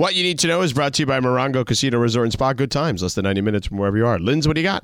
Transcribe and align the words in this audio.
What 0.00 0.14
you 0.14 0.22
need 0.22 0.38
to 0.38 0.46
know 0.48 0.62
is 0.62 0.72
brought 0.72 0.94
to 0.94 1.02
you 1.02 1.06
by 1.06 1.20
Morongo 1.20 1.66
Casino 1.66 1.98
Resort 1.98 2.24
and 2.24 2.32
Spa. 2.32 2.54
Good 2.54 2.70
times, 2.70 3.02
less 3.02 3.12
than 3.12 3.24
90 3.24 3.42
minutes 3.42 3.66
from 3.66 3.76
wherever 3.76 3.98
you 3.98 4.06
are. 4.06 4.18
Linz, 4.18 4.48
what 4.48 4.54
do 4.54 4.62
you 4.62 4.66
got? 4.66 4.82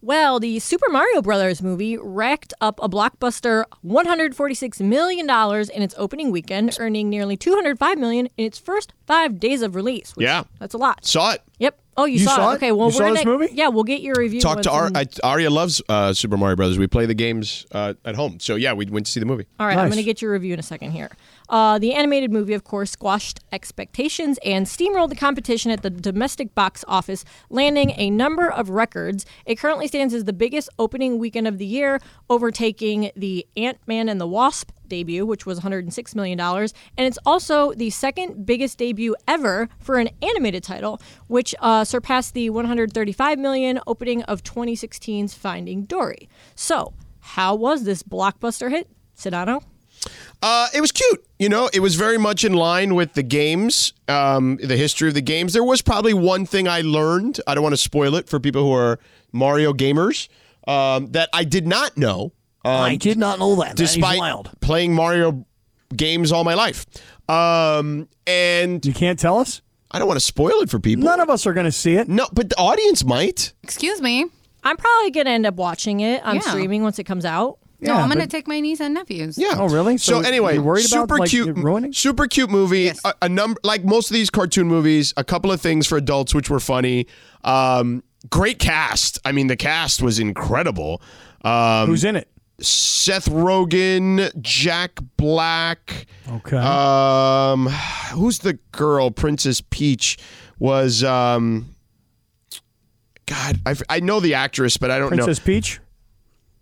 Well, 0.00 0.40
the 0.40 0.58
Super 0.58 0.88
Mario 0.88 1.20
Brothers 1.20 1.60
movie 1.62 1.98
racked 1.98 2.54
up 2.62 2.80
a 2.82 2.88
blockbuster 2.88 3.64
$146 3.84 4.80
million 4.80 5.28
in 5.28 5.82
its 5.82 5.94
opening 5.98 6.30
weekend, 6.30 6.74
earning 6.80 7.10
nearly 7.10 7.36
205 7.36 7.98
million 7.98 8.24
in 8.38 8.46
its 8.46 8.58
first 8.58 8.94
five 9.06 9.38
days 9.38 9.60
of 9.60 9.74
release. 9.74 10.16
which- 10.16 10.24
Yeah. 10.24 10.44
That's 10.60 10.72
a 10.72 10.78
lot. 10.78 11.04
Saw 11.04 11.32
it. 11.32 11.42
Yep. 11.58 11.78
Oh, 11.98 12.06
you, 12.06 12.14
You 12.14 12.24
saw, 12.24 12.34
saw 12.36 12.50
it? 12.50 12.52
it? 12.54 12.56
Okay, 12.56 12.72
well, 12.72 12.88
You 12.90 12.96
we're 12.98 13.06
saw 13.08 13.12
this 13.14 13.24
gonna, 13.24 13.38
movie? 13.38 13.54
Yeah, 13.54 13.68
we'll 13.68 13.84
get 13.84 14.00
your 14.00 14.14
review. 14.16 14.40
Talk 14.40 14.62
to 14.62 14.70
once 14.70 14.96
Ar- 14.96 15.02
I, 15.24 15.28
Arya 15.32 15.50
loves 15.50 15.80
uh, 15.90 16.12
Super 16.14 16.36
Mario 16.38 16.56
Brothers. 16.56 16.78
We 16.78 16.86
play 16.86 17.04
the 17.06 17.14
games 17.14 17.66
uh, 17.72 17.94
at 18.04 18.14
home. 18.16 18.40
So, 18.40 18.56
yeah, 18.56 18.72
we 18.72 18.86
went 18.86 19.04
to 19.06 19.12
see 19.12 19.20
the 19.20 19.26
movie. 19.26 19.46
All 19.60 19.66
right, 19.66 19.76
I'm 19.76 19.88
going 19.88 19.98
to 19.98 20.02
get 20.02 20.20
your 20.22 20.32
review 20.32 20.54
in 20.54 20.58
a 20.58 20.62
second 20.64 20.90
here. 20.92 21.10
Uh, 21.48 21.78
the 21.78 21.92
animated 21.92 22.32
movie, 22.32 22.54
of 22.54 22.64
course, 22.64 22.92
squashed 22.92 23.40
expectations 23.52 24.38
and 24.44 24.66
steamrolled 24.66 25.10
the 25.10 25.16
competition 25.16 25.70
at 25.70 25.82
the 25.82 25.90
domestic 25.90 26.54
box 26.54 26.84
office, 26.88 27.24
landing 27.50 27.92
a 27.96 28.10
number 28.10 28.50
of 28.50 28.70
records. 28.70 29.26
It 29.44 29.58
currently 29.58 29.86
stands 29.88 30.14
as 30.14 30.24
the 30.24 30.32
biggest 30.32 30.68
opening 30.78 31.18
weekend 31.18 31.46
of 31.46 31.58
the 31.58 31.66
year, 31.66 32.00
overtaking 32.30 33.10
the 33.16 33.46
Ant 33.56 33.78
Man 33.86 34.08
and 34.08 34.20
the 34.20 34.26
Wasp 34.26 34.70
debut, 34.88 35.26
which 35.26 35.46
was 35.46 35.60
$106 35.60 36.14
million. 36.14 36.38
And 36.40 36.70
it's 36.96 37.18
also 37.26 37.72
the 37.72 37.90
second 37.90 38.46
biggest 38.46 38.78
debut 38.78 39.16
ever 39.26 39.68
for 39.78 39.98
an 39.98 40.10
animated 40.22 40.62
title, 40.62 41.00
which 41.26 41.54
uh, 41.60 41.84
surpassed 41.84 42.34
the 42.34 42.50
135 42.50 43.38
million 43.38 43.80
opening 43.86 44.22
of 44.24 44.42
2016's 44.42 45.34
Finding 45.34 45.84
Dory. 45.84 46.28
So, 46.54 46.94
how 47.20 47.54
was 47.54 47.84
this 47.84 48.02
blockbuster 48.02 48.70
hit, 48.70 48.88
Sedano? 49.16 49.62
Uh, 50.42 50.68
it 50.74 50.80
was 50.80 50.92
cute. 50.92 51.24
You 51.38 51.48
know, 51.48 51.70
it 51.72 51.80
was 51.80 51.94
very 51.94 52.18
much 52.18 52.44
in 52.44 52.52
line 52.52 52.94
with 52.94 53.14
the 53.14 53.22
games, 53.22 53.92
um, 54.08 54.56
the 54.62 54.76
history 54.76 55.08
of 55.08 55.14
the 55.14 55.22
games. 55.22 55.52
There 55.54 55.64
was 55.64 55.80
probably 55.82 56.12
one 56.14 56.44
thing 56.46 56.68
I 56.68 56.82
learned. 56.82 57.40
I 57.46 57.54
don't 57.54 57.62
want 57.62 57.72
to 57.72 57.78
spoil 57.80 58.14
it 58.14 58.28
for 58.28 58.38
people 58.40 58.62
who 58.62 58.72
are 58.72 58.98
Mario 59.32 59.72
gamers 59.72 60.28
um, 60.68 61.12
that 61.12 61.28
I 61.32 61.44
did 61.44 61.66
not 61.66 61.96
know. 61.96 62.32
Um, 62.64 62.72
I 62.72 62.96
did 62.96 63.18
not 63.18 63.38
know 63.38 63.56
that. 63.56 63.76
That 63.76 63.82
is 63.82 63.92
despite 63.94 64.18
wild. 64.18 64.50
playing 64.60 64.94
Mario 64.94 65.44
games 65.96 66.32
all 66.32 66.44
my 66.44 66.54
life. 66.54 66.86
Um, 67.28 68.08
and 68.26 68.84
You 68.84 68.92
can't 68.94 69.18
tell 69.18 69.38
us? 69.38 69.60
I 69.90 69.98
don't 69.98 70.08
want 70.08 70.18
to 70.18 70.24
spoil 70.26 70.60
it 70.60 70.70
for 70.70 70.78
people. 70.80 71.04
None 71.04 71.20
of 71.20 71.30
us 71.30 71.46
are 71.46 71.52
going 71.52 71.66
to 71.66 71.72
see 71.72 71.94
it. 71.94 72.08
no, 72.08 72.26
but 72.32 72.50
the 72.50 72.56
audience 72.58 73.04
might. 73.04 73.52
Excuse 73.62 74.00
me. 74.00 74.26
I'm 74.66 74.78
probably 74.78 75.10
gonna 75.10 75.28
end 75.28 75.44
up 75.44 75.56
watching 75.56 76.00
it 76.00 76.24
on 76.24 76.36
Yeah. 76.36 76.40
streaming 76.40 76.82
once 76.82 76.98
it 76.98 77.04
comes 77.04 77.26
out. 77.26 77.58
No, 77.84 77.94
I'm 77.94 78.08
going 78.08 78.20
to 78.20 78.26
take 78.26 78.48
my 78.48 78.60
niece 78.60 78.80
and 78.80 78.94
nephews. 78.94 79.36
Yeah. 79.38 79.54
Oh, 79.56 79.68
really? 79.68 79.98
So, 79.98 80.22
So 80.22 80.28
anyway, 80.28 80.54
you're 80.54 80.62
worried 80.62 80.86
about, 80.86 81.02
super 81.02 81.18
like, 81.18 81.30
cute, 81.30 81.48
it 81.48 81.56
ruining? 81.56 81.92
super 81.92 82.26
cute 82.26 82.50
movie. 82.50 82.82
Yes. 82.82 83.00
A, 83.04 83.14
a 83.22 83.28
number 83.28 83.60
like 83.64 83.84
most 83.84 84.10
of 84.10 84.14
these 84.14 84.30
cartoon 84.30 84.66
movies, 84.68 85.12
a 85.16 85.24
couple 85.24 85.52
of 85.52 85.60
things 85.60 85.86
for 85.86 85.96
adults 85.96 86.34
which 86.34 86.50
were 86.50 86.60
funny. 86.60 87.06
Um, 87.44 88.02
great 88.30 88.58
cast. 88.58 89.18
I 89.24 89.32
mean, 89.32 89.46
the 89.48 89.56
cast 89.56 90.02
was 90.02 90.18
incredible. 90.18 91.02
Um, 91.44 91.88
Who's 91.88 92.04
in 92.04 92.16
it? 92.16 92.28
Seth 92.60 93.28
Rogen, 93.28 94.30
Jack 94.40 94.98
Black. 95.16 96.06
Okay. 96.30 96.56
Um, 96.56 97.66
who's 98.12 98.38
the 98.38 98.54
girl? 98.72 99.10
Princess 99.10 99.60
Peach 99.60 100.16
was. 100.58 101.02
Um, 101.02 101.74
God, 103.26 103.58
I, 103.66 103.74
I 103.88 104.00
know 104.00 104.20
the 104.20 104.34
actress, 104.34 104.76
but 104.76 104.90
I 104.90 104.98
don't 104.98 105.10
know. 105.10 105.24
Princess 105.24 105.38
Peach? 105.38 105.80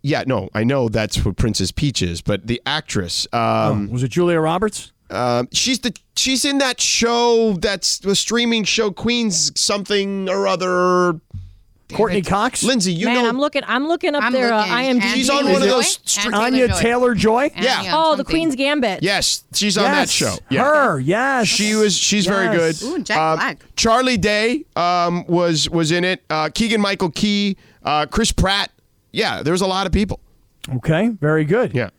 Yeah, 0.02 0.24
no, 0.26 0.48
I 0.52 0.64
know 0.64 0.88
that's 0.88 1.24
what 1.24 1.36
Princess 1.36 1.70
Peach 1.70 2.02
is, 2.02 2.20
but 2.20 2.46
the 2.48 2.60
actress. 2.66 3.26
Um, 3.32 3.90
Was 3.90 4.02
it 4.02 4.08
Julia 4.10 4.40
Roberts? 4.40 4.90
um, 5.10 5.48
she's 5.52 5.78
the 5.80 5.94
she's 6.16 6.44
in 6.44 6.58
that 6.58 6.80
show 6.80 7.52
that's 7.60 7.98
the 7.98 8.16
streaming 8.16 8.64
show 8.64 8.90
Queens 8.90 9.52
something 9.60 10.28
or 10.28 10.46
other. 10.48 11.20
Courtney 11.92 12.22
Cox? 12.22 12.62
Lindsay, 12.62 12.90
you 12.90 13.04
Man, 13.04 13.16
know. 13.16 13.28
I'm 13.28 13.38
looking. 13.38 13.60
I'm 13.66 13.86
looking 13.86 14.14
up 14.14 14.22
I'm 14.24 14.32
their 14.32 14.50
uh. 14.50 14.64
IMDb. 14.64 15.12
She's 15.12 15.28
on 15.28 15.44
one 15.44 15.56
of 15.62 15.68
those 15.68 15.96
And 15.98 16.08
str- 16.08 16.34
Anya 16.34 16.68
Taylor 16.68 17.14
Joy? 17.14 17.50
Yeah. 17.54 17.80
on 17.94 18.12
Oh, 18.12 18.16
the. 18.16 18.24
Queen's 18.24 18.56
Gambit. 18.56 19.02
yes, 19.02 19.44
she's 19.52 19.76
on 19.76 19.84
that 19.84 20.08
show. 20.08 20.36
Yeah. 20.48 20.64
Her, 20.64 20.98
yes. 21.00 21.48
She 21.48 21.74
was. 21.74 21.94
She's 21.94 22.24
very 22.24 22.48
good. 22.56 22.82
Ooh, 22.82 22.98
Jack 23.02 23.18
Um, 23.18 23.36
Black. 23.36 23.58
Charlie 23.76 24.16
Day 24.16 24.64
um, 24.74 25.26
was 25.26 25.68
was 25.68 25.92
in 25.92 26.02
it. 26.04 26.22
Uh, 26.30 26.48
Keegan 26.48 26.80
Michael 26.80 27.10
Key, 27.10 27.58
uh, 27.82 28.06
Chris 28.06 28.32
Pratt. 28.32 28.70
Yeah, 29.12 29.42
there's 29.42 29.60
a 29.60 29.66
lot 29.66 29.86
of 29.86 29.92
people. 29.92 30.20
Okay, 30.76 31.08
very 31.20 31.44
good. 31.44 31.74
Yeah. 31.74 31.90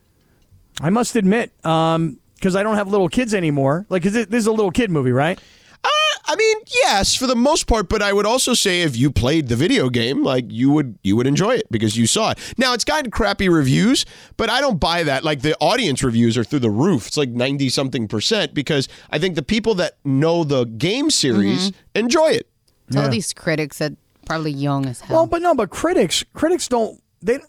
I 0.82 0.90
must 0.90 1.16
admit, 1.16 1.52
because 1.62 2.56
I 2.56 2.64
don't 2.64 2.76
have 2.76 2.88
little 2.88 3.10
kids 3.10 3.34
anymore. 3.34 3.86
Like, 3.90 4.04
'cause 4.04 4.16
it- 4.16 4.32
this 4.32 4.40
is 4.40 4.48
a 4.48 4.52
little 4.52 4.72
kid 4.72 4.90
movie, 4.90 5.12
right? 5.12 5.40
Uh, 5.84 5.90
I 6.26 6.36
mean, 6.38 6.58
yes, 6.84 7.14
for 7.14 7.28
the 7.28 7.36
most 7.36 7.68
part, 7.68 7.90
but 7.90 8.02
I 8.02 8.14
would 8.14 8.26
also 8.26 8.54
say 8.54 8.82
if 8.84 8.96
you 8.96 9.12
played 9.12 9.50
the 9.50 9.56
video 9.58 9.90
game, 9.90 10.24
like 10.24 10.46
you 10.48 10.72
would 10.72 10.98
you 11.04 11.18
would 11.18 11.28
enjoy 11.28 11.56
it 11.56 11.64
because 11.70 11.98
you 11.98 12.08
saw 12.08 12.32
it. 12.32 12.40
Now 12.58 12.74
it's 12.74 12.86
gotten 12.86 13.12
crappy 13.12 13.50
reviews, 13.50 14.06
but 14.38 14.50
I 14.50 14.62
don't 14.62 14.80
buy 14.80 15.04
that. 15.04 15.26
Like 15.26 15.42
the 15.42 15.56
audience 15.60 16.02
reviews 16.02 16.38
are 16.38 16.46
through 16.46 16.60
the 16.60 16.70
roof. 16.70 17.08
It's 17.08 17.18
like 17.18 17.30
ninety 17.30 17.68
something 17.68 18.08
percent 18.08 18.54
because 18.54 18.88
I 19.12 19.20
think 19.20 19.36
the 19.36 19.44
people 19.44 19.76
that 19.76 19.98
know 20.06 20.46
the 20.46 20.64
game 20.64 21.10
series 21.10 21.74
enjoy 21.94 22.28
it. 22.30 22.48
So 22.92 23.02
all 23.02 23.10
these 23.10 23.34
critics 23.34 23.80
that 23.80 23.92
probably 24.26 24.52
young 24.54 24.86
as 24.86 25.02
hell. 25.02 25.18
Well, 25.18 25.26
but 25.28 25.42
no, 25.42 25.54
but 25.54 25.70
critics, 25.70 26.24
critics 26.34 26.70
don't. 26.70 27.02
They 27.26 27.40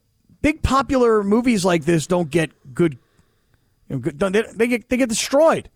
big 0.42 0.62
popular 0.62 1.22
movies 1.22 1.64
like 1.64 1.84
this 1.84 2.06
don't 2.06 2.30
get 2.30 2.50
good. 2.74 2.98
You 3.88 3.96
know, 3.96 3.98
good 4.00 4.18
they, 4.18 4.42
they 4.54 4.66
get 4.66 4.88
they 4.88 4.96
get 4.96 5.08
destroyed. 5.08 5.68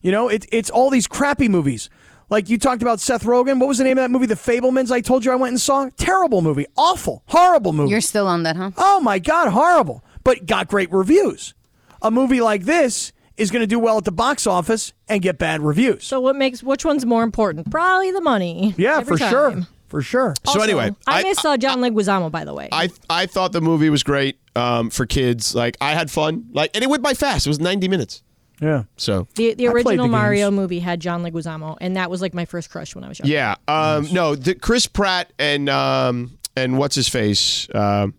You 0.00 0.12
know, 0.12 0.28
it's 0.28 0.46
it's 0.52 0.70
all 0.70 0.90
these 0.90 1.06
crappy 1.06 1.48
movies. 1.48 1.90
Like 2.28 2.48
you 2.48 2.58
talked 2.58 2.82
about 2.82 3.00
Seth 3.00 3.22
Rogen. 3.24 3.60
What 3.60 3.68
was 3.68 3.78
the 3.78 3.84
name 3.84 3.98
of 3.98 4.02
that 4.04 4.10
movie? 4.10 4.26
The 4.26 4.34
Fabelmans. 4.34 4.90
I 4.90 5.00
told 5.00 5.24
you 5.24 5.32
I 5.32 5.36
went 5.36 5.52
and 5.52 5.60
saw. 5.60 5.88
Terrible 5.96 6.42
movie. 6.42 6.66
Awful. 6.76 7.22
Horrible 7.26 7.72
movie. 7.72 7.90
You're 7.90 8.00
still 8.00 8.26
on 8.26 8.42
that, 8.42 8.56
huh? 8.56 8.72
Oh 8.76 9.00
my 9.00 9.18
God, 9.18 9.50
horrible. 9.50 10.04
But 10.24 10.46
got 10.46 10.68
great 10.68 10.90
reviews. 10.92 11.54
A 12.02 12.10
movie 12.10 12.40
like 12.40 12.64
this 12.64 13.12
is 13.36 13.50
going 13.50 13.60
to 13.60 13.66
do 13.66 13.78
well 13.78 13.98
at 13.98 14.04
the 14.04 14.12
box 14.12 14.46
office 14.46 14.92
and 15.08 15.22
get 15.22 15.38
bad 15.38 15.60
reviews. 15.60 16.04
So 16.04 16.20
what 16.20 16.36
makes 16.36 16.62
which 16.62 16.84
one's 16.84 17.06
more 17.06 17.22
important? 17.22 17.70
Probably 17.70 18.10
the 18.10 18.20
money. 18.20 18.74
yeah, 18.76 18.98
every 18.98 19.16
for 19.16 19.18
time. 19.18 19.30
sure. 19.30 19.66
For 19.88 20.02
sure. 20.02 20.34
So 20.44 20.60
anyway, 20.62 20.90
I, 21.06 21.20
I- 21.20 21.22
miss 21.22 21.44
uh, 21.44 21.56
John 21.56 21.78
Leguizamo, 21.80 22.30
by 22.30 22.44
the 22.44 22.52
way. 22.54 22.68
I 22.72 22.88
I 23.08 23.26
thought 23.26 23.52
the 23.52 23.60
movie 23.60 23.88
was 23.90 24.02
great 24.02 24.38
um, 24.56 24.90
for 24.90 25.06
kids. 25.06 25.54
Like 25.54 25.76
I 25.80 25.92
had 25.94 26.10
fun. 26.10 26.46
Like 26.52 26.70
and 26.74 26.82
it 26.82 26.88
went 26.90 27.02
by 27.02 27.14
fast. 27.14 27.46
It 27.46 27.50
was 27.50 27.60
ninety 27.60 27.88
minutes. 27.88 28.22
Yeah. 28.60 28.84
So 28.96 29.28
the 29.36 29.54
the 29.54 29.68
original 29.68 30.06
the 30.06 30.10
Mario 30.10 30.46
games. 30.48 30.56
movie 30.56 30.80
had 30.80 30.98
John 31.00 31.22
Leguizamo, 31.22 31.76
and 31.80 31.96
that 31.96 32.10
was 32.10 32.20
like 32.22 32.34
my 32.34 32.46
first 32.46 32.70
crush 32.70 32.94
when 32.94 33.04
I 33.04 33.08
was 33.08 33.18
young. 33.18 33.28
yeah. 33.28 33.54
Um, 33.68 34.08
no, 34.12 34.34
the 34.34 34.54
Chris 34.54 34.86
Pratt 34.86 35.32
and 35.38 35.68
um, 35.68 36.38
and 36.56 36.78
what's 36.78 36.94
his 36.96 37.08
face. 37.08 37.68
Um 37.74 38.14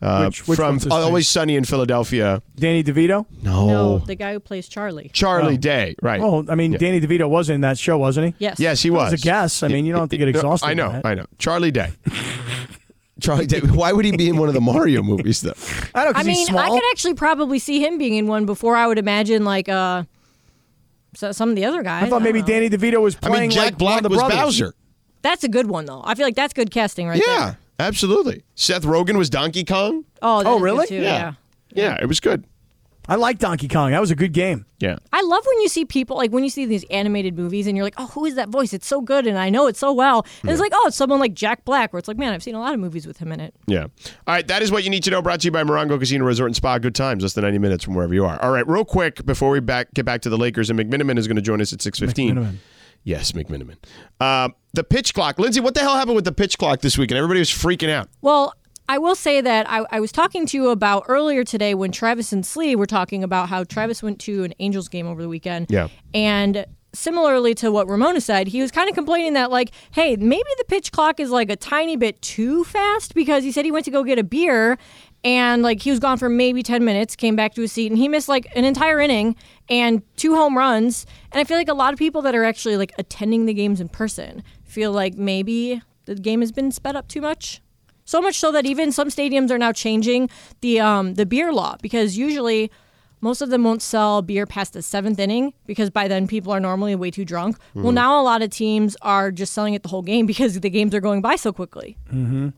uh, 0.00 0.26
Which- 0.26 0.46
which 0.46 0.56
from 0.56 0.66
one's 0.74 0.84
his 0.84 0.92
Always 0.92 1.26
face? 1.26 1.30
Sunny 1.32 1.56
in 1.56 1.64
Philadelphia. 1.64 2.40
Danny 2.56 2.84
DeVito. 2.84 3.26
No, 3.42 3.98
the 3.98 4.14
guy 4.14 4.32
who 4.32 4.40
plays 4.40 4.68
Charlie. 4.68 5.10
Charlie 5.12 5.56
Day, 5.56 5.94
right? 6.02 6.20
Oh, 6.20 6.44
I 6.48 6.54
mean, 6.54 6.72
Danny 6.72 7.00
DeVito 7.00 7.28
was 7.28 7.50
in 7.50 7.62
that 7.62 7.78
show, 7.78 7.98
wasn't 7.98 8.28
he? 8.28 8.34
Yes. 8.44 8.60
Yes, 8.60 8.82
he 8.82 8.90
was. 8.90 9.12
As 9.12 9.20
a 9.20 9.24
guess. 9.24 9.62
I 9.62 9.68
mean, 9.68 9.84
you 9.84 9.92
don't 9.92 10.02
have 10.02 10.10
to 10.10 10.16
get 10.18 10.28
exhausted. 10.34 10.66
I 10.68 10.74
know, 10.74 10.88
by 10.88 10.92
that. 11.00 11.06
I 11.06 11.14
know. 11.14 11.26
Charlie 11.38 11.70
Day. 11.72 11.90
Charlie 13.20 13.46
Day. 13.46 13.58
Why 13.60 13.92
would 13.92 14.04
he 14.04 14.16
be 14.16 14.28
in 14.28 14.36
one 14.36 14.46
of 14.48 14.54
the 14.54 14.60
Mario 14.60 15.02
movies 15.02 15.40
though? 15.40 15.54
I 15.94 16.04
don't 16.04 16.16
I 16.16 16.22
because 16.22 16.26
he's 16.26 16.36
mean, 16.38 16.46
small. 16.46 16.60
I 16.60 16.68
could 16.68 16.88
actually 16.92 17.14
probably 17.14 17.58
see 17.58 17.84
him 17.84 17.98
being 17.98 18.14
in 18.14 18.26
one 18.28 18.46
before 18.46 18.76
I 18.76 18.86
would 18.86 18.98
imagine 18.98 19.44
like 19.44 19.68
uh 19.68 20.04
so, 21.16 21.32
some 21.32 21.48
of 21.50 21.56
the 21.56 21.64
other 21.64 21.82
guys. 21.82 22.04
I 22.04 22.08
thought 22.10 22.22
maybe 22.22 22.40
don't 22.42 22.48
know. 22.48 22.68
Danny 22.68 22.70
DeVito 22.70 23.00
was 23.02 23.16
I 23.16 23.28
playing 23.28 23.48
mean, 23.48 23.50
Jack 23.50 23.64
like 23.64 23.72
one 23.72 23.78
Black 23.78 23.96
of 23.98 24.02
the 24.04 24.08
was 24.10 24.18
brothers. 24.18 24.38
Bowser. 24.38 24.74
That's 25.22 25.42
a 25.42 25.48
good 25.48 25.66
one 25.66 25.86
though. 25.86 26.00
I 26.04 26.14
feel 26.14 26.26
like 26.26 26.36
that's 26.36 26.52
good 26.52 26.70
casting 26.70 27.08
right 27.08 27.20
Yeah, 27.26 27.38
there. 27.46 27.58
Absolutely. 27.78 28.42
Seth 28.54 28.82
Rogen 28.82 29.16
was 29.18 29.30
Donkey 29.30 29.64
Kong. 29.64 30.04
Oh, 30.22 30.42
Oh, 30.44 30.58
really? 30.60 30.86
too, 30.86 30.96
Yeah. 30.96 31.02
yeah. 31.02 31.32
Yeah, 31.74 31.98
it 32.00 32.06
was 32.06 32.18
good. 32.20 32.44
I 33.10 33.14
like 33.14 33.38
Donkey 33.38 33.68
Kong. 33.68 33.92
That 33.92 34.02
was 34.02 34.10
a 34.10 34.14
good 34.16 34.32
game. 34.32 34.66
Yeah. 34.80 34.96
I 35.14 35.22
love 35.22 35.42
when 35.46 35.60
you 35.62 35.68
see 35.68 35.86
people 35.86 36.18
like 36.18 36.30
when 36.30 36.44
you 36.44 36.50
see 36.50 36.66
these 36.66 36.84
animated 36.90 37.38
movies 37.38 37.66
and 37.66 37.74
you're 37.74 37.84
like, 37.84 37.94
oh, 37.96 38.06
who 38.08 38.26
is 38.26 38.34
that 38.34 38.50
voice? 38.50 38.74
It's 38.74 38.86
so 38.86 39.00
good 39.00 39.26
and 39.26 39.38
I 39.38 39.48
know 39.48 39.66
it 39.66 39.76
so 39.78 39.94
well. 39.94 40.26
And 40.42 40.50
it's 40.50 40.60
like, 40.60 40.72
oh, 40.74 40.84
it's 40.88 40.96
someone 40.96 41.18
like 41.18 41.32
Jack 41.32 41.64
Black, 41.64 41.92
where 41.92 41.98
it's 41.98 42.08
like, 42.08 42.18
man, 42.18 42.34
I've 42.34 42.42
seen 42.42 42.54
a 42.54 42.60
lot 42.60 42.74
of 42.74 42.80
movies 42.80 43.06
with 43.06 43.16
him 43.16 43.32
in 43.32 43.40
it. 43.40 43.54
Yeah. 43.66 43.84
All 43.84 43.88
right. 44.34 44.46
That 44.46 44.60
is 44.60 44.70
what 44.70 44.84
you 44.84 44.90
need 44.90 45.04
to 45.04 45.10
know. 45.10 45.22
Brought 45.22 45.40
to 45.40 45.46
you 45.46 45.50
by 45.50 45.62
Morongo 45.62 45.98
Casino 45.98 46.26
Resort 46.26 46.48
and 46.50 46.56
Spa. 46.56 46.76
Good 46.78 46.94
times, 46.94 47.22
less 47.22 47.32
than 47.32 47.44
ninety 47.44 47.58
minutes 47.58 47.82
from 47.82 47.94
wherever 47.94 48.12
you 48.12 48.26
are. 48.26 48.42
All 48.42 48.50
right. 48.50 48.66
Real 48.68 48.84
quick 48.84 49.24
before 49.24 49.50
we 49.50 49.60
back 49.60 49.94
get 49.94 50.04
back 50.04 50.20
to 50.22 50.28
the 50.30 50.36
Lakers 50.36 50.68
and 50.68 50.78
McMiniman 50.78 51.16
is 51.18 51.26
going 51.26 51.36
to 51.36 51.42
join 51.42 51.62
us 51.62 51.72
at 51.72 51.80
six 51.80 51.98
fifteen. 51.98 52.36
McMiniman. 52.36 52.56
Yes, 53.04 53.32
McMiniman. 53.32 53.76
Uh, 54.20 54.50
the 54.74 54.84
pitch 54.84 55.14
clock, 55.14 55.38
Lindsay. 55.38 55.60
What 55.60 55.74
the 55.74 55.80
hell 55.80 55.94
happened 55.94 56.16
with 56.16 56.24
the 56.24 56.32
pitch 56.32 56.58
clock 56.58 56.80
this 56.80 56.98
weekend? 56.98 57.18
Everybody 57.18 57.40
was 57.40 57.50
freaking 57.50 57.90
out. 57.90 58.08
Well, 58.20 58.54
I 58.88 58.98
will 58.98 59.14
say 59.14 59.40
that 59.40 59.68
I, 59.68 59.84
I 59.90 60.00
was 60.00 60.12
talking 60.12 60.46
to 60.46 60.56
you 60.56 60.68
about 60.68 61.04
earlier 61.08 61.44
today 61.44 61.74
when 61.74 61.92
Travis 61.92 62.32
and 62.32 62.44
Sly 62.44 62.74
were 62.74 62.86
talking 62.86 63.22
about 63.22 63.48
how 63.48 63.64
Travis 63.64 64.02
went 64.02 64.18
to 64.20 64.44
an 64.44 64.54
Angels 64.60 64.88
game 64.88 65.06
over 65.06 65.20
the 65.20 65.28
weekend. 65.28 65.66
Yeah. 65.68 65.88
And 66.14 66.64
similarly 66.94 67.54
to 67.56 67.70
what 67.70 67.86
Ramona 67.86 68.20
said, 68.20 68.48
he 68.48 68.62
was 68.62 68.70
kind 68.70 68.88
of 68.88 68.94
complaining 68.94 69.34
that, 69.34 69.50
like, 69.50 69.72
hey, 69.90 70.16
maybe 70.16 70.48
the 70.56 70.64
pitch 70.64 70.90
clock 70.90 71.20
is 71.20 71.30
like 71.30 71.50
a 71.50 71.56
tiny 71.56 71.96
bit 71.96 72.20
too 72.22 72.64
fast 72.64 73.14
because 73.14 73.44
he 73.44 73.52
said 73.52 73.66
he 73.66 73.70
went 73.70 73.84
to 73.84 73.90
go 73.90 74.02
get 74.02 74.18
a 74.18 74.24
beer 74.24 74.78
and 75.24 75.62
like 75.62 75.82
he 75.82 75.90
was 75.90 75.98
gone 75.98 76.18
for 76.18 76.28
maybe 76.28 76.62
10 76.62 76.84
minutes 76.84 77.16
came 77.16 77.36
back 77.36 77.54
to 77.54 77.62
his 77.62 77.72
seat 77.72 77.90
and 77.90 77.98
he 77.98 78.08
missed 78.08 78.28
like 78.28 78.46
an 78.54 78.64
entire 78.64 79.00
inning 79.00 79.36
and 79.68 80.02
two 80.16 80.34
home 80.34 80.56
runs. 80.56 81.06
And 81.32 81.40
i 81.40 81.44
feel 81.44 81.56
like 81.56 81.68
a 81.68 81.74
lot 81.74 81.92
of 81.92 81.98
people 81.98 82.22
that 82.22 82.34
are 82.34 82.44
actually 82.44 82.76
like 82.76 82.92
attending 82.98 83.46
the 83.46 83.54
games 83.54 83.80
in 83.80 83.88
person 83.88 84.42
feel 84.64 84.92
like 84.92 85.14
maybe 85.14 85.82
the 86.04 86.14
game 86.14 86.40
has 86.40 86.52
been 86.52 86.70
sped 86.72 86.96
up 86.96 87.08
too 87.08 87.20
much. 87.20 87.60
So 88.04 88.22
much 88.22 88.36
so 88.36 88.50
that 88.52 88.64
even 88.64 88.90
some 88.90 89.08
stadiums 89.08 89.50
are 89.50 89.58
now 89.58 89.72
changing 89.72 90.30
the 90.62 90.80
um, 90.80 91.14
the 91.14 91.26
beer 91.26 91.52
law 91.52 91.76
because 91.82 92.16
usually 92.16 92.70
most 93.20 93.40
of 93.42 93.50
them 93.50 93.64
won't 93.64 93.82
sell 93.82 94.22
beer 94.22 94.46
past 94.46 94.72
the 94.74 94.82
seventh 94.82 95.18
inning 95.18 95.52
because 95.66 95.90
by 95.90 96.06
then 96.08 96.26
people 96.26 96.52
are 96.52 96.60
normally 96.60 96.94
way 96.94 97.10
too 97.10 97.24
drunk. 97.24 97.58
Mm-hmm. 97.58 97.82
Well, 97.82 97.92
now 97.92 98.20
a 98.20 98.22
lot 98.22 98.42
of 98.42 98.50
teams 98.50 98.96
are 99.02 99.30
just 99.32 99.52
selling 99.52 99.74
it 99.74 99.82
the 99.82 99.88
whole 99.88 100.02
game 100.02 100.26
because 100.32 100.58
the 100.60 100.70
games 100.70 100.94
are 100.94 101.00
going 101.00 101.20
by 101.20 101.36
so 101.36 101.52
quickly 101.52 101.96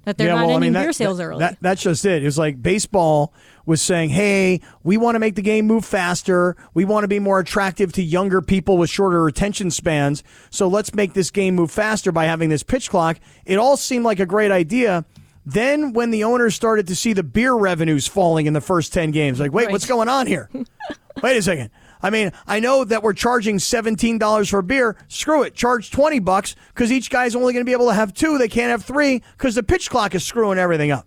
that 0.04 0.18
they're 0.18 0.34
not 0.34 0.50
ending 0.50 0.72
beer 0.72 0.92
sales 0.92 1.18
that- 1.18 1.24
early. 1.24 1.38
that- 1.40 1.58
that's 1.60 1.82
just 1.82 2.04
it. 2.04 2.22
It 2.22 2.26
was 2.26 2.38
like 2.38 2.62
baseball 2.62 3.32
was 3.66 3.80
saying, 3.82 4.10
"Hey, 4.10 4.60
we 4.82 4.96
want 4.96 5.14
to 5.14 5.18
make 5.20 5.34
the 5.36 5.42
game 5.42 5.66
move 5.66 5.84
faster. 5.84 6.56
We 6.74 6.84
want 6.84 7.04
to 7.04 7.08
be 7.08 7.18
more 7.20 7.38
attractive 7.38 7.92
to 7.92 8.02
younger 8.02 8.40
people 8.42 8.78
with 8.78 8.90
shorter 8.90 9.26
attention 9.28 9.70
spans. 9.70 10.24
So 10.50 10.66
let's 10.66 10.92
make 10.94 11.12
this 11.12 11.30
game 11.30 11.54
move 11.54 11.70
faster 11.70 12.10
by 12.10 12.24
having 12.24 12.48
this 12.48 12.62
pitch 12.62 12.90
clock." 12.90 13.18
It 13.44 13.58
all 13.58 13.76
seemed 13.76 14.04
like 14.04 14.18
a 14.18 14.26
great 14.26 14.50
idea. 14.50 15.04
Then, 15.52 15.92
when 15.92 16.10
the 16.10 16.24
owners 16.24 16.54
started 16.54 16.86
to 16.88 16.94
see 16.96 17.12
the 17.12 17.22
beer 17.22 17.54
revenues 17.54 18.06
falling 18.06 18.46
in 18.46 18.52
the 18.52 18.60
first 18.60 18.92
ten 18.92 19.10
games, 19.10 19.40
like, 19.40 19.52
wait, 19.52 19.64
Right. 19.66 19.72
what's 19.72 19.86
going 19.86 20.08
on 20.08 20.26
here? 20.26 20.48
wait 21.22 21.36
a 21.36 21.42
second. 21.42 21.70
I 22.02 22.08
mean, 22.10 22.32
I 22.46 22.60
know 22.60 22.84
that 22.84 23.02
we're 23.02 23.12
charging 23.12 23.58
seventeen 23.58 24.16
dollars 24.18 24.48
for 24.48 24.62
beer. 24.62 24.96
Screw 25.08 25.42
it, 25.42 25.54
charge 25.54 25.90
twenty 25.90 26.18
bucks 26.18 26.54
because 26.68 26.92
each 26.92 27.10
guy's 27.10 27.34
only 27.34 27.52
going 27.52 27.64
to 27.64 27.68
be 27.68 27.72
able 27.74 27.88
to 27.88 27.94
have 27.94 28.14
two. 28.14 28.38
They 28.38 28.48
can't 28.48 28.70
have 28.70 28.84
three 28.84 29.22
because 29.36 29.54
the 29.54 29.62
pitch 29.62 29.90
clock 29.90 30.14
is 30.14 30.24
screwing 30.24 30.58
everything 30.58 30.90
up. 30.90 31.06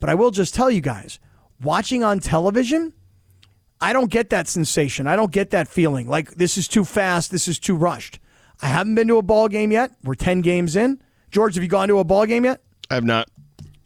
But 0.00 0.08
I 0.10 0.14
will 0.14 0.30
just 0.30 0.54
tell 0.54 0.70
you 0.70 0.80
guys, 0.80 1.18
watching 1.62 2.04
on 2.04 2.20
television, 2.20 2.92
I 3.80 3.92
don't 3.92 4.10
get 4.10 4.30
that 4.30 4.46
sensation. 4.48 5.06
I 5.06 5.16
don't 5.16 5.32
get 5.32 5.50
that 5.50 5.68
feeling 5.68 6.08
like 6.08 6.36
this 6.36 6.56
is 6.56 6.68
too 6.68 6.84
fast, 6.84 7.30
this 7.30 7.48
is 7.48 7.58
too 7.58 7.76
rushed. 7.76 8.18
I 8.62 8.66
haven't 8.68 8.94
been 8.94 9.08
to 9.08 9.18
a 9.18 9.22
ball 9.22 9.48
game 9.48 9.72
yet. 9.72 9.90
We're 10.04 10.14
10 10.14 10.40
games 10.42 10.76
in. 10.76 11.02
George, 11.30 11.54
have 11.56 11.64
you 11.64 11.68
gone 11.68 11.88
to 11.88 11.98
a 11.98 12.04
ball 12.04 12.24
game 12.24 12.44
yet? 12.44 12.62
I 12.90 12.94
have 12.94 13.04
not. 13.04 13.28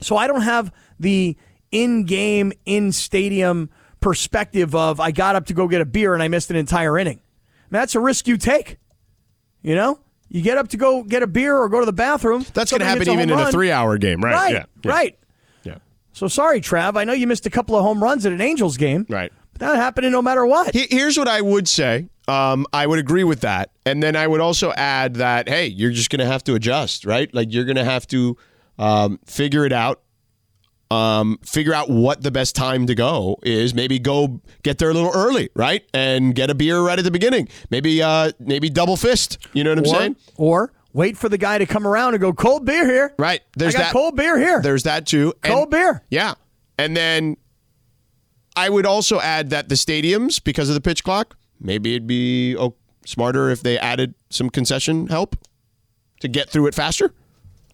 So 0.00 0.16
I 0.16 0.26
don't 0.26 0.42
have 0.42 0.72
the 0.98 1.36
in-game, 1.70 2.52
in-stadium 2.66 3.70
perspective 4.00 4.74
of 4.74 5.00
I 5.00 5.10
got 5.10 5.36
up 5.36 5.46
to 5.46 5.54
go 5.54 5.68
get 5.68 5.80
a 5.80 5.84
beer 5.84 6.14
and 6.14 6.22
I 6.22 6.28
missed 6.28 6.50
an 6.50 6.56
entire 6.56 6.98
inning. 6.98 7.20
That's 7.70 7.94
a 7.94 8.00
risk 8.00 8.26
you 8.28 8.36
take. 8.36 8.78
You 9.62 9.74
know? 9.74 10.00
You 10.28 10.42
get 10.42 10.58
up 10.58 10.68
to 10.68 10.76
go 10.76 11.02
get 11.02 11.22
a 11.22 11.26
beer 11.26 11.56
or 11.56 11.68
go 11.68 11.80
to 11.80 11.86
the 11.86 11.92
bathroom. 11.92 12.44
That's 12.52 12.70
going 12.70 12.80
to 12.80 12.86
happen 12.86 13.08
even 13.08 13.30
in 13.30 13.38
a 13.38 13.50
three-hour 13.50 13.98
game, 13.98 14.20
right? 14.20 14.34
Right, 14.34 14.52
Yeah. 14.52 14.64
yeah. 14.84 14.90
right. 14.90 15.18
Yeah. 15.64 15.78
So 16.12 16.28
sorry, 16.28 16.60
Trav. 16.60 16.96
I 16.96 17.04
know 17.04 17.14
you 17.14 17.26
missed 17.26 17.46
a 17.46 17.50
couple 17.50 17.76
of 17.76 17.82
home 17.82 18.02
runs 18.02 18.26
at 18.26 18.32
an 18.32 18.40
Angels 18.40 18.76
game. 18.76 19.06
Right. 19.08 19.32
But 19.52 19.60
that 19.60 19.76
happening 19.76 20.12
no 20.12 20.20
matter 20.20 20.44
what. 20.44 20.74
Here's 20.74 21.16
what 21.16 21.28
I 21.28 21.40
would 21.40 21.66
say. 21.66 22.08
Um, 22.28 22.66
I 22.74 22.86
would 22.86 22.98
agree 22.98 23.24
with 23.24 23.40
that, 23.40 23.70
and 23.86 24.02
then 24.02 24.14
I 24.14 24.26
would 24.26 24.42
also 24.42 24.70
add 24.72 25.14
that 25.14 25.48
hey, 25.48 25.66
you're 25.66 25.92
just 25.92 26.10
going 26.10 26.18
to 26.20 26.26
have 26.26 26.44
to 26.44 26.54
adjust, 26.54 27.06
right? 27.06 27.32
Like 27.34 27.48
you're 27.50 27.64
going 27.64 27.76
to 27.76 27.84
have 27.84 28.06
to 28.08 28.36
um, 28.78 29.18
figure 29.26 29.64
it 29.64 29.72
out. 29.72 30.02
Um, 30.90 31.38
figure 31.44 31.74
out 31.74 31.90
what 31.90 32.22
the 32.22 32.30
best 32.30 32.56
time 32.56 32.86
to 32.86 32.94
go 32.94 33.38
is. 33.42 33.74
Maybe 33.74 33.98
go 33.98 34.40
get 34.62 34.78
there 34.78 34.88
a 34.88 34.94
little 34.94 35.12
early, 35.14 35.50
right, 35.54 35.84
and 35.92 36.34
get 36.34 36.48
a 36.48 36.54
beer 36.54 36.80
right 36.80 36.98
at 36.98 37.04
the 37.04 37.10
beginning. 37.10 37.48
Maybe, 37.70 38.00
uh, 38.02 38.32
maybe 38.40 38.70
double 38.70 38.96
fist. 38.96 39.36
You 39.52 39.64
know 39.64 39.70
what 39.70 39.78
I'm 39.80 39.84
or, 39.84 39.98
saying? 39.98 40.16
or 40.36 40.72
wait 40.94 41.18
for 41.18 41.28
the 41.28 41.36
guy 41.36 41.58
to 41.58 41.66
come 41.66 41.86
around 41.86 42.14
and 42.14 42.20
go 42.22 42.32
cold 42.32 42.64
beer 42.64 42.86
here. 42.86 43.14
Right. 43.18 43.42
There's 43.56 43.74
I 43.74 43.78
got 43.78 43.84
that. 43.84 43.92
cold 43.92 44.16
beer 44.16 44.38
here. 44.38 44.62
There's 44.62 44.84
that 44.84 45.06
too. 45.06 45.34
And- 45.42 45.52
cold 45.52 45.70
beer. 45.70 46.02
Yeah. 46.10 46.34
And 46.78 46.96
then 46.96 47.36
I 48.56 48.68
would 48.68 48.86
also 48.86 49.20
add 49.20 49.50
that 49.50 49.68
the 49.68 49.74
stadiums, 49.74 50.42
because 50.42 50.68
of 50.68 50.74
the 50.74 50.80
pitch 50.80 51.04
clock, 51.04 51.36
maybe 51.60 51.94
it'd 51.94 52.06
be 52.06 52.56
oh, 52.56 52.74
smarter 53.04 53.50
if 53.50 53.62
they 53.62 53.78
added 53.78 54.14
some 54.30 54.48
concession 54.48 55.08
help 55.08 55.36
to 56.20 56.28
get 56.28 56.48
through 56.48 56.66
it 56.66 56.74
faster. 56.74 57.12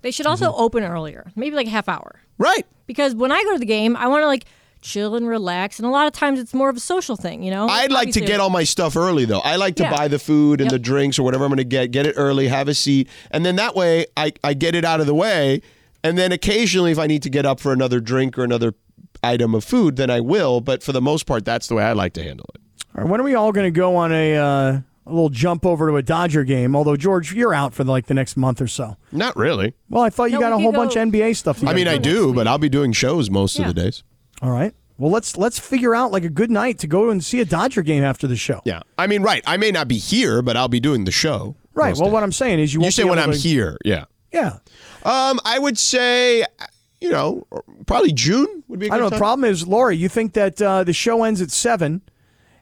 They 0.04 0.12
should 0.12 0.26
also 0.26 0.50
Mm-hmm. 0.52 0.60
open 0.62 0.84
earlier, 0.84 1.32
maybe 1.34 1.56
like 1.56 1.66
a 1.66 1.70
half 1.70 1.88
hour. 1.88 2.20
Right. 2.38 2.64
Because 2.86 3.14
when 3.16 3.32
I 3.32 3.42
go 3.42 3.54
to 3.54 3.58
the 3.58 3.66
game, 3.66 3.96
I 3.96 4.06
want 4.06 4.22
to 4.22 4.26
like 4.28 4.44
chill 4.82 5.16
and 5.16 5.26
relax, 5.26 5.78
and 5.78 5.86
a 5.86 5.90
lot 5.90 6.06
of 6.06 6.12
times 6.12 6.38
it's 6.38 6.52
more 6.52 6.68
of 6.68 6.76
a 6.76 6.80
social 6.80 7.16
thing, 7.16 7.42
you 7.42 7.50
know. 7.50 7.66
I'd 7.66 7.90
like 7.90 8.12
to 8.12 8.20
get 8.20 8.38
all 8.38 8.50
my 8.50 8.64
stuff 8.64 8.96
early 8.96 9.24
though. 9.24 9.40
I 9.40 9.56
like 9.56 9.76
to 9.76 9.84
Yeah. 9.84 9.90
buy 9.96 10.08
the 10.08 10.18
food 10.18 10.60
and 10.60 10.66
Yep. 10.70 10.72
the 10.72 10.78
drinks 10.78 11.18
or 11.18 11.22
whatever 11.22 11.44
I'm 11.44 11.48
going 11.50 11.56
to 11.56 11.64
get, 11.64 11.90
get 11.90 12.06
it 12.06 12.14
early, 12.18 12.48
have 12.48 12.68
a 12.68 12.74
seat, 12.74 13.08
and 13.30 13.44
then 13.46 13.56
that 13.56 13.74
way 13.74 14.06
I, 14.16 14.32
I 14.44 14.52
get 14.54 14.74
it 14.74 14.84
out 14.84 15.00
of 15.00 15.06
the 15.06 15.14
way. 15.14 15.62
And 16.02 16.18
then 16.18 16.32
occasionally, 16.32 16.92
if 16.92 16.98
I 16.98 17.06
need 17.06 17.22
to 17.22 17.30
get 17.30 17.46
up 17.46 17.58
for 17.60 17.72
another 17.72 17.98
drink 17.98 18.38
or 18.38 18.44
another 18.44 18.74
item 19.22 19.54
of 19.54 19.64
food, 19.64 19.96
then 19.96 20.10
I 20.10 20.20
will. 20.20 20.60
But 20.60 20.82
for 20.82 20.92
the 20.92 21.00
most 21.00 21.24
part, 21.24 21.46
that's 21.46 21.66
the 21.66 21.76
way 21.76 21.82
I 21.82 21.94
like 21.94 22.12
to 22.14 22.22
handle 22.22 22.44
it. 22.54 22.60
All 22.94 23.04
right, 23.04 23.10
when 23.10 23.20
are 23.22 23.24
we 23.24 23.34
all 23.34 23.52
going 23.52 23.64
to 23.64 23.70
go 23.70 23.96
on 23.96 24.12
a, 24.12 24.36
uh, 24.36 24.80
a 25.06 25.10
little 25.12 25.28
jump 25.28 25.66
over 25.66 25.88
to 25.88 25.96
a 25.96 26.02
Dodger 26.02 26.44
game? 26.44 26.74
Although 26.74 26.96
George, 26.96 27.32
you're 27.34 27.54
out 27.54 27.74
for 27.74 27.84
like 27.84 28.06
the 28.06 28.14
next 28.14 28.36
month 28.36 28.60
or 28.60 28.66
so. 28.66 28.96
Not 29.12 29.36
really. 29.36 29.74
Well, 29.90 30.02
I 30.02 30.10
thought 30.10 30.26
you 30.30 30.38
No, 30.38 30.40
got 30.40 30.46
we 30.48 30.52
a 30.52 30.56
could 30.56 30.62
whole 30.62 30.72
go- 30.72 30.78
bunch 30.78 30.96
of 30.96 31.08
NBA 31.08 31.36
stuff. 31.36 31.60
you 31.62 31.68
I 31.68 31.72
gotta 31.72 31.76
mean. 31.76 31.88
I 31.88 31.98
do, 31.98 32.32
but 32.34 32.46
I'll 32.48 32.58
be 32.58 32.68
doing 32.68 32.92
shows 32.92 33.30
most 33.30 33.58
Yeah. 33.58 33.68
of 33.68 33.74
the 33.74 33.82
days. 33.82 34.02
All 34.42 34.50
right. 34.50 34.74
Well, 34.96 35.10
let's 35.10 35.36
let's 35.36 35.58
figure 35.58 35.94
out 35.94 36.12
like 36.12 36.24
a 36.24 36.28
good 36.28 36.50
night 36.50 36.78
to 36.78 36.86
go 36.86 37.10
and 37.10 37.22
see 37.24 37.40
a 37.40 37.44
Dodger 37.44 37.82
game 37.82 38.04
after 38.04 38.26
the 38.26 38.36
show. 38.36 38.60
Yeah. 38.64 38.80
I 38.96 39.06
mean, 39.08 39.22
right. 39.22 39.42
I 39.46 39.56
may 39.56 39.70
not 39.72 39.88
be 39.88 39.98
here, 39.98 40.40
but 40.40 40.56
I'll 40.56 40.68
be 40.68 40.80
doing 40.80 41.04
the 41.04 41.10
show. 41.10 41.56
Right. 41.74 41.88
most 41.90 41.98
Well, 41.98 42.08
days. 42.08 42.12
what 42.12 42.22
I'm 42.22 42.32
saying 42.32 42.60
is 42.60 42.72
you, 42.72 42.78
you 42.78 42.82
won't 42.82 42.94
say 42.94 43.02
be 43.02 43.08
when 43.10 43.18
able 43.18 43.30
I'm 43.30 43.34
to- 43.34 43.40
here. 43.40 43.76
Yeah. 43.84 44.04
Yeah. 44.32 44.58
Um, 45.04 45.40
I 45.44 45.58
would 45.58 45.76
say, 45.78 46.44
you 47.00 47.10
know, 47.10 47.46
probably 47.86 48.12
June 48.12 48.62
would 48.68 48.78
be. 48.78 48.88
I 48.90 48.94
I 48.94 48.98
don't 48.98 49.06
know. 49.06 49.10
The 49.10 49.18
problem 49.18 49.50
is, 49.50 49.66
Lori, 49.66 49.96
you 49.96 50.08
think 50.08 50.32
that 50.34 50.62
uh, 50.62 50.84
the 50.84 50.92
show 50.92 51.24
ends 51.24 51.42
at 51.42 51.50
seven, 51.50 52.00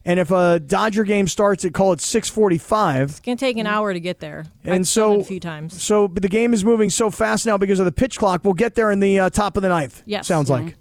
and 0.04 0.18
if 0.20 0.30
a 0.30 0.60
Dodger 0.60 1.04
game 1.04 1.28
starts 1.28 1.64
at 1.64 1.72
call 1.74 1.92
it 1.92 2.00
six 2.00 2.28
forty-five, 2.28 3.10
It's 3.10 3.20
gonna 3.20 3.36
take 3.36 3.56
an 3.56 3.66
hour 3.66 3.92
to 3.92 4.00
get 4.00 4.20
there. 4.20 4.44
and 4.64 4.72
I've 4.74 4.78
done 4.78 4.84
so 4.84 5.14
it 5.14 5.20
a 5.20 5.24
few 5.24 5.40
times. 5.40 5.82
So 5.82 6.08
but 6.08 6.22
the 6.22 6.28
game 6.28 6.52
is 6.54 6.64
moving 6.64 6.90
so 6.90 7.10
fast 7.10 7.46
now 7.46 7.56
because 7.58 7.78
of 7.78 7.84
the 7.86 7.92
pitch 7.92 8.18
clock. 8.18 8.42
We'll 8.44 8.54
get 8.54 8.74
there 8.74 8.90
in 8.90 9.00
the 9.00 9.18
uh, 9.20 9.30
top 9.30 9.56
of 9.56 9.62
the 9.62 9.68
ninth. 9.68 10.02
Yes. 10.06 10.26
Sounds 10.26 10.50
like 10.50 10.76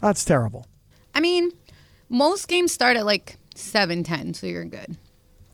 that's 0.00 0.24
terrible. 0.24 0.66
I 1.14 1.20
mean, 1.20 1.50
most 2.08 2.48
games 2.48 2.72
start 2.72 2.96
at 2.96 3.06
like 3.06 3.36
seven 3.54 4.02
ten, 4.02 4.34
so 4.34 4.46
you're 4.46 4.64
good. 4.64 4.96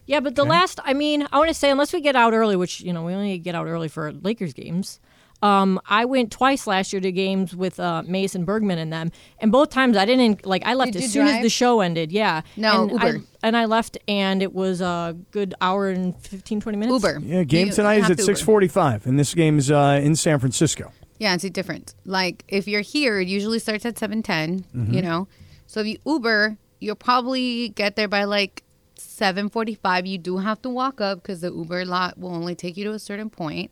Yeah, 0.06 0.20
but 0.20 0.36
the 0.36 0.44
last, 0.44 0.80
I 0.84 0.94
mean, 0.94 1.28
I 1.30 1.36
want 1.36 1.48
to 1.48 1.54
say, 1.54 1.68
unless 1.68 1.92
we 1.92 2.00
get 2.00 2.16
out 2.16 2.32
early, 2.32 2.56
which, 2.56 2.80
you 2.80 2.94
know, 2.94 3.02
we 3.02 3.12
only 3.12 3.36
get 3.36 3.54
out 3.54 3.66
early 3.66 3.88
for 3.88 4.10
Lakers 4.10 4.54
games. 4.54 5.00
Um, 5.40 5.80
I 5.88 6.04
went 6.04 6.32
twice 6.32 6.66
last 6.66 6.92
year 6.92 7.00
to 7.00 7.12
games 7.12 7.54
with 7.54 7.78
uh, 7.78 8.02
Mason 8.04 8.44
Bergman 8.44 8.78
and 8.78 8.92
them, 8.92 9.12
and 9.38 9.52
both 9.52 9.70
times 9.70 9.96
I 9.96 10.04
didn't 10.04 10.44
like. 10.44 10.66
I 10.66 10.74
left 10.74 10.92
Did 10.92 10.98
as 10.98 11.14
you 11.14 11.20
soon 11.22 11.28
as 11.28 11.42
the 11.42 11.48
show 11.48 11.80
ended. 11.80 12.10
Yeah, 12.10 12.42
No, 12.56 12.82
and 12.82 12.90
Uber. 12.92 13.04
I, 13.06 13.46
and 13.46 13.56
I 13.56 13.66
left, 13.66 13.98
and 14.08 14.42
it 14.42 14.52
was 14.52 14.80
a 14.80 15.16
good 15.30 15.54
hour 15.60 15.90
and 15.90 16.18
15, 16.22 16.60
20 16.60 16.78
minutes. 16.78 17.04
Uber. 17.04 17.20
Yeah, 17.24 17.44
game 17.44 17.68
You 17.68 17.72
tonight 17.72 17.98
is 18.04 18.10
at 18.10 18.16
to 18.16 18.22
six 18.24 18.40
Uber. 18.40 18.46
forty-five, 18.46 19.06
and 19.06 19.16
this 19.18 19.32
game 19.32 19.58
is 19.58 19.70
uh, 19.70 20.00
in 20.02 20.16
San 20.16 20.40
Francisco. 20.40 20.92
Yeah, 21.18 21.34
it's 21.34 21.44
a 21.44 21.50
different. 21.50 21.94
Like 22.04 22.44
if 22.48 22.66
you're 22.66 22.80
here, 22.80 23.20
it 23.20 23.28
usually 23.28 23.60
starts 23.60 23.86
at 23.86 23.96
seven 23.98 24.22
Mm-hmm. 24.22 24.92
You 24.92 25.02
know, 25.02 25.28
so 25.66 25.80
if 25.80 25.86
you 25.86 25.98
Uber, 26.04 26.56
you'll 26.80 26.96
probably 26.96 27.68
get 27.68 27.94
there 27.94 28.08
by 28.08 28.24
like 28.24 28.64
seven 28.96 29.48
forty-five. 29.48 30.04
You 30.04 30.18
do 30.18 30.38
have 30.38 30.60
to 30.62 30.68
walk 30.68 31.00
up 31.00 31.22
because 31.22 31.42
the 31.42 31.52
Uber 31.52 31.84
lot 31.84 32.18
will 32.18 32.34
only 32.34 32.56
take 32.56 32.76
you 32.76 32.82
to 32.84 32.92
a 32.92 32.98
certain 32.98 33.30
point. 33.30 33.70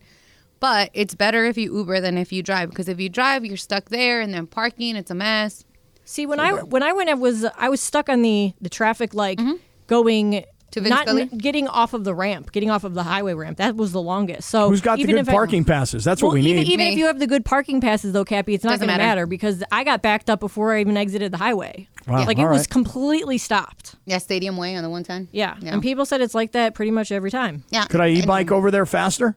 But 0.67 0.91
it's 0.95 1.15
better 1.15 1.45
if 1.45 1.57
you 1.57 1.73
Uber 1.77 2.01
than 2.01 2.19
if 2.19 2.33
you 2.33 2.43
drive 2.43 2.71
because 2.71 2.89
if 2.89 2.99
you 2.99 3.09
drive, 3.09 3.45
you're 3.45 3.57
stuck 3.57 3.89
there 3.89 4.21
and 4.21 4.35
then 4.35 4.49
parking. 4.49 4.97
It's 4.97 5.13
a 5.13 5.15
mess. 5.15 5.65
See, 6.05 6.27
when 6.27 6.41
I 6.41 6.55
when 6.55 6.83
I 6.83 6.93
went, 6.93 7.09
I 7.09 7.15
was 7.15 7.45
I 7.57 7.69
was 7.69 7.81
stuck 7.81 8.09
on 8.09 8.23
the 8.23 8.53
the 8.61 8.69
traffic, 8.69 9.15
like 9.15 9.39
going 9.87 10.33
Mm-hmm. 10.33 10.51
To 10.73 10.81
Vince 10.81 10.91
not 10.91 11.09
n- 11.09 11.29
getting 11.39 11.69
off 11.69 11.95
of 11.95 12.03
the 12.03 12.13
ramp, 12.13 12.51
getting 12.51 12.71
off 12.71 12.83
of 12.83 12.93
the 12.95 13.05
highway 13.05 13.33
ramp. 13.35 13.59
That 13.59 13.77
was 13.77 13.93
the 13.93 14.03
longest. 14.03 14.51
So 14.51 14.69
Who's 14.69 14.81
got 14.81 14.99
the 14.99 15.05
good 15.05 15.15
if 15.15 15.29
I- 15.29 15.33
parking 15.33 15.65
passes? 15.65 16.03
That's 16.05 16.21
what 16.21 16.35
we 16.35 16.41
even, 16.41 16.65
need. 16.65 16.69
even 16.73 16.87
if 16.89 16.99
you 16.99 17.07
have 17.07 17.21
the 17.21 17.29
good 17.29 17.45
parking 17.45 17.81
passes, 17.81 18.13
though, 18.13 18.25
Cappy, 18.25 18.53
it's 18.53 18.65
not 18.65 18.81
going 18.81 18.81
to 18.81 18.87
matter. 18.89 19.03
matter 19.05 19.27
because 19.27 19.63
I 19.71 19.85
got 19.85 20.03
backed 20.03 20.29
up 20.29 20.41
before 20.41 20.75
I 20.75 20.81
even 20.81 20.97
exited 20.97 21.31
the 21.33 21.39
highway. 21.39 21.89
Wow, 22.09 22.27
Like 22.27 22.39
all 22.39 22.47
it 22.49 22.51
was 22.51 22.67
completely 22.67 23.39
stopped. 23.39 23.95
Yeah, 24.07 24.19
Stadium 24.19 24.57
Way 24.57 24.75
on 24.77 24.83
the 24.83 24.91
one 24.91 25.05
ten. 25.05 25.29
Yeah. 25.31 25.55
and 25.65 25.81
people 25.81 26.05
said 26.05 26.21
it's 26.21 26.35
like 26.35 26.51
that 26.53 26.75
pretty 26.75 26.91
much 26.91 27.13
every 27.13 27.31
time. 27.31 27.63
yeah. 27.71 27.85
Could 27.85 28.01
I 28.01 28.09
e-bike 28.09 28.51
over 28.51 28.71
there 28.73 28.87
faster? 28.87 29.37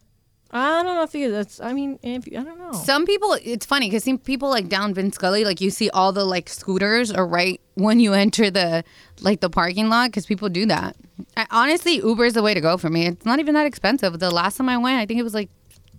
I 0.51 0.81
don't 0.81 0.95
know 0.95 1.03
if 1.03 1.13
you. 1.13 1.31
That's. 1.31 1.59
I 1.59 1.73
mean, 1.73 1.99
if 2.01 2.25
you, 2.25 2.39
I 2.39 2.43
don't 2.43 2.57
know. 2.57 2.71
Some 2.71 3.05
people, 3.05 3.37
it's 3.43 3.65
funny 3.67 3.87
because 3.87 4.03
some 4.03 4.17
people 4.17 4.49
like 4.49 4.67
down 4.67 4.95
Vin 4.95 5.11
Scully, 5.11 5.45
like 5.45 5.61
you 5.61 5.69
see 5.69 5.89
all 5.91 6.11
the 6.11 6.25
like 6.25 6.49
scooters 6.49 7.11
are 7.11 7.25
right 7.27 7.61
when 7.75 7.99
you 7.99 8.13
enter 8.13 8.49
the 8.49 8.83
like 9.21 9.41
the 9.41 9.49
parking 9.49 9.89
lot 9.89 10.09
because 10.09 10.25
people 10.25 10.49
do 10.49 10.65
that. 10.65 10.95
I, 11.37 11.45
honestly, 11.51 11.97
Uber 11.97 12.25
is 12.25 12.33
the 12.33 12.41
way 12.41 12.55
to 12.55 12.61
go 12.61 12.77
for 12.77 12.89
me. 12.89 13.05
It's 13.05 13.25
not 13.25 13.39
even 13.39 13.53
that 13.53 13.67
expensive. 13.67 14.17
The 14.17 14.31
last 14.31 14.57
time 14.57 14.69
I 14.69 14.77
went, 14.77 14.99
I 14.99 15.05
think 15.05 15.19
it 15.19 15.23
was 15.23 15.35
like 15.35 15.49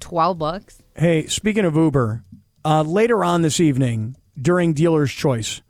twelve 0.01 0.39
bucks. 0.39 0.83
Hey, 0.97 1.27
speaking 1.29 1.65
of 1.65 1.77
Uber, 1.77 2.25
uh, 2.65 2.83
later 2.83 3.23
on 3.23 3.43
this 3.43 3.61
evening 3.61 4.17
during 4.41 4.73
Dealer's 4.73 5.13
Choice, 5.13 5.63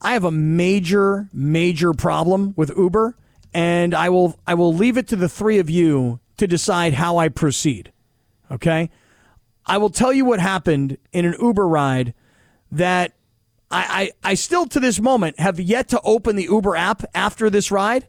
I 0.00 0.12
have 0.12 0.24
a 0.24 0.30
major, 0.30 1.28
major 1.32 1.92
problem 1.92 2.54
with 2.56 2.70
Uber, 2.76 3.16
and 3.52 3.94
I 3.94 4.10
will 4.10 4.38
I 4.46 4.54
will 4.54 4.72
leave 4.72 4.96
it 4.96 5.08
to 5.08 5.16
the 5.16 5.28
three 5.28 5.58
of 5.58 5.68
you 5.68 6.20
to 6.36 6.46
decide 6.46 6.94
how 6.94 7.18
I 7.18 7.28
proceed. 7.28 7.92
Okay, 8.52 8.90
I 9.66 9.78
will 9.78 9.90
tell 9.90 10.12
you 10.12 10.24
what 10.24 10.40
happened 10.40 10.98
in 11.12 11.24
an 11.24 11.34
Uber 11.40 11.66
ride 11.66 12.14
that 12.70 13.12
I, 13.70 14.12
I, 14.24 14.30
I 14.30 14.34
still 14.34 14.66
to 14.66 14.80
this 14.80 15.00
moment 15.00 15.40
have 15.40 15.58
yet 15.58 15.88
to 15.88 16.00
open 16.02 16.36
the 16.36 16.44
Uber 16.44 16.76
app 16.76 17.04
after 17.14 17.48
this 17.48 17.70
ride, 17.70 18.06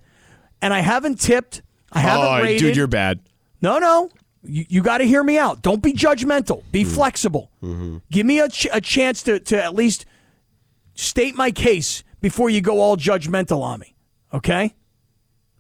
and 0.61 0.73
I 0.73 0.79
haven't 0.79 1.19
tipped. 1.19 1.61
I 1.91 1.99
haven't 1.99 2.27
oh, 2.27 2.41
rated. 2.41 2.59
dude, 2.59 2.75
you're 2.75 2.87
bad. 2.87 3.19
No, 3.61 3.79
no. 3.79 4.09
You, 4.43 4.65
you 4.67 4.83
got 4.83 4.97
to 4.97 5.05
hear 5.05 5.23
me 5.23 5.37
out. 5.37 5.61
Don't 5.61 5.81
be 5.81 5.93
judgmental. 5.93 6.63
Be 6.71 6.83
mm-hmm. 6.83 6.93
flexible. 6.93 7.49
Mm-hmm. 7.63 7.97
Give 8.11 8.25
me 8.25 8.39
a, 8.39 8.49
ch- 8.49 8.67
a 8.73 8.81
chance 8.81 9.23
to, 9.23 9.39
to 9.39 9.63
at 9.63 9.73
least 9.73 10.05
state 10.95 11.35
my 11.35 11.51
case 11.51 12.03
before 12.19 12.49
you 12.49 12.59
go 12.59 12.81
all 12.81 12.97
judgmental 12.97 13.61
on 13.61 13.79
me. 13.79 13.95
Okay? 14.33 14.75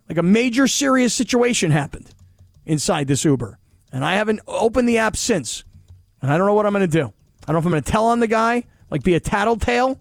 Like 0.09 0.17
a 0.17 0.23
major 0.23 0.67
serious 0.67 1.13
situation 1.13 1.71
happened 1.71 2.09
inside 2.65 3.07
this 3.07 3.23
Uber. 3.23 3.57
And 3.93 4.03
I 4.03 4.15
haven't 4.15 4.41
opened 4.47 4.89
the 4.89 4.97
app 4.97 5.15
since. 5.15 5.63
And 6.21 6.29
I 6.31 6.37
don't 6.37 6.47
know 6.47 6.53
what 6.55 6.65
I'm 6.65 6.73
going 6.73 6.89
to 6.89 6.91
do. 6.91 7.13
I 7.47 7.51
don't 7.51 7.53
know 7.53 7.59
if 7.59 7.65
I'm 7.65 7.71
going 7.71 7.83
to 7.83 7.91
tell 7.91 8.07
on 8.07 8.19
the 8.19 8.27
guy, 8.27 8.63
like 8.89 9.03
be 9.03 9.13
a 9.13 9.19
tattletale, 9.21 9.99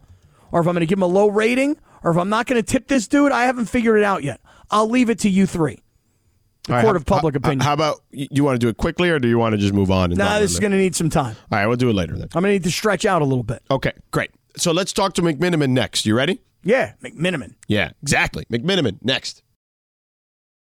or 0.50 0.61
if 0.61 0.66
I'm 0.66 0.72
going 0.75 0.80
to 0.80 0.87
give 0.87 0.99
him 0.99 1.02
a 1.02 1.06
low 1.06 1.28
rating, 1.28 1.76
or 2.02 2.11
if 2.11 2.16
I'm 2.16 2.28
not 2.28 2.46
going 2.46 2.61
to 2.61 2.66
tip 2.68 2.88
this 2.88 3.06
dude. 3.06 3.30
I 3.30 3.44
haven't 3.44 3.66
figured 3.66 3.99
it 3.99 4.04
out 4.04 4.25
yet. 4.25 4.40
I'll 4.70 4.88
leave 4.88 5.11
it 5.11 5.20
to 5.20 5.28
you 5.28 5.46
three. 5.46 5.78
The 6.64 6.75
right, 6.75 6.82
court 6.82 6.94
how- 6.94 6.96
of 6.96 7.06
public 7.06 7.34
how- 7.34 7.38
opinion. 7.38 7.61
How 7.61 7.72
about 7.75 8.00
you 8.11 8.44
want 8.44 8.54
to 8.54 8.64
do 8.64 8.68
it 8.68 8.76
quickly, 8.76 9.11
or 9.11 9.18
do 9.18 9.28
you 9.28 9.37
want 9.38 9.52
to 9.52 9.58
just 9.58 9.75
move 9.75 9.90
on? 9.90 10.11
And 10.11 10.18
nah, 10.18 10.38
this 10.38 10.52
is 10.52 10.61
going 10.61 10.72
to 10.72 10.78
need 10.78 10.96
some 10.96 11.11
time. 11.11 11.37
All 11.50 11.58
right, 11.58 11.66
we'll 11.66 11.76
do 11.76 11.90
it 11.90 11.94
later 11.94 12.14
then. 12.14 12.28
I'm 12.34 12.42
going 12.42 12.44
to 12.44 12.52
need 12.52 12.64
to 12.64 12.70
stretch 12.70 13.04
out 13.04 13.20
a 13.20 13.25
little 13.25 13.44
bit. 13.44 13.62
Okay, 13.70 13.92
great. 14.11 14.30
So 14.56 14.72
let's 14.72 14.92
talk 14.92 15.14
to 15.14 15.22
McMiniman 15.22 15.70
next. 15.70 16.06
You 16.06 16.16
ready? 16.16 16.40
Yeah, 16.62 16.92
McMiniman. 17.02 17.54
Yeah, 17.66 17.90
exactly. 18.02 18.44
McMiniman 18.50 18.99
next. 19.02 19.42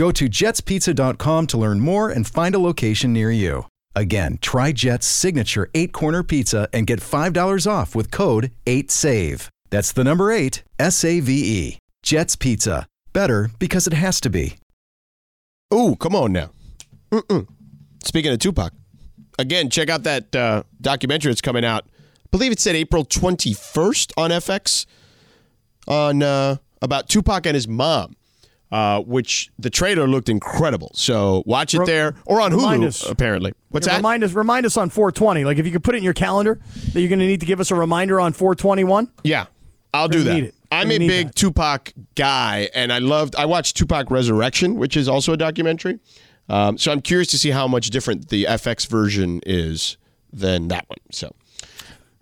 Go 0.00 0.10
to 0.12 0.30
jetspizza.com 0.30 1.46
to 1.48 1.58
learn 1.58 1.78
more 1.78 2.08
and 2.08 2.26
find 2.26 2.54
a 2.54 2.58
location 2.58 3.12
near 3.12 3.30
you. 3.30 3.66
Again, 3.94 4.38
try 4.40 4.72
Jet's 4.72 5.06
signature 5.06 5.68
eight 5.74 5.92
corner 5.92 6.22
pizza 6.22 6.70
and 6.72 6.86
get 6.86 7.00
$5 7.00 7.70
off 7.70 7.94
with 7.94 8.10
code 8.10 8.50
8SAVE. 8.64 9.48
That's 9.68 9.92
the 9.92 10.02
number 10.02 10.32
eight, 10.32 10.62
S 10.78 11.04
A 11.04 11.20
V 11.20 11.32
E. 11.34 11.78
Jet's 12.02 12.34
Pizza. 12.34 12.86
Better 13.12 13.50
because 13.58 13.86
it 13.86 13.92
has 13.92 14.22
to 14.22 14.30
be. 14.30 14.56
Ooh, 15.74 15.96
come 15.96 16.16
on 16.16 16.32
now. 16.32 16.48
Mm-mm. 17.12 17.46
Speaking 18.02 18.32
of 18.32 18.38
Tupac, 18.38 18.72
again, 19.38 19.68
check 19.68 19.90
out 19.90 20.04
that 20.04 20.34
uh, 20.34 20.62
documentary 20.80 21.30
that's 21.30 21.42
coming 21.42 21.66
out. 21.66 21.84
I 21.84 22.28
believe 22.30 22.52
it 22.52 22.58
said 22.58 22.74
April 22.74 23.04
21st 23.04 24.12
on 24.16 24.30
FX 24.30 24.86
on 25.86 26.22
uh, 26.22 26.56
about 26.80 27.10
Tupac 27.10 27.44
and 27.44 27.54
his 27.54 27.68
mom, 27.68 28.16
uh, 28.72 29.00
which 29.02 29.50
the 29.58 29.70
trailer 29.70 30.06
looked 30.06 30.28
incredible. 30.28 30.90
So 30.94 31.42
watch 31.46 31.74
it 31.74 31.80
Re- 31.80 31.86
there 31.86 32.14
or 32.26 32.40
on 32.40 32.52
Hulu, 32.52 32.86
us. 32.86 33.08
apparently. 33.08 33.52
What's 33.70 33.86
that? 33.86 33.96
Remind 33.96 34.24
us, 34.24 34.32
remind 34.32 34.66
us 34.66 34.76
on 34.76 34.90
420. 34.90 35.44
Like 35.44 35.58
if 35.58 35.66
you 35.66 35.72
could 35.72 35.84
put 35.84 35.94
it 35.94 35.98
in 35.98 36.04
your 36.04 36.14
calendar 36.14 36.60
that 36.92 37.00
you're 37.00 37.08
going 37.08 37.18
to 37.18 37.26
need 37.26 37.40
to 37.40 37.46
give 37.46 37.60
us 37.60 37.70
a 37.70 37.74
reminder 37.74 38.20
on 38.20 38.32
421. 38.32 39.10
Yeah, 39.24 39.46
I'll 39.92 40.08
do 40.08 40.22
that. 40.24 40.52
I'm 40.72 40.90
a 40.92 40.98
big 40.98 41.28
that. 41.28 41.34
Tupac 41.34 41.92
guy, 42.14 42.68
and 42.74 42.92
I 42.92 42.98
loved. 42.98 43.34
I 43.34 43.44
watched 43.46 43.76
Tupac 43.76 44.08
Resurrection, 44.10 44.76
which 44.76 44.96
is 44.96 45.08
also 45.08 45.32
a 45.32 45.36
documentary. 45.36 45.98
Um, 46.48 46.78
so 46.78 46.92
I'm 46.92 47.00
curious 47.00 47.28
to 47.28 47.38
see 47.38 47.50
how 47.50 47.66
much 47.66 47.90
different 47.90 48.28
the 48.28 48.44
FX 48.44 48.86
version 48.88 49.40
is 49.46 49.96
than 50.32 50.68
that 50.68 50.88
one. 50.88 50.98
So 51.10 51.34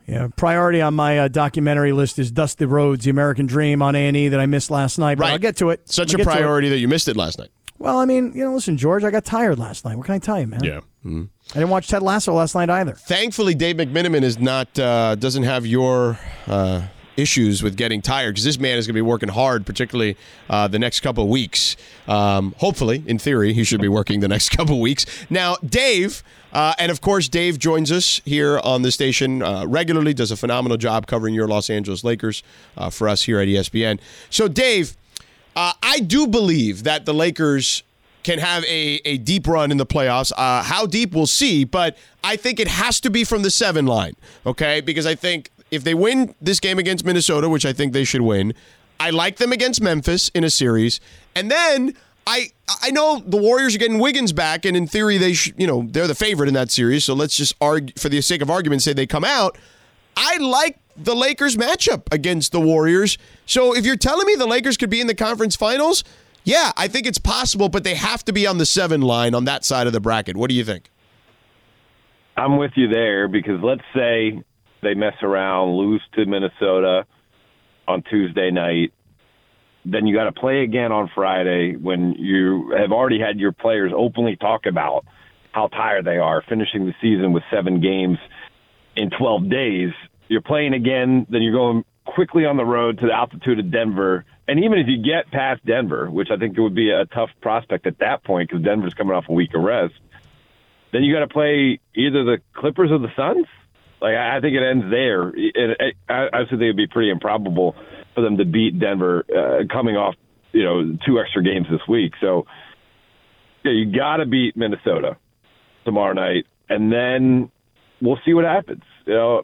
Yeah, 0.09 0.29
priority 0.37 0.81
on 0.81 0.95
my 0.95 1.19
uh, 1.19 1.29
documentary 1.29 1.93
list 1.93 2.19
is 2.19 2.31
Dusty 2.31 2.65
Rhodes, 2.65 3.05
The 3.05 3.11
American 3.11 3.45
Dream 3.47 3.83
on 3.83 3.95
A&E 3.95 4.29
that 4.29 4.41
I 4.41 4.47
missed 4.47 4.71
last 4.71 4.99
night. 4.99 5.19
But 5.19 5.25
Right. 5.25 5.33
I'll 5.33 5.39
get 5.39 5.57
to 5.59 5.69
it. 5.71 5.83
such 5.85 6.11
I'll 6.11 6.15
a 6.15 6.19
get 6.19 6.25
to 6.25 6.31
it. 6.31 6.33
priority 6.41 6.69
that 6.71 6.79
you 6.79 6.89
missed 6.89 7.09
it 7.09 7.17
last 7.17 7.39
night. 7.39 7.51
Well, 7.79 7.99
I 7.99 8.07
mean, 8.07 8.33
you 8.35 8.43
know, 8.45 8.55
listen, 8.55 8.77
George, 8.79 9.05
I 9.05 9.11
got 9.11 9.25
tired 9.27 9.59
last 9.59 9.85
night. 9.85 9.97
What 9.97 10.07
can 10.07 10.15
I 10.15 10.19
tell 10.19 10.41
you, 10.41 10.47
man? 10.47 10.61
Mm-hmm. 10.61 11.25
I 11.51 11.55
didn't 11.55 11.69
watch 11.69 11.89
Ted 11.89 12.03
Lasso 12.03 12.33
last 12.35 12.55
night 12.55 12.71
either. 12.71 12.93
Thankfully, 12.95 13.55
Dave 13.55 13.77
McMiniman 13.77 14.23
is 14.23 14.39
not 14.39 14.77
uh, 14.79 15.15
doesn't 15.15 15.45
have 15.45 15.65
your 15.67 16.19
uh, 16.47 16.83
issues 17.19 17.63
with 17.63 17.77
getting 17.77 18.01
tired 18.01 18.35
because 18.35 18.45
this 18.45 18.59
man 18.59 18.79
is 18.79 18.87
going 18.87 18.95
to 18.95 18.99
be 18.99 19.03
working 19.03 19.29
hard, 19.29 19.67
particularly 19.67 20.17
uh, 20.49 20.69
the 20.69 20.79
next 20.79 21.01
couple 21.01 21.25
of 21.25 21.31
weeks. 21.31 21.77
Um, 22.07 22.55
hopefully, 22.59 23.03
in 23.07 23.19
theory, 23.19 23.53
he 23.53 23.65
should 23.65 23.81
be 23.81 23.89
working 23.89 24.21
the 24.21 24.29
next 24.37 24.51
couple 24.51 24.77
of 24.77 24.81
weeks. 24.81 25.05
Now, 25.29 25.57
Dave, 25.57 26.23
uh, 26.53 26.75
and 26.79 26.91
of 26.91 27.01
course, 27.01 27.29
Dave 27.29 27.59
joins 27.59 27.91
us 27.93 28.23
here 28.25 28.61
on 28.61 28.83
the 28.83 28.93
station 28.93 29.43
uh, 29.43 29.67
regularly. 29.67 30.15
Does 30.15 30.31
a 30.31 30.37
phenomenal 30.37 30.79
job 30.79 31.07
covering 31.07 31.35
your 31.35 31.49
Los 31.49 31.69
Angeles 31.69 32.05
Lakers 32.05 32.43
uh, 32.77 32.89
for 32.89 33.09
us 33.09 33.25
here 33.25 33.41
at 33.41 33.49
ESPN. 33.49 33.99
So, 34.31 34.49
Dave, 34.49 34.97
uh, 35.57 35.73
I 35.83 35.99
do 35.99 36.27
believe 36.27 36.85
that 36.85 37.05
the 37.05 37.13
Lakers 37.13 37.83
can 38.23 38.39
have 38.39 38.63
a, 38.65 39.01
a 39.05 39.19
deep 39.19 39.47
run 39.47 39.71
in 39.71 39.77
the 39.77 39.87
playoffs. 39.87 40.33
Uh, 40.37 40.63
how 40.63 40.87
deep, 40.87 41.15
we'll 41.15 41.27
see, 41.27 41.65
but 41.65 41.97
I 42.23 42.37
think 42.37 42.61
it 42.61 42.69
has 42.69 43.01
to 43.01 43.11
be 43.11 43.25
from 43.25 43.43
the 43.43 43.51
seven 43.51 43.87
line, 43.87 44.17
okay? 44.45 44.81
Because 44.81 45.07
I 45.07 45.15
think 45.15 45.51
if 45.71 45.85
they 45.85 45.95
win 45.95 46.35
this 46.41 46.61
game 46.61 46.79
against 46.79 47.05
Minnesota, 47.05 47.49
which 47.49 47.67
I 47.67 47.73
think 47.73 47.93
they 47.93 48.05
should 48.05 48.23
win, 48.23 48.55
I 49.01 49.11
like 49.11 49.37
them 49.37 49.53
against 49.53 49.81
Memphis 49.81 50.29
in 50.31 50.45
a 50.45 50.51
series. 50.51 51.01
And 51.35 51.51
then 51.51 51.95
I 52.27 52.51
I 52.83 52.91
know 52.91 53.23
the 53.25 53.37
Warriors 53.37 53.75
are 53.75 53.79
getting 53.79 53.99
Wiggins 53.99 54.33
back, 54.33 54.65
and 54.65 54.77
in 54.77 54.87
theory, 54.87 55.19
they 55.19 55.33
sh- 55.33 55.53
you 55.57 55.67
know 55.67 55.87
they're 55.89 56.07
the 56.07 56.15
favorite 56.15 56.49
in 56.49 56.55
that 56.55 56.71
series. 56.71 57.05
So 57.05 57.15
let's 57.15 57.37
just 57.37 57.55
argue, 57.61 57.95
for 57.97 58.09
the 58.09 58.21
sake 58.21 58.43
of 58.43 58.51
argument, 58.51 58.83
say 58.83 58.93
they 58.93 59.07
come 59.07 59.25
out. 59.25 59.57
I 60.17 60.37
like 60.39 60.79
the 60.97 61.15
Lakers 61.15 61.57
matchup 61.57 62.13
against 62.13 62.53
the 62.53 62.61
Warriors. 62.61 63.19
So 63.47 63.75
if 63.75 63.87
you're 63.87 63.97
telling 63.97 64.27
me 64.27 64.35
the 64.35 64.47
Lakers 64.47 64.77
could 64.77 64.91
be 64.91 65.01
in 65.01 65.07
the 65.07 65.15
conference 65.15 65.55
finals, 65.55 66.03
yeah, 66.45 66.73
I 66.77 66.89
think 66.89 67.07
it's 67.07 67.19
possible, 67.19 67.69
but 67.69 67.85
they 67.85 67.95
have 67.95 68.25
to 68.25 68.33
be 68.33 68.47
on 68.47 68.59
the 68.59 68.67
seven 68.67 69.01
line 69.01 69.35
on 69.35 69.45
that 69.45 69.65
side 69.65 69.87
of 69.87 69.93
the 69.93 70.01
bracket. 70.01 70.37
What 70.37 70.51
do 70.51 70.57
you 70.57 70.65
think? 70.65 70.91
I'm 72.37 72.57
with 72.57 72.73
you 72.75 72.89
there 72.89 73.29
because 73.29 73.61
let's 73.63 73.83
say 73.95 74.43
they 74.83 74.95
mess 74.95 75.15
around, 75.23 75.77
lose 75.77 76.03
to 76.15 76.27
Minnesota 76.27 77.07
on 77.87 78.03
Tuesday 78.03 78.51
night. 78.51 78.93
Then 79.85 80.07
you 80.07 80.15
got 80.15 80.25
to 80.25 80.33
play 80.33 80.63
again 80.63 80.93
on 80.93 81.11
Friday 81.15 81.77
when 81.77 82.13
you 82.13 82.75
have 82.77 82.93
already 82.93 83.21
had 83.21 83.39
your 83.39 83.53
players 83.53 83.93
openly 83.95 84.37
talk 84.37 84.67
about 84.67 85.05
how 85.53 85.69
tired 85.69 86.05
they 86.05 86.19
are, 86.19 86.43
finishing 86.49 86.87
the 86.87 86.95
season 87.01 87.33
with 87.33 87.43
seven 87.51 87.81
games 87.81 88.19
in 88.97 89.11
12 89.11 89.49
days. 89.49 89.93
You're 90.29 90.43
playing 90.43 90.75
again, 90.75 91.27
then 91.31 91.43
you're 91.43 91.55
going 91.55 91.85
quickly 92.05 92.45
on 92.45 92.57
the 92.57 92.65
road 92.65 92.99
to 92.99 93.07
the 93.07 93.13
altitude 93.13 93.59
of 93.59 93.71
Denver. 93.71 94.25
And 94.47 94.65
even 94.65 94.79
if 94.79 94.87
you 94.89 95.03
get 95.03 95.31
past 95.31 95.65
Denver, 95.65 96.11
which 96.11 96.29
I 96.31 96.37
think 96.37 96.57
it 96.57 96.61
would 96.61 96.75
be 96.75 96.91
a 96.91 97.07
tough 97.07 97.31
prospect 97.41 97.87
at 97.87 97.99
that 97.99 98.25
point 98.25 98.49
because 98.49 98.65
Denver's 98.65 98.95
coming 98.95 99.15
off 99.15 99.25
a 99.29 99.33
week 99.33 99.55
of 99.55 99.63
rest, 99.63 99.95
then 100.93 101.03
you 101.03 101.13
got 101.15 101.21
to 101.21 101.29
play 101.29 101.81
either 101.95 102.25
the 102.25 102.39
Clippers 102.55 102.91
or 102.91 102.99
the 102.99 103.13
Suns. 103.15 103.47
Like 104.01 104.15
I 104.15 104.41
think 104.41 104.55
it 104.55 104.63
ends 104.63 104.87
there. 104.91 105.23
And 105.29 105.77
I, 106.09 106.29
I 106.33 106.45
think 106.49 106.61
it 106.61 106.67
would 106.67 106.77
be 106.77 106.87
pretty 106.87 107.11
improbable 107.11 107.75
for 108.15 108.21
them 108.23 108.37
to 108.39 108.45
beat 108.45 108.79
Denver 108.79 109.25
uh, 109.29 109.73
coming 109.73 109.97
off 109.97 110.15
you 110.53 110.65
know 110.65 110.97
two 111.07 111.21
extra 111.21 111.43
games 111.43 111.67
this 111.71 111.81
week. 111.89 112.13
So 112.21 112.47
yeah, 113.65 113.73
you 113.73 113.97
got 113.97 114.17
to 114.19 114.27
beat 114.27 114.57
Minnesota 114.57 115.17
tomorrow 115.85 116.13
night, 116.13 116.47
and 116.69 116.93
then 116.93 117.51
we'll 118.01 118.19
see 118.25 118.35
what 118.35 118.45
happens. 118.45 118.83
You 119.07 119.15
know, 119.15 119.43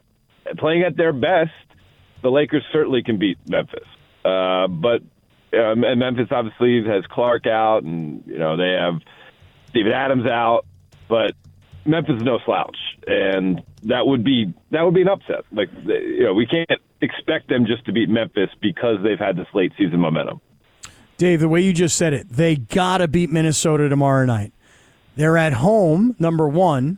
playing 0.57 0.83
at 0.83 0.97
their 0.97 1.13
best, 1.13 1.51
the 2.21 2.29
Lakers 2.29 2.63
certainly 2.71 3.03
can 3.03 3.17
beat 3.17 3.37
Memphis. 3.47 3.87
Uh, 4.23 4.67
but 4.67 5.01
um, 5.53 5.83
and 5.83 5.99
Memphis 5.99 6.27
obviously 6.31 6.83
has 6.85 7.03
Clark 7.09 7.45
out, 7.47 7.83
and 7.83 8.23
you 8.25 8.37
know 8.37 8.57
they 8.57 8.75
have 8.79 9.01
Steven 9.69 9.91
Adams 9.91 10.25
out, 10.25 10.65
but 11.07 11.33
Memphis 11.85 12.15
is 12.17 12.23
no 12.23 12.39
slouch, 12.45 12.77
and 13.07 13.61
that 13.85 14.05
would 14.05 14.23
be 14.23 14.53
that 14.71 14.81
would 14.83 14.93
be 14.93 15.01
an 15.01 15.09
upset. 15.09 15.45
Like 15.51 15.69
you 15.85 16.23
know, 16.23 16.33
we 16.33 16.45
can't 16.45 16.69
expect 17.01 17.49
them 17.49 17.65
just 17.65 17.85
to 17.85 17.91
beat 17.91 18.09
Memphis 18.09 18.49
because 18.61 18.97
they've 19.03 19.19
had 19.19 19.37
this 19.37 19.47
late 19.53 19.71
season 19.77 19.99
momentum. 19.99 20.41
Dave, 21.17 21.39
the 21.39 21.47
way 21.47 21.61
you 21.61 21.71
just 21.71 21.95
said 21.95 22.13
it, 22.13 22.29
they 22.29 22.57
got 22.57 22.97
to 22.97 23.07
beat 23.07 23.31
Minnesota 23.31 23.87
tomorrow 23.87 24.25
night. 24.25 24.51
They're 25.15 25.37
at 25.37 25.53
home, 25.53 26.15
number 26.19 26.47
one. 26.47 26.97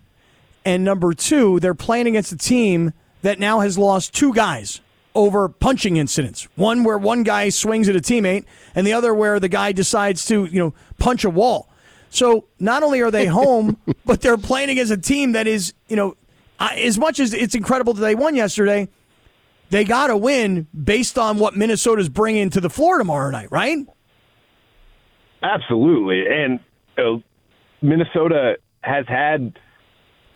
And 0.65 0.83
number 0.83 1.13
two, 1.13 1.59
they're 1.59 1.75
playing 1.75 2.07
against 2.07 2.31
a 2.31 2.37
team 2.37 2.93
that 3.21 3.39
now 3.39 3.59
has 3.61 3.77
lost 3.77 4.13
two 4.13 4.33
guys 4.33 4.81
over 5.15 5.47
punching 5.47 5.97
incidents. 5.97 6.47
One 6.55 6.83
where 6.83 6.97
one 6.97 7.23
guy 7.23 7.49
swings 7.49 7.87
at 7.87 7.95
a 7.95 8.01
teammate, 8.01 8.45
and 8.75 8.85
the 8.85 8.93
other 8.93 9.13
where 9.13 9.39
the 9.39 9.49
guy 9.49 9.71
decides 9.71 10.25
to, 10.25 10.45
you 10.45 10.59
know, 10.59 10.73
punch 10.99 11.23
a 11.23 11.29
wall. 11.29 11.69
So 12.09 12.45
not 12.59 12.83
only 12.83 13.01
are 13.01 13.11
they 13.11 13.27
home, 13.27 13.77
but 14.05 14.21
they're 14.21 14.37
playing 14.37 14.69
against 14.69 14.91
a 14.91 14.97
team 14.97 15.33
that 15.33 15.47
is, 15.47 15.73
you 15.87 15.95
know, 15.95 16.15
as 16.59 16.97
much 16.97 17.19
as 17.19 17.33
it's 17.33 17.55
incredible 17.55 17.93
that 17.93 18.01
they 18.01 18.15
won 18.15 18.35
yesterday, 18.35 18.87
they 19.69 19.83
got 19.83 20.07
to 20.07 20.17
win 20.17 20.67
based 20.71 21.17
on 21.17 21.39
what 21.39 21.55
Minnesota's 21.55 22.09
bringing 22.09 22.49
to 22.51 22.61
the 22.61 22.69
floor 22.69 22.97
tomorrow 22.97 23.29
night, 23.29 23.51
right? 23.51 23.85
Absolutely. 25.43 26.23
And 26.27 26.59
uh, 26.97 27.21
Minnesota 27.81 28.57
has 28.81 29.05
had 29.07 29.59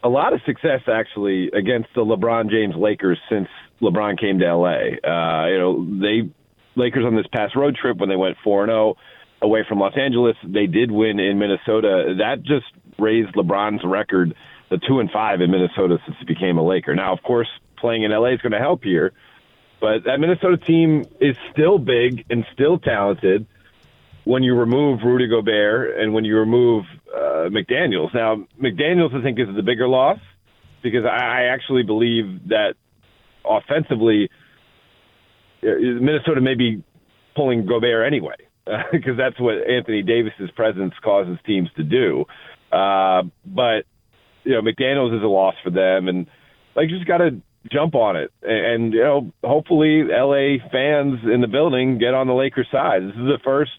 a 0.03 0.09
lot 0.09 0.33
of 0.33 0.41
success 0.45 0.81
actually 0.87 1.49
against 1.49 1.89
the 1.95 2.01
LeBron 2.01 2.49
James 2.49 2.75
Lakers 2.75 3.19
since 3.29 3.47
LeBron 3.81 4.19
came 4.19 4.39
to 4.39 4.55
LA. 4.55 4.97
Uh, 5.03 5.47
you 5.47 5.57
know, 5.57 5.99
they 5.99 6.29
Lakers 6.75 7.05
on 7.05 7.15
this 7.15 7.25
past 7.33 7.55
road 7.55 7.75
trip 7.75 7.97
when 7.97 8.09
they 8.09 8.15
went 8.15 8.37
4 8.43 8.65
0 8.65 8.95
away 9.41 9.65
from 9.67 9.79
Los 9.79 9.93
Angeles, 9.97 10.35
they 10.43 10.67
did 10.67 10.91
win 10.91 11.19
in 11.19 11.39
Minnesota. 11.39 12.15
That 12.19 12.43
just 12.43 12.65
raised 12.99 13.33
LeBron's 13.33 13.83
record 13.83 14.35
the 14.71 14.79
2 14.87 14.99
and 15.01 15.11
5 15.11 15.41
in 15.41 15.51
Minnesota 15.51 15.97
since 16.05 16.17
he 16.17 16.25
became 16.25 16.57
a 16.57 16.63
Laker. 16.63 16.95
Now, 16.95 17.13
of 17.13 17.21
course, 17.21 17.49
playing 17.77 18.03
in 18.03 18.11
LA 18.11 18.29
is 18.29 18.41
going 18.41 18.53
to 18.53 18.59
help 18.59 18.83
here, 18.83 19.11
but 19.81 20.05
that 20.05 20.19
Minnesota 20.19 20.57
team 20.57 21.05
is 21.19 21.35
still 21.51 21.77
big 21.77 22.25
and 22.29 22.45
still 22.53 22.79
talented 22.79 23.45
when 24.23 24.43
you 24.43 24.55
remove 24.55 25.01
Rudy 25.03 25.27
Gobert 25.27 25.99
and 25.99 26.13
when 26.13 26.23
you 26.23 26.37
remove 26.37 26.85
uh, 27.13 27.49
McDaniels. 27.49 28.13
Now, 28.13 28.45
McDaniels, 28.61 29.13
I 29.13 29.21
think, 29.21 29.39
is 29.39 29.47
the 29.53 29.61
bigger 29.61 29.89
loss 29.89 30.19
because 30.81 31.05
I 31.05 31.43
actually 31.51 31.83
believe 31.83 32.47
that 32.47 32.75
offensively, 33.43 34.29
uh, 35.63 35.67
Minnesota 35.99 36.39
may 36.39 36.55
be 36.55 36.81
pulling 37.35 37.65
Gobert 37.65 38.07
anyway 38.07 38.35
because 38.91 39.13
uh, 39.13 39.17
that's 39.17 39.39
what 39.39 39.55
Anthony 39.67 40.01
Davis's 40.01 40.49
presence 40.51 40.93
causes 41.03 41.37
teams 41.45 41.69
to 41.75 41.83
do. 41.83 42.25
Uh, 42.71 43.23
but 43.45 43.85
you 44.43 44.53
know, 44.53 44.61
McDaniels 44.61 45.15
is 45.15 45.23
a 45.23 45.27
loss 45.27 45.55
for 45.63 45.69
them, 45.69 46.07
and 46.07 46.27
like 46.75 46.89
just 46.89 47.05
got 47.05 47.17
to 47.17 47.41
jump 47.71 47.95
on 47.95 48.15
it. 48.15 48.31
And, 48.41 48.65
and 48.65 48.93
you 48.93 49.03
know, 49.03 49.31
hopefully, 49.43 50.03
LA 50.03 50.57
fans 50.71 51.19
in 51.23 51.41
the 51.41 51.47
building 51.47 51.97
get 51.97 52.13
on 52.13 52.27
the 52.27 52.33
Lakers 52.33 52.67
side. 52.71 53.03
This 53.03 53.15
is 53.15 53.27
the 53.27 53.39
first 53.43 53.71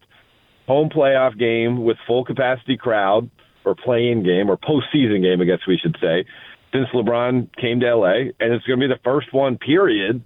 home 0.66 0.88
playoff 0.88 1.38
game 1.38 1.84
with 1.84 1.96
full 2.06 2.24
capacity 2.24 2.76
crowd 2.76 3.30
or 3.64 3.74
play-in 3.74 4.22
game 4.22 4.50
or 4.50 4.56
postseason 4.56 5.22
game, 5.22 5.40
I 5.40 5.44
guess 5.44 5.60
we 5.66 5.78
should 5.78 5.96
say, 6.00 6.24
since 6.72 6.88
LeBron 6.94 7.54
came 7.56 7.80
to 7.80 7.94
LA, 7.94 8.14
and 8.40 8.52
it's 8.52 8.64
going 8.64 8.80
to 8.80 8.88
be 8.88 8.92
the 8.92 9.00
first 9.04 9.32
one, 9.32 9.58
period, 9.58 10.24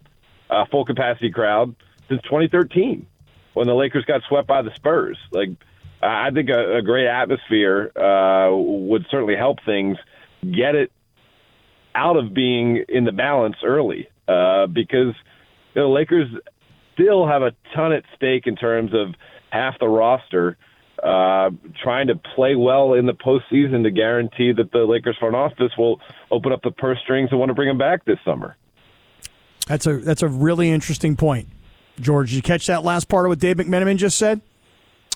uh, 0.49 0.64
full 0.71 0.85
capacity 0.85 1.31
crowd 1.31 1.75
since 2.09 2.23
2013 2.23 3.07
when 3.55 3.66
the 3.66 3.75
Lakers 3.75 4.05
got 4.05 4.23
swept 4.28 4.47
by 4.47 4.62
the 4.62 4.71
Spurs. 4.75 5.19
Like, 5.33 5.50
I 6.02 6.31
think 6.31 6.50
a, 6.50 6.76
a 6.76 6.83
great 6.83 7.09
atmosphere 7.09 7.90
uh, 7.97 8.55
would 8.55 9.07
certainly 9.11 9.37
help 9.37 9.59
things 9.64 9.97
get 10.53 10.75
it 10.75 10.93
out 11.95 12.17
of 12.17 12.35
being 12.35 12.85
in 12.88 13.05
the 13.05 13.12
balance 13.12 13.57
early 13.65 14.09
uh, 14.29 14.67
because 14.67 15.15
the 15.75 15.81
you 15.81 15.83
know, 15.83 15.93
Lakers 15.93 16.29
still 16.95 17.26
have 17.26 17.43
a 17.43 17.53
ton 17.75 17.93
at 17.93 18.05
stake 18.15 18.47
in 18.47 18.57
terms 18.57 18.93
of 18.95 19.15
half 19.50 19.79
the 19.79 19.88
roster 19.88 20.57
uh, 21.03 21.50
trying 21.83 22.07
to 22.07 22.15
play 22.35 22.55
well 22.57 22.95
in 22.95 23.07
the 23.07 23.12
postseason 23.12 23.83
to 23.83 23.91
guarantee 23.91 24.53
that 24.53 24.73
the 24.73 24.79
Lakers 24.79 25.17
front 25.19 25.35
office 25.35 25.73
will 25.76 26.00
open 26.31 26.53
up 26.53 26.62
the 26.62 26.71
purse 26.71 26.99
strings 27.03 27.29
and 27.31 27.38
want 27.38 27.50
to 27.50 27.55
bring 27.55 27.69
them 27.69 27.79
back 27.79 28.05
this 28.05 28.19
summer. 28.25 28.57
That's 29.67 29.87
a 29.87 29.99
that's 29.99 30.23
a 30.23 30.29
really 30.29 30.71
interesting 30.71 31.17
point, 31.17 31.49
George. 32.00 32.31
Did 32.31 32.37
you 32.37 32.43
catch 32.43 32.67
that 32.69 32.85
last 32.85 33.09
part 33.09 33.26
of 33.26 33.31
what 33.31 33.41
Dave 33.41 33.57
McMenamin 33.57 33.97
just 33.97 34.17
said? 34.17 34.41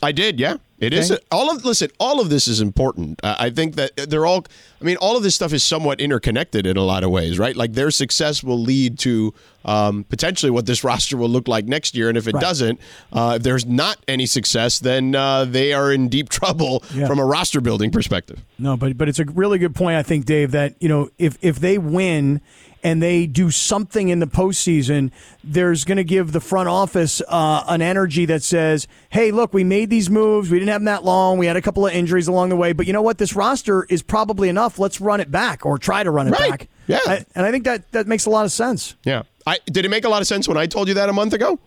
I 0.03 0.13
did, 0.13 0.41
yeah. 0.41 0.57
It 0.81 0.95
okay. 0.95 1.01
is 1.01 1.19
all 1.31 1.55
of 1.55 1.63
listen. 1.63 1.91
All 2.01 2.21
of 2.21 2.31
this 2.31 2.49
is 2.49 2.63
important. 2.63 3.21
Uh, 3.23 3.37
I 3.39 3.51
think 3.51 3.75
that 3.77 3.95
they're 4.09 4.25
all. 4.25 4.47
I 4.81 4.85
mean, 4.85 4.97
all 4.97 5.15
of 5.15 5.23
this 5.23 5.35
stuff 5.35 5.53
is 5.53 5.63
somewhat 5.63 6.01
interconnected 6.01 6.67
in 6.67 6.79
a 6.79 6.83
lot 6.83 7.05
of 7.05 7.11
ways, 7.11 7.39
right? 7.39 7.55
Like 7.55 7.75
their 7.75 7.91
success 7.91 8.43
will 8.43 8.59
lead 8.59 8.99
to 9.01 9.35
um, 9.67 10.05
potentially 10.05 10.51
what 10.51 10.65
this 10.65 10.83
roster 10.85 11.19
will 11.19 11.29
look 11.29 11.49
like 11.49 11.67
next 11.67 11.95
year, 11.95 12.09
and 12.09 12.17
if 12.17 12.27
it 12.27 12.33
right. 12.33 12.41
doesn't, 12.41 12.81
uh, 13.13 13.35
if 13.37 13.43
there's 13.43 13.67
not 13.67 13.99
any 14.09 14.25
success, 14.25 14.79
then 14.79 15.15
uh, 15.15 15.45
they 15.45 15.75
are 15.75 15.93
in 15.93 16.09
deep 16.09 16.29
trouble 16.31 16.83
yeah. 16.95 17.07
from 17.07 17.19
a 17.19 17.27
roster 17.27 17.61
building 17.61 17.91
perspective. 17.91 18.43
No, 18.59 18.79
but 18.79 18.97
but 18.97 19.07
it's 19.07 19.19
a 19.19 19.27
really 19.27 19.59
good 19.59 19.75
point. 19.75 19.99
I 19.99 20.03
think 20.03 20.25
Dave 20.25 20.51
that 20.53 20.77
you 20.81 20.89
know 20.89 21.11
if 21.19 21.37
if 21.43 21.61
they 21.61 21.77
win 21.77 22.41
and 22.83 23.03
they 23.03 23.27
do 23.27 23.51
something 23.51 24.09
in 24.09 24.19
the 24.21 24.27
postseason, 24.27 25.11
there's 25.45 25.85
going 25.85 25.97
to 25.97 26.05
give 26.05 26.33
the 26.33 26.41
front 26.41 26.69
office 26.69 27.23
uh, 27.29 27.65
an 27.69 27.83
energy 27.83 28.27
that 28.27 28.43
says, 28.43 28.87
hey, 29.11 29.31
look, 29.31 29.53
we 29.53 29.65
made 29.65 29.91
these 29.91 30.11
moves. 30.11 30.51
We 30.51 30.59
didn't 30.59 30.71
have 30.71 30.81
them 30.81 30.87
that 30.87 31.05
long. 31.05 31.39
We 31.39 31.47
had 31.47 31.57
a 31.57 31.63
couple 31.63 31.87
of 31.87 31.93
injuries 31.93 32.29
along 32.29 32.49
the 32.49 32.57
way. 32.57 32.73
But 32.73 32.87
you 32.87 32.93
know 32.93 33.03
what? 33.03 33.19
This 33.19 33.35
roster 33.35 33.85
is 33.85 34.03
probably 34.03 34.49
enough. 34.49 34.79
Let's 34.79 35.01
run 35.01 35.21
it 35.21 35.31
back 35.31 35.67
or 35.67 35.79
try 35.79 36.03
to 36.03 36.11
run 36.11 36.29
it 36.29 36.33
right. 36.33 36.51
back. 36.51 36.69
Yeah. 36.87 37.01
I, 37.07 37.25
and 37.35 37.47
I 37.47 37.51
think 37.51 37.65
that, 37.65 37.91
that 37.93 38.07
makes 38.07 38.27
a 38.27 38.31
lot 38.31 38.45
of 38.45 38.53
sense. 38.53 38.97
Yeah. 39.05 39.23
I, 39.47 39.59
did 39.67 39.85
it 39.85 39.89
make 39.91 40.05
a 40.05 40.09
lot 40.09 40.23
of 40.23 40.27
sense 40.27 40.49
when 40.49 40.57
I 40.57 40.67
told 40.67 40.89
you 40.89 40.95
that 40.95 41.09
a 41.09 41.13
month 41.13 41.33
ago? 41.33 41.59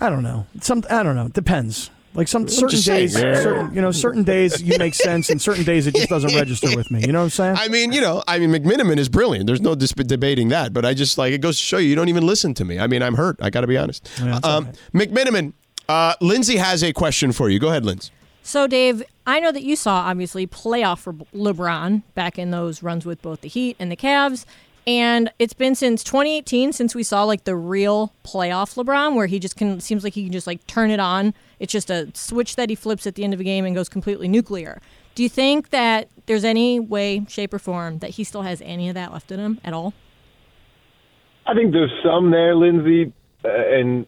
I 0.00 0.08
don't 0.08 0.22
know. 0.22 0.46
Some 0.60 0.82
I 0.88 1.02
don't 1.02 1.14
know. 1.14 1.26
It 1.26 1.34
depends. 1.34 1.90
Like 2.12 2.26
some 2.26 2.48
certain 2.48 2.80
days, 2.80 3.14
certain, 3.14 3.72
you 3.72 3.80
know, 3.80 3.92
certain 3.92 4.24
days 4.24 4.60
you 4.60 4.76
make 4.78 4.94
sense, 4.94 5.30
and 5.30 5.40
certain 5.40 5.62
days 5.62 5.86
it 5.86 5.94
just 5.94 6.08
doesn't 6.14 6.34
register 6.34 6.74
with 6.76 6.90
me. 6.90 7.00
You 7.00 7.12
know 7.12 7.20
what 7.20 7.24
I'm 7.24 7.30
saying? 7.30 7.56
I 7.56 7.68
mean, 7.68 7.92
you 7.92 8.00
know, 8.00 8.22
I 8.26 8.40
mean, 8.40 8.50
McMiniman 8.50 8.96
is 8.98 9.08
brilliant. 9.08 9.46
There's 9.46 9.60
no 9.60 9.76
dis- 9.76 9.92
debating 9.92 10.48
that. 10.48 10.72
But 10.72 10.84
I 10.84 10.92
just 10.92 11.18
like 11.18 11.32
it 11.32 11.40
goes 11.40 11.56
to 11.58 11.62
show 11.62 11.78
you, 11.78 11.88
you 11.88 11.94
don't 11.94 12.08
even 12.08 12.26
listen 12.26 12.52
to 12.54 12.64
me. 12.64 12.80
I 12.80 12.88
mean, 12.88 13.02
I'm 13.02 13.14
hurt. 13.14 13.36
I 13.40 13.50
got 13.50 13.60
to 13.60 13.68
be 13.68 13.76
honest. 13.76 14.10
Yeah, 14.18 14.40
um, 14.42 14.66
right. 14.92 15.10
McMenamin, 15.10 15.52
uh, 15.88 16.14
Lindsay 16.20 16.56
has 16.56 16.82
a 16.82 16.92
question 16.92 17.30
for 17.30 17.48
you. 17.48 17.60
Go 17.60 17.68
ahead, 17.68 17.84
Lindsay. 17.84 18.10
So, 18.42 18.66
Dave, 18.66 19.02
I 19.26 19.38
know 19.38 19.52
that 19.52 19.62
you 19.62 19.76
saw 19.76 19.96
obviously 20.08 20.46
playoff 20.46 20.98
for 20.98 21.12
LeBron 21.12 22.02
back 22.14 22.38
in 22.38 22.50
those 22.50 22.82
runs 22.82 23.06
with 23.06 23.22
both 23.22 23.42
the 23.42 23.48
Heat 23.48 23.76
and 23.78 23.92
the 23.92 23.96
Cavs. 23.96 24.44
And 24.86 25.30
it's 25.38 25.52
been 25.52 25.74
since 25.74 26.02
2018 26.02 26.72
since 26.72 26.94
we 26.94 27.02
saw 27.02 27.24
like 27.24 27.44
the 27.44 27.54
real 27.54 28.12
playoff 28.24 28.82
LeBron, 28.82 29.14
where 29.14 29.26
he 29.26 29.38
just 29.38 29.56
can 29.56 29.80
seems 29.80 30.02
like 30.02 30.14
he 30.14 30.24
can 30.24 30.32
just 30.32 30.46
like 30.46 30.66
turn 30.66 30.90
it 30.90 31.00
on. 31.00 31.34
It's 31.58 31.72
just 31.72 31.90
a 31.90 32.10
switch 32.14 32.56
that 32.56 32.70
he 32.70 32.74
flips 32.74 33.06
at 33.06 33.14
the 33.14 33.24
end 33.24 33.34
of 33.34 33.40
a 33.40 33.44
game 33.44 33.64
and 33.64 33.74
goes 33.74 33.88
completely 33.88 34.28
nuclear. 34.28 34.80
Do 35.14 35.22
you 35.22 35.28
think 35.28 35.70
that 35.70 36.08
there's 36.26 36.44
any 36.44 36.80
way, 36.80 37.24
shape, 37.28 37.52
or 37.52 37.58
form 37.58 37.98
that 37.98 38.10
he 38.10 38.24
still 38.24 38.42
has 38.42 38.62
any 38.62 38.88
of 38.88 38.94
that 38.94 39.12
left 39.12 39.30
in 39.30 39.40
him 39.40 39.60
at 39.64 39.74
all? 39.74 39.92
I 41.46 41.54
think 41.54 41.72
there's 41.72 41.92
some 42.02 42.30
there, 42.30 42.54
Lindsay, 42.54 43.12
uh, 43.44 43.48
and 43.48 44.06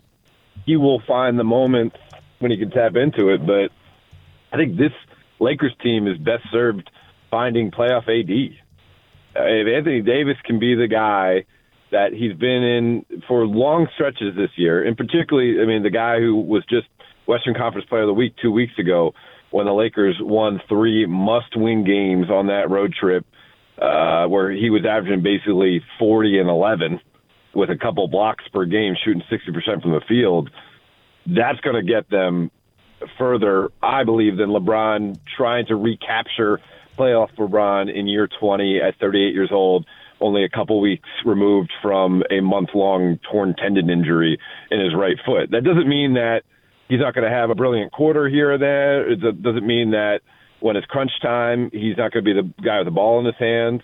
he 0.65 0.77
will 0.77 1.01
find 1.01 1.39
the 1.39 1.45
moment 1.45 1.95
when 2.39 2.51
he 2.51 2.57
can 2.57 2.71
tap 2.71 2.97
into 2.97 3.31
it. 3.31 3.45
But 3.45 3.73
I 4.53 4.57
think 4.57 4.77
this 4.77 4.93
Lakers 5.41 5.75
team 5.83 6.07
is 6.07 6.17
best 6.19 6.45
served 6.51 6.91
finding 7.31 7.71
playoff 7.71 8.09
AD 8.09 8.59
if 9.35 9.69
Anthony 9.69 10.03
Davis 10.03 10.37
can 10.45 10.59
be 10.59 10.75
the 10.75 10.89
guy 10.89 11.45
that 11.91 12.13
he's 12.13 12.35
been 12.35 12.63
in 12.63 13.07
for 13.29 13.47
long 13.47 13.87
stretches 13.95 14.35
this 14.37 14.51
year, 14.57 14.83
and 14.83 14.97
particularly, 14.97 15.61
I 15.61 15.67
mean, 15.67 15.83
the 15.83 15.91
guy 15.91 16.19
who 16.19 16.37
was 16.41 16.65
just 16.69 16.87
Western 17.27 17.55
Conference 17.55 17.87
Player 17.89 18.03
of 18.03 18.09
the 18.09 18.15
Week 18.15 18.35
two 18.41 18.51
weeks 18.51 18.73
ago 18.79 19.15
when 19.51 19.67
the 19.67 19.73
Lakers 19.73 20.17
won 20.19 20.61
three 20.69 21.07
must-win 21.07 21.85
games 21.85 22.31
on 22.31 22.47
that 22.47 22.71
road 22.71 22.95
trip, 22.99 23.27
uh, 23.81 24.27
where 24.27 24.51
he 24.51 24.71
was 24.71 24.83
averaging 24.89 25.23
basically 25.23 25.83
40 25.99 26.39
and 26.39 26.49
11 26.49 27.01
with 27.55 27.69
a 27.69 27.77
couple 27.77 28.09
blocks 28.09 28.45
per 28.53 28.65
game, 28.65 28.95
shooting 29.05 29.23
60% 29.31 29.83
from 29.83 29.93
the 29.93 30.01
field. 30.09 30.51
That's 31.27 31.61
going 31.61 31.77
to 31.77 31.83
get 31.83 32.09
them 32.09 32.51
further, 33.19 33.71
I 33.83 34.05
believe, 34.05 34.39
than 34.39 34.49
LeBron 34.51 35.19
trying 35.37 35.67
to 35.67 35.77
recapture 35.77 36.61
playoff 36.97 37.35
for 37.37 37.49
LeBron 37.49 37.95
in 37.95 38.07
year 38.07 38.29
20 38.41 38.81
at 38.81 38.99
38 38.99 39.35
years 39.35 39.51
old, 39.53 39.87
only 40.21 40.45
a 40.45 40.49
couple 40.49 40.81
weeks 40.81 41.09
removed 41.25 41.73
from 41.83 42.23
a 42.31 42.41
month 42.41 42.71
long 42.75 43.19
torn 43.31 43.55
tendon 43.55 43.91
injury 43.91 44.39
in 44.71 44.81
his 44.81 44.95
right 44.95 45.17
foot. 45.27 45.51
That 45.51 45.65
doesn't 45.65 45.89
mean 45.89 46.15
that 46.15 46.43
he's 46.89 47.01
not 47.01 47.15
going 47.15 47.29
to 47.29 47.35
have 47.35 47.51
a 47.51 47.55
brilliant 47.55 47.93
quarter 47.93 48.29
here 48.29 48.53
or 48.53 48.59
there. 48.59 49.11
It 49.11 49.43
doesn't 49.43 49.67
mean 49.67 49.91
that 49.91 50.21
when 50.61 50.77
it's 50.77 50.87
crunch 50.87 51.11
time, 51.21 51.71
he's 51.73 51.97
not 51.97 52.13
going 52.13 52.25
to 52.25 52.35
be 52.35 52.41
the 52.41 52.63
guy 52.63 52.79
with 52.79 52.87
the 52.87 52.93
ball 52.93 53.19
in 53.19 53.27
his 53.27 53.35
hands. 53.39 53.83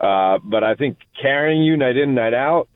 Uh, 0.00 0.38
but 0.42 0.64
I 0.64 0.74
think 0.74 0.98
carrying 1.20 1.62
you 1.62 1.76
night 1.76 1.96
in, 1.96 2.14
night 2.14 2.34
out, 2.34 2.68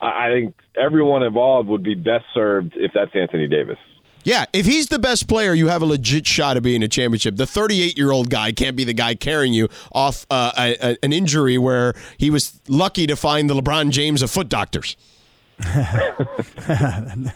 I 0.00 0.28
think 0.30 0.54
everyone 0.76 1.22
involved 1.22 1.68
would 1.68 1.82
be 1.82 1.94
best 1.94 2.24
served 2.34 2.74
if 2.76 2.92
that's 2.94 3.10
Anthony 3.14 3.48
Davis. 3.48 3.78
Yeah, 4.26 4.46
if 4.52 4.66
he's 4.66 4.88
the 4.88 4.98
best 4.98 5.28
player, 5.28 5.54
you 5.54 5.68
have 5.68 5.82
a 5.82 5.86
legit 5.86 6.26
shot 6.26 6.56
of 6.56 6.64
being 6.64 6.82
a 6.82 6.88
championship. 6.88 7.36
The 7.36 7.46
38 7.46 7.96
year 7.96 8.10
old 8.10 8.28
guy 8.28 8.50
can't 8.50 8.74
be 8.74 8.82
the 8.82 8.92
guy 8.92 9.14
carrying 9.14 9.52
you 9.52 9.68
off 9.92 10.26
uh, 10.28 10.50
a, 10.58 10.76
a, 10.82 10.96
an 11.04 11.12
injury 11.12 11.58
where 11.58 11.94
he 12.18 12.28
was 12.28 12.60
lucky 12.66 13.06
to 13.06 13.14
find 13.14 13.48
the 13.48 13.54
LeBron 13.54 13.90
James 13.90 14.22
of 14.22 14.30
foot 14.32 14.48
doctors. 14.48 14.96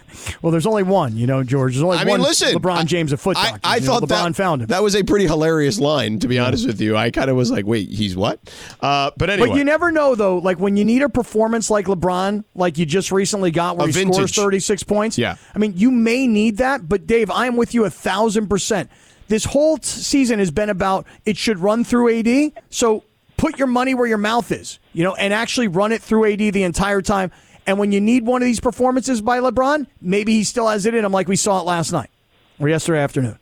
Well, 0.42 0.50
there's 0.52 0.66
only 0.66 0.82
one, 0.82 1.16
you 1.16 1.26
know, 1.26 1.42
George. 1.42 1.74
There's 1.74 1.82
only 1.82 1.98
I 1.98 2.04
one 2.04 2.20
mean, 2.20 2.28
listen, 2.28 2.54
LeBron 2.56 2.86
James 2.86 3.12
of 3.12 3.20
foot 3.20 3.36
I. 3.36 3.58
I 3.62 3.76
You 3.76 3.82
know, 3.82 3.86
thought 3.86 4.02
LeBron 4.04 4.28
that 4.28 4.36
found 4.36 4.62
him. 4.62 4.66
that 4.68 4.82
was 4.82 4.94
a 4.96 5.02
pretty 5.02 5.26
hilarious 5.26 5.78
line, 5.78 6.18
to 6.20 6.28
be 6.28 6.38
honest 6.38 6.66
with 6.66 6.80
you. 6.80 6.96
I 6.96 7.10
kind 7.10 7.30
of 7.30 7.36
was 7.36 7.50
like, 7.50 7.66
wait, 7.66 7.88
he's 7.90 8.16
what? 8.16 8.40
Uh, 8.80 9.10
but 9.16 9.30
anyway, 9.30 9.48
But 9.48 9.56
you 9.58 9.64
never 9.64 9.90
know, 9.92 10.14
though. 10.14 10.38
Like 10.38 10.58
when 10.58 10.76
you 10.76 10.84
need 10.84 11.02
a 11.02 11.08
performance 11.08 11.70
like 11.70 11.86
LeBron, 11.86 12.44
like 12.54 12.78
you 12.78 12.86
just 12.86 13.12
recently 13.12 13.50
got, 13.50 13.76
where 13.76 13.88
A 13.88 13.92
he 13.92 14.04
scores 14.04 14.34
36 14.34 14.82
points. 14.84 15.18
Yeah. 15.18 15.36
I 15.54 15.58
mean, 15.58 15.74
you 15.76 15.90
may 15.90 16.26
need 16.26 16.58
that, 16.58 16.88
but 16.88 17.06
Dave, 17.06 17.30
I 17.30 17.46
am 17.46 17.56
with 17.56 17.74
you 17.74 17.84
a 17.84 17.90
thousand 17.90 18.48
percent. 18.48 18.90
This 19.28 19.44
whole 19.44 19.76
t- 19.78 19.84
season 19.84 20.38
has 20.40 20.50
been 20.50 20.70
about 20.70 21.06
it 21.24 21.36
should 21.36 21.58
run 21.58 21.84
through 21.84 22.18
AD. 22.18 22.52
So 22.70 23.04
put 23.36 23.58
your 23.58 23.68
money 23.68 23.94
where 23.94 24.06
your 24.06 24.18
mouth 24.18 24.50
is, 24.52 24.78
you 24.92 25.04
know, 25.04 25.14
and 25.14 25.32
actually 25.32 25.68
run 25.68 25.92
it 25.92 26.02
through 26.02 26.32
AD 26.32 26.38
the 26.52 26.62
entire 26.64 27.00
time. 27.02 27.30
And 27.70 27.78
when 27.78 27.92
you 27.92 28.00
need 28.00 28.26
one 28.26 28.42
of 28.42 28.46
these 28.46 28.58
performances 28.58 29.20
by 29.20 29.38
LeBron, 29.38 29.86
maybe 30.00 30.32
he 30.32 30.42
still 30.42 30.66
has 30.66 30.86
it 30.86 30.94
in 30.96 31.04
him, 31.04 31.12
like 31.12 31.28
we 31.28 31.36
saw 31.36 31.60
it 31.60 31.66
last 31.66 31.92
night 31.92 32.10
or 32.58 32.68
yesterday 32.68 32.98
afternoon. 32.98 33.38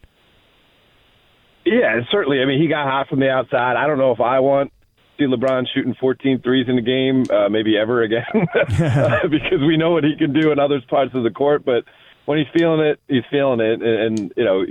Yeah, 1.64 2.00
certainly. 2.10 2.42
I 2.42 2.44
mean, 2.44 2.60
he 2.60 2.68
got 2.68 2.86
hot 2.86 3.08
from 3.08 3.20
the 3.20 3.30
outside. 3.30 3.76
I 3.78 3.86
don't 3.86 3.96
know 3.96 4.12
if 4.12 4.20
I 4.20 4.40
want 4.40 4.70
to 5.16 5.24
see 5.24 5.34
LeBron 5.34 5.64
shooting 5.74 5.94
14 5.98 6.42
threes 6.42 6.66
in 6.68 6.76
the 6.76 6.82
game, 6.82 7.24
uh, 7.34 7.48
maybe 7.48 7.78
ever 7.78 8.02
again, 8.02 8.26
because 8.34 9.60
we 9.66 9.78
know 9.78 9.92
what 9.92 10.04
he 10.04 10.14
can 10.14 10.34
do 10.38 10.52
in 10.52 10.58
other 10.58 10.82
parts 10.90 11.14
of 11.14 11.22
the 11.22 11.30
court. 11.30 11.64
But 11.64 11.84
when 12.26 12.36
he's 12.36 12.48
feeling 12.54 12.80
it, 12.80 13.00
he's 13.08 13.24
feeling 13.30 13.60
it. 13.60 13.80
And, 13.80 14.18
and 14.18 14.32
you 14.36 14.44
know, 14.44 14.62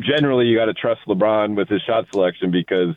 generally, 0.00 0.48
you 0.48 0.58
got 0.58 0.66
to 0.66 0.74
trust 0.74 1.00
LeBron 1.08 1.56
with 1.56 1.70
his 1.70 1.80
shot 1.80 2.04
selection 2.12 2.50
because 2.50 2.94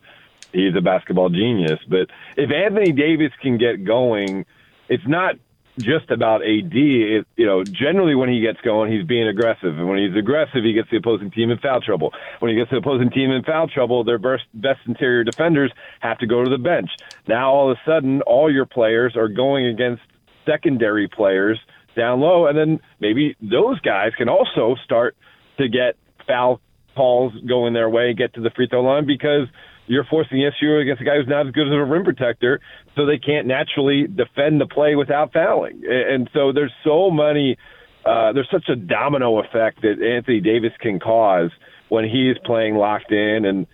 he's 0.52 0.76
a 0.76 0.82
basketball 0.82 1.30
genius. 1.30 1.80
But 1.88 2.10
if 2.36 2.52
Anthony 2.52 2.92
Davis 2.92 3.32
can 3.42 3.58
get 3.58 3.86
going, 3.86 4.46
it's 4.90 5.08
not 5.08 5.36
just 5.78 6.10
about 6.12 6.42
AD. 6.42 6.74
It, 6.74 7.28
you 7.36 7.46
know, 7.46 7.64
generally 7.64 8.16
when 8.16 8.30
he 8.30 8.42
gets 8.42 8.60
going, 8.62 8.92
he's 8.92 9.06
being 9.06 9.28
aggressive, 9.28 9.78
and 9.78 9.88
when 9.88 10.00
he's 10.00 10.16
aggressive, 10.18 10.64
he 10.64 10.74
gets 10.74 10.90
the 10.90 10.98
opposing 10.98 11.32
team 11.32 11.52
in 11.52 11.58
foul 11.60 11.82
trouble. 11.82 12.14
When 12.40 12.50
he 12.50 12.58
gets 12.58 12.72
the 12.72 12.78
opposing 12.78 13.10
team 13.10 13.32
in 13.32 13.44
foul 13.44 13.68
trouble, 13.68 14.04
their 14.04 14.18
best, 14.18 14.44
best 14.54 14.80
interior 14.86 15.24
defenders 15.24 15.72
have 16.00 16.18
to 16.20 16.28
go 16.28 16.44
to 16.44 16.50
the 16.50 16.58
bench. 16.58 16.90
Now 17.28 17.52
all 17.52 17.72
of 17.72 17.78
a 17.78 17.90
sudden, 17.90 18.22
all 18.22 18.52
your 18.52 18.66
players 18.66 19.16
are 19.16 19.28
going 19.28 19.66
against 19.68 20.02
secondary 20.46 21.08
players 21.08 21.60
down 21.96 22.20
low, 22.20 22.48
and 22.48 22.58
then 22.58 22.80
maybe 23.00 23.36
those 23.42 23.80
guys 23.82 24.12
can 24.18 24.30
also 24.30 24.76
start 24.84 25.16
to 25.58 25.68
get 25.68 25.96
foul 26.28 26.60
calls 26.96 27.34
going 27.48 27.74
their 27.74 27.90
way, 27.90 28.14
get 28.14 28.34
to 28.34 28.42
the 28.42 28.50
free 28.50 28.68
throw 28.68 28.82
line 28.82 29.06
because 29.06 29.48
you're 29.88 30.06
forcing 30.06 30.38
the 30.38 30.46
issue 30.46 30.78
against 30.78 31.02
a 31.02 31.06
guy 31.06 31.18
who's 31.18 31.28
not 31.28 31.48
as 31.48 31.54
good 31.54 31.68
as 31.68 31.74
a 31.74 31.84
rim 31.84 32.04
protector, 32.04 32.60
so 32.96 33.06
they 33.06 33.18
can't 33.18 33.48
naturally 33.48 34.08
defend 34.08 34.60
the 34.60 34.66
play 34.66 34.96
without 34.96 35.32
fouling. 35.34 35.84
And 35.88 36.30
so 36.34 36.52
there's 36.52 36.74
so 36.84 37.12
many, 37.12 37.58
uh, 38.06 38.34
there's 38.34 38.50
such 38.52 38.70
a 38.70 38.76
domino 38.76 39.40
effect 39.40 39.82
that 39.82 40.02
Anthony 40.02 40.40
Davis 40.40 40.72
can 40.80 41.00
cause 41.00 41.52
when 41.90 42.04
he's 42.04 42.38
playing 42.46 42.76
locked 42.76 43.12
in 43.12 43.46
and 43.46 43.68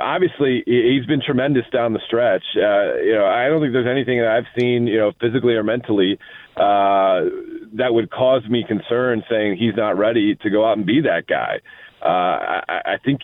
obviously 0.00 0.62
he- 0.66 0.94
he's 0.94 1.06
been 1.06 1.20
tremendous 1.20 1.68
down 1.70 1.92
the 1.92 2.00
stretch. 2.00 2.44
Uh, 2.56 2.94
you 3.02 3.12
know, 3.12 3.26
I 3.26 3.48
don't 3.48 3.60
think 3.60 3.72
there's 3.72 3.86
anything 3.86 4.20
that 4.20 4.28
I've 4.30 4.46
seen, 4.58 4.86
you 4.86 4.98
know, 4.98 5.12
physically 5.20 5.54
or 5.54 5.62
mentally, 5.62 6.18
uh, 6.56 7.26
that 7.74 7.92
would 7.92 8.10
cause 8.10 8.46
me 8.48 8.64
concern 8.64 9.22
saying 9.28 9.56
he's 9.56 9.76
not 9.76 9.96
ready 9.98 10.34
to 10.36 10.50
go 10.50 10.64
out 10.64 10.76
and 10.76 10.86
be 10.86 11.00
that 11.02 11.26
guy. 11.26 11.60
Uh, 12.02 12.62
I, 12.68 12.82
I 12.84 12.96
think 13.04 13.20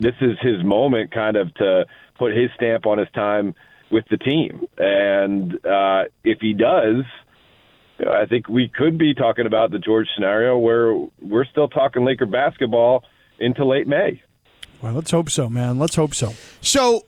this 0.00 0.14
is 0.20 0.38
his 0.40 0.62
moment 0.64 1.12
kind 1.12 1.36
of 1.36 1.52
to 1.54 1.86
put 2.18 2.36
his 2.36 2.50
stamp 2.56 2.86
on 2.86 2.98
his 2.98 3.08
time 3.14 3.54
with 3.90 4.04
the 4.10 4.16
team. 4.16 4.66
And 4.76 5.54
uh, 5.64 6.04
if 6.24 6.38
he 6.40 6.52
does, 6.52 7.04
I 8.00 8.26
think 8.26 8.48
we 8.48 8.68
could 8.68 8.98
be 8.98 9.14
talking 9.14 9.46
about 9.46 9.70
the 9.70 9.78
George 9.78 10.06
scenario 10.14 10.56
where 10.58 10.94
we're 11.20 11.44
still 11.46 11.68
talking 11.68 12.04
Laker 12.04 12.26
basketball 12.26 13.04
into 13.38 13.64
late 13.64 13.86
May. 13.86 14.22
Well, 14.82 14.92
let's 14.92 15.10
hope 15.10 15.30
so, 15.30 15.48
man. 15.48 15.78
Let's 15.78 15.96
hope 15.96 16.14
so. 16.14 16.34
So, 16.60 17.06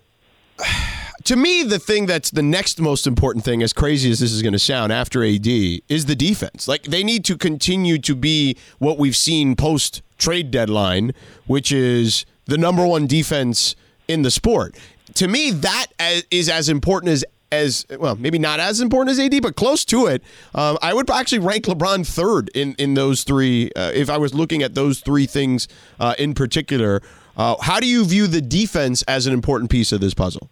to 1.24 1.36
me, 1.36 1.62
the 1.62 1.78
thing 1.78 2.06
that's 2.06 2.30
the 2.30 2.42
next 2.42 2.80
most 2.80 3.06
important 3.06 3.44
thing, 3.44 3.62
as 3.62 3.72
crazy 3.72 4.10
as 4.10 4.18
this 4.18 4.32
is 4.32 4.42
going 4.42 4.52
to 4.52 4.58
sound 4.58 4.92
after 4.92 5.24
AD, 5.24 5.46
is 5.46 6.06
the 6.06 6.16
defense. 6.16 6.66
Like, 6.66 6.84
they 6.84 7.04
need 7.04 7.24
to 7.26 7.36
continue 7.36 7.98
to 7.98 8.16
be 8.16 8.56
what 8.78 8.98
we've 8.98 9.14
seen 9.14 9.54
post 9.54 10.02
trade 10.18 10.50
deadline, 10.50 11.12
which 11.46 11.70
is 11.70 12.26
the 12.50 12.58
number 12.58 12.86
one 12.86 13.06
defense 13.06 13.74
in 14.06 14.22
the 14.22 14.30
sport. 14.30 14.76
To 15.14 15.26
me, 15.28 15.50
that 15.50 15.86
is 16.30 16.48
as 16.48 16.68
important 16.68 17.12
as. 17.12 17.24
As 17.52 17.84
well, 17.98 18.14
maybe 18.14 18.38
not 18.38 18.60
as 18.60 18.80
important 18.80 19.10
as 19.10 19.18
AD, 19.18 19.42
but 19.42 19.56
close 19.56 19.84
to 19.86 20.06
it. 20.06 20.22
Um, 20.54 20.78
I 20.82 20.94
would 20.94 21.10
actually 21.10 21.40
rank 21.40 21.64
LeBron 21.64 22.06
third 22.06 22.48
in 22.54 22.76
in 22.78 22.94
those 22.94 23.24
three. 23.24 23.72
Uh, 23.74 23.90
if 23.92 24.08
I 24.08 24.18
was 24.18 24.32
looking 24.32 24.62
at 24.62 24.76
those 24.76 25.00
three 25.00 25.26
things 25.26 25.66
uh, 25.98 26.14
in 26.16 26.32
particular, 26.34 27.02
uh, 27.36 27.56
how 27.60 27.80
do 27.80 27.88
you 27.88 28.04
view 28.04 28.28
the 28.28 28.40
defense 28.40 29.02
as 29.08 29.26
an 29.26 29.32
important 29.32 29.68
piece 29.68 29.90
of 29.90 30.00
this 30.00 30.14
puzzle? 30.14 30.48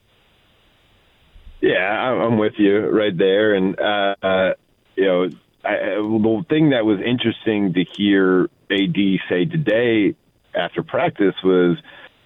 Yeah, 1.60 1.76
I'm 1.76 2.36
with 2.36 2.54
you 2.58 2.80
right 2.88 3.16
there. 3.16 3.54
And, 3.54 3.78
uh, 3.78 4.14
uh, 4.20 4.52
you 4.96 5.04
know, 5.04 5.28
I- 5.64 5.76
the 6.00 6.44
thing 6.48 6.70
that 6.70 6.84
was 6.84 6.98
interesting 7.00 7.74
to 7.74 7.84
hear 7.96 8.50
AD 8.72 9.20
say 9.28 9.44
today 9.44 10.16
after 10.58 10.82
practice 10.82 11.34
was 11.42 11.78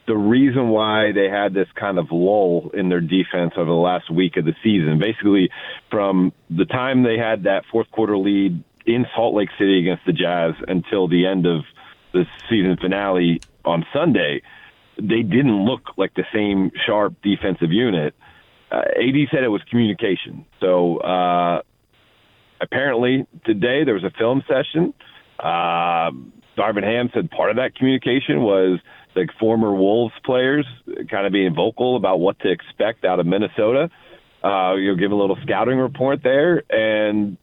the 0.06 0.16
reason 0.16 0.68
why 0.68 1.12
they 1.12 1.28
had 1.28 1.54
this 1.54 1.68
kind 1.78 1.98
of 1.98 2.06
lull 2.10 2.70
in 2.74 2.88
their 2.88 3.00
defense 3.00 3.52
over 3.56 3.70
the 3.70 3.76
last 3.76 4.10
week 4.10 4.36
of 4.36 4.44
the 4.44 4.54
season. 4.62 4.98
Basically, 4.98 5.50
from 5.90 6.32
the 6.50 6.64
time 6.64 7.02
they 7.02 7.18
had 7.18 7.44
that 7.44 7.64
fourth 7.70 7.90
quarter 7.92 8.16
lead 8.16 8.64
in 8.84 9.06
Salt 9.14 9.34
Lake 9.34 9.50
City 9.58 9.78
against 9.78 10.04
the 10.04 10.12
Jazz 10.12 10.54
until 10.66 11.06
the 11.06 11.26
end 11.26 11.46
of 11.46 11.62
the 12.12 12.24
season 12.50 12.76
finale 12.80 13.40
on 13.64 13.86
Sunday, 13.92 14.42
they 14.96 15.22
didn't 15.22 15.64
look 15.64 15.82
like 15.96 16.14
the 16.14 16.24
same 16.34 16.72
sharp 16.84 17.14
defensive 17.22 17.70
unit. 17.70 18.14
Uh, 18.70 18.80
AD 18.96 19.28
said 19.30 19.44
it 19.44 19.48
was 19.48 19.62
communication. 19.70 20.46
So 20.60 20.98
uh, 20.98 21.62
apparently 22.60 23.26
today 23.44 23.84
there 23.84 23.94
was 23.94 24.04
a 24.04 24.10
film 24.18 24.42
session. 24.48 24.94
Uh, 25.38 26.10
Darvin 26.56 26.82
Ham 26.82 27.10
said 27.14 27.30
part 27.30 27.50
of 27.50 27.56
that 27.56 27.74
communication 27.74 28.42
was 28.42 28.80
like 29.14 29.30
former 29.38 29.74
Wolves 29.74 30.14
players 30.24 30.66
kind 31.10 31.26
of 31.26 31.32
being 31.32 31.54
vocal 31.54 31.96
about 31.96 32.20
what 32.20 32.38
to 32.40 32.50
expect 32.50 33.04
out 33.04 33.20
of 33.20 33.26
Minnesota. 33.26 33.90
Uh, 34.42 34.74
you'll 34.74 34.96
give 34.96 35.12
a 35.12 35.14
little 35.14 35.38
scouting 35.42 35.78
report 35.78 36.20
there, 36.22 36.64
and 36.68 37.36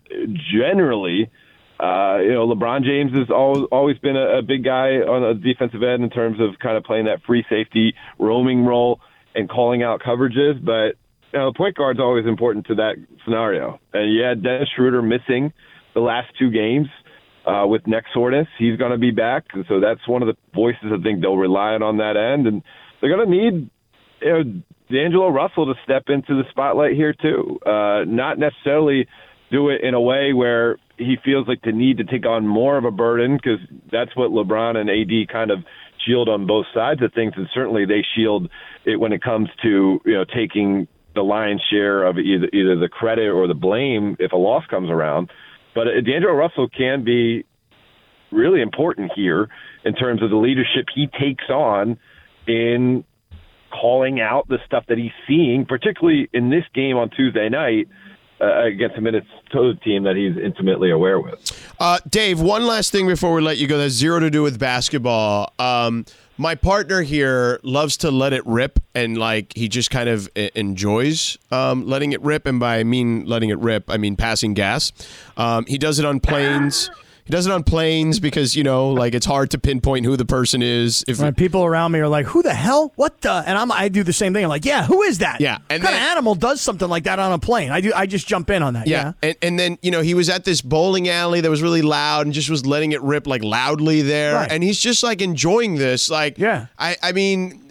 generally, 0.51 1.29
uh, 1.79 2.17
you 2.21 2.33
know, 2.33 2.45
LeBron 2.45 2.83
James 2.83 3.13
has 3.13 3.29
always, 3.29 3.63
always 3.71 3.97
been 3.99 4.17
a, 4.17 4.39
a 4.39 4.41
big 4.41 4.65
guy 4.65 4.97
on 4.97 5.21
the 5.21 5.41
defensive 5.41 5.81
end 5.81 6.03
in 6.03 6.09
terms 6.09 6.41
of 6.41 6.59
kind 6.59 6.75
of 6.75 6.83
playing 6.83 7.05
that 7.05 7.21
free 7.25 7.45
safety 7.49 7.95
roaming 8.17 8.65
role 8.65 8.99
and 9.33 9.49
calling 9.49 9.81
out 9.81 10.01
coverages. 10.01 10.63
But 10.63 10.97
you 11.31 11.39
know, 11.39 11.53
point 11.53 11.75
guard's 11.75 12.01
always 12.01 12.25
important 12.25 12.67
to 12.67 12.75
that 12.75 12.95
scenario. 13.23 13.79
And 13.93 14.13
you 14.13 14.23
had 14.23 14.43
Dennis 14.43 14.67
Schroeder 14.75 15.01
missing 15.01 15.53
the 15.93 16.01
last 16.01 16.27
two 16.37 16.51
games 16.51 16.87
uh, 17.49 17.65
with 17.65 17.87
neck 17.87 18.05
soreness. 18.13 18.47
He's 18.57 18.77
going 18.77 18.91
to 18.91 18.97
be 18.97 19.11
back, 19.11 19.45
and 19.53 19.65
so 19.67 19.79
that's 19.79 20.07
one 20.07 20.21
of 20.21 20.27
the 20.27 20.35
voices 20.53 20.85
I 20.85 21.01
think 21.01 21.21
they'll 21.21 21.37
rely 21.37 21.73
on 21.73 21.83
on 21.83 21.97
that 21.97 22.15
end, 22.15 22.47
and 22.47 22.61
they're 23.01 23.15
going 23.15 23.29
to 23.29 23.35
need 23.35 23.69
you 24.21 24.29
know 24.29 24.43
D'Angelo 24.89 25.29
Russell 25.29 25.65
to 25.67 25.73
step 25.83 26.03
into 26.07 26.35
the 26.35 26.43
spotlight 26.49 26.95
here 26.95 27.13
too. 27.13 27.59
Uh, 27.65 28.05
not 28.05 28.37
necessarily 28.37 29.07
do 29.51 29.69
it 29.69 29.81
in 29.81 29.93
a 29.93 30.01
way 30.01 30.33
where 30.33 30.77
he 30.97 31.15
feels 31.23 31.47
like 31.47 31.61
the 31.63 31.71
need 31.71 31.97
to 31.97 32.03
take 32.03 32.25
on 32.25 32.45
more 32.45 32.77
of 32.77 32.85
a 32.85 32.91
burden 32.91 33.37
because 33.37 33.59
that's 33.91 34.15
what 34.15 34.31
LeBron 34.31 34.75
and 34.75 34.89
AD 34.89 35.31
kind 35.31 35.49
of 35.49 35.59
shield 36.05 36.29
on 36.29 36.45
both 36.45 36.65
sides 36.73 37.01
of 37.01 37.13
things, 37.13 37.33
and 37.35 37.47
certainly 37.53 37.85
they 37.85 38.05
shield 38.15 38.49
it 38.85 38.99
when 38.99 39.11
it 39.11 39.23
comes 39.23 39.49
to 39.63 39.99
you 40.05 40.13
know 40.13 40.25
taking 40.25 40.87
the 41.15 41.21
lion's 41.21 41.61
share 41.69 42.05
of 42.05 42.17
either 42.17 42.47
either 42.53 42.75
the 42.75 42.89
credit 42.89 43.29
or 43.29 43.47
the 43.47 43.53
blame 43.53 44.15
if 44.19 44.31
a 44.31 44.37
loss 44.37 44.65
comes 44.67 44.89
around. 44.89 45.29
But 45.79 45.87
uh, 45.87 46.01
D'Angelo 46.01 46.33
Russell 46.33 46.67
can 46.67 47.05
be 47.05 47.45
really 48.33 48.61
important 48.61 49.13
here 49.15 49.47
in 49.85 49.93
terms 49.93 50.21
of 50.21 50.29
the 50.29 50.35
leadership 50.35 50.87
he 50.93 51.07
takes 51.07 51.45
on 51.49 51.97
in 52.45 53.05
calling 53.71 54.19
out 54.19 54.49
the 54.49 54.57
stuff 54.65 54.83
that 54.89 54.97
he's 54.97 55.13
seeing, 55.25 55.65
particularly 55.65 56.27
in 56.33 56.49
this 56.49 56.65
game 56.75 56.97
on 56.97 57.09
Tuesday 57.09 57.47
night 57.47 57.87
uh, 58.41 58.65
against 58.65 58.97
a 58.97 59.01
Minnesota 59.01 59.79
team 59.81 60.03
that 60.03 60.17
he's 60.17 60.35
intimately 60.43 60.91
aware 60.91 61.17
with. 61.17 61.49
Uh, 61.79 61.99
Dave, 62.09 62.41
one 62.41 62.67
last 62.67 62.91
thing 62.91 63.07
before 63.07 63.33
we 63.33 63.41
let 63.41 63.57
you 63.57 63.65
go. 63.65 63.77
That's 63.77 63.93
zero 63.93 64.19
to 64.19 64.29
do 64.29 64.43
with 64.43 64.59
basketball. 64.59 65.53
Um, 65.59 66.03
my 66.39 66.55
partner 66.55 67.01
here 67.01 67.59
loves 67.63 67.97
to 67.97 68.09
let 68.09 68.31
it 68.31 68.45
rip, 68.47 68.79
and 68.95 69.17
like 69.17 69.51
he 69.55 69.67
just 69.67 69.91
kind 69.91 70.07
of 70.07 70.29
enjoys 70.55 71.37
um, 71.51 71.85
letting 71.85 72.13
it 72.13 72.21
rip. 72.21 72.45
And 72.45 72.61
by 72.61 72.77
I 72.79 72.83
mean 72.85 73.25
letting 73.25 73.49
it 73.49 73.59
rip, 73.59 73.89
I 73.89 73.97
mean 73.97 74.15
passing 74.15 74.53
gas. 74.53 74.93
Um, 75.35 75.65
he 75.65 75.77
does 75.77 75.99
it 75.99 76.05
on 76.05 76.21
planes. 76.21 76.89
He 77.29 77.31
does 77.35 77.45
it 77.45 77.51
on 77.53 77.63
planes 77.63 78.19
because 78.19 78.55
you 78.55 78.63
know, 78.63 78.89
like 78.89 79.13
it's 79.13 79.25
hard 79.27 79.51
to 79.51 79.59
pinpoint 79.59 80.03
who 80.03 80.17
the 80.17 80.25
person 80.25 80.63
is. 80.63 81.05
If 81.07 81.19
Right, 81.21 81.35
people 81.37 81.63
around 81.63 81.91
me 81.91 81.99
are 81.99 82.07
like, 82.07 82.25
"Who 82.25 82.41
the 82.41 82.55
hell? 82.55 82.91
What 82.95 83.21
the?" 83.21 83.31
And 83.45 83.55
I'm, 83.55 83.71
I 83.71 83.87
do 83.87 84.01
the 84.01 84.13
same 84.13 84.33
thing. 84.33 84.43
I'm 84.43 84.49
like, 84.49 84.65
"Yeah, 84.65 84.85
who 84.85 85.03
is 85.03 85.19
that? 85.19 85.39
Yeah, 85.39 85.59
and 85.69 85.83
what 85.83 85.91
kind 85.91 86.03
of 86.03 86.09
animal 86.09 86.33
does 86.33 86.59
something 86.59 86.89
like 86.89 87.03
that 87.03 87.19
on 87.19 87.31
a 87.31 87.37
plane?" 87.37 87.69
I 87.69 87.81
do. 87.81 87.93
I 87.95 88.07
just 88.07 88.27
jump 88.27 88.49
in 88.49 88.63
on 88.63 88.73
that. 88.73 88.87
Yeah. 88.87 89.13
And, 89.21 89.35
and 89.43 89.59
then, 89.59 89.77
you 89.83 89.91
know, 89.91 90.01
he 90.01 90.15
was 90.15 90.27
at 90.27 90.43
this 90.43 90.61
bowling 90.63 91.07
alley 91.07 91.39
that 91.41 91.49
was 91.51 91.61
really 91.61 91.83
loud 91.83 92.25
and 92.25 92.33
just 92.33 92.49
was 92.49 92.65
letting 92.65 92.93
it 92.93 93.01
rip 93.03 93.27
like 93.27 93.43
loudly 93.43 94.01
there. 94.01 94.33
Right. 94.33 94.51
And 94.51 94.63
he's 94.63 94.79
just 94.79 95.03
like 95.03 95.21
enjoying 95.21 95.75
this. 95.75 96.09
Like, 96.09 96.39
Yeah. 96.39 96.65
I, 96.79 96.97
I 97.03 97.11
mean, 97.11 97.68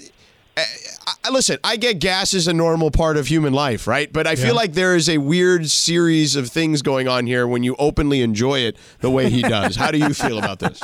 I, 0.58 1.12
I, 1.24 1.30
listen, 1.30 1.58
I 1.64 1.76
get 1.76 1.98
gas 1.98 2.34
is 2.34 2.48
a 2.48 2.52
normal 2.52 2.90
part 2.90 3.16
of 3.16 3.26
human 3.26 3.52
life, 3.52 3.86
right? 3.86 4.12
But 4.12 4.26
I 4.26 4.34
feel 4.36 4.54
like 4.54 4.72
there 4.74 4.94
is 4.96 5.08
a 5.08 5.18
weird 5.18 5.68
series 5.70 6.36
of 6.36 6.48
things 6.48 6.82
going 6.82 7.08
on 7.08 7.26
here 7.26 7.46
when 7.46 7.62
you 7.62 7.76
openly 7.78 8.22
enjoy 8.22 8.60
it 8.60 8.76
the 9.00 9.10
way 9.10 9.30
he 9.30 9.42
does. 9.42 9.76
How 9.76 9.90
do 9.90 9.98
you 9.98 10.12
feel 10.14 10.38
about 10.38 10.58
this? 10.58 10.80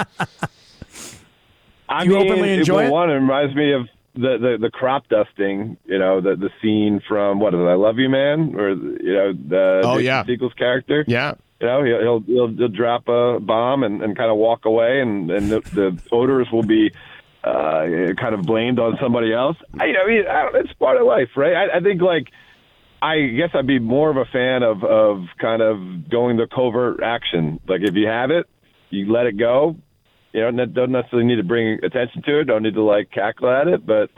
I 1.89 2.05
You 2.05 2.11
mean, 2.11 2.31
openly 2.31 2.51
it- 2.53 2.59
enjoy 2.61 2.77
well, 2.77 2.87
it? 2.87 2.91
One, 2.91 3.11
it 3.11 3.15
reminds 3.15 3.55
me 3.55 3.73
of 3.73 3.89
the, 4.15 4.39
the, 4.39 4.57
the 4.61 4.71
crop 4.71 5.09
dusting, 5.09 5.77
you 5.87 5.99
know, 5.99 6.21
the 6.21 6.37
the 6.37 6.51
scene 6.63 7.01
from 7.07 7.41
what 7.41 7.53
is 7.53 7.59
it, 7.61 7.65
I 7.65 7.75
Love 7.75 7.99
You 7.99 8.09
Man, 8.09 8.55
or 8.55 8.71
you 8.71 9.13
know, 9.13 9.33
the 9.33 9.81
Oh, 9.85 9.95
Jason 9.99 10.05
yeah. 10.05 10.25
Segel's 10.25 10.55
character. 10.55 11.05
Yeah. 11.09 11.35
You 11.61 11.67
know, 11.67 11.83
he'll 11.85 12.01
he'll, 12.01 12.21
he'll, 12.21 12.49
he'll 12.57 12.69
drop 12.69 13.09
a 13.09 13.41
bomb 13.41 13.83
and, 13.83 14.03
and 14.03 14.17
kind 14.17 14.31
of 14.31 14.37
walk 14.37 14.65
away, 14.67 15.01
and 15.01 15.31
and 15.31 15.51
the, 15.51 15.61
the 15.73 15.99
odors 16.13 16.49
will 16.53 16.63
be 16.63 16.93
uh, 17.45 18.15
kind 18.21 18.35
of 18.35 18.43
blamed 18.43 18.79
on 18.79 18.97
somebody 19.03 19.33
else. 19.33 19.57
I, 19.79 19.87
you 19.87 19.93
know, 19.93 20.31
I 20.31 20.43
don't- 20.45 20.57
it's 20.65 20.73
part 20.75 20.97
of 21.01 21.07
life, 21.07 21.29
right? 21.37 21.55
I, 21.55 21.79
I 21.79 21.81
think 21.81 22.01
like. 22.03 22.29
I 23.03 23.27
guess 23.37 23.51
I'd 23.53 23.67
be 23.67 23.79
more 23.81 24.09
of 24.09 24.17
a 24.17 24.25
fan 24.25 24.63
of, 24.63 24.83
of 24.83 25.25
kind 25.39 25.61
of 25.61 26.09
going 26.09 26.39
the 26.39 26.47
covert 26.47 27.03
action. 27.03 27.61
Like 27.69 27.83
if 27.83 27.95
you 27.95 28.07
have 28.07 28.31
it, 28.31 28.47
you 28.89 29.13
let 29.13 29.27
it 29.27 29.37
go. 29.37 29.77
You 30.33 30.41
know, 30.41 30.51
ne- 30.51 30.73
don't 30.73 30.91
necessarily 30.91 31.29
need 31.29 31.37
to 31.37 31.43
bring 31.45 31.81
attention 31.85 32.23
to 32.23 32.41
it. 32.41 32.45
Don't 32.45 32.63
need 32.63 32.73
to 32.75 32.83
like 32.83 33.11
cackle 33.11 33.51
at 33.51 33.69
it, 33.69 33.85
but 33.85 34.09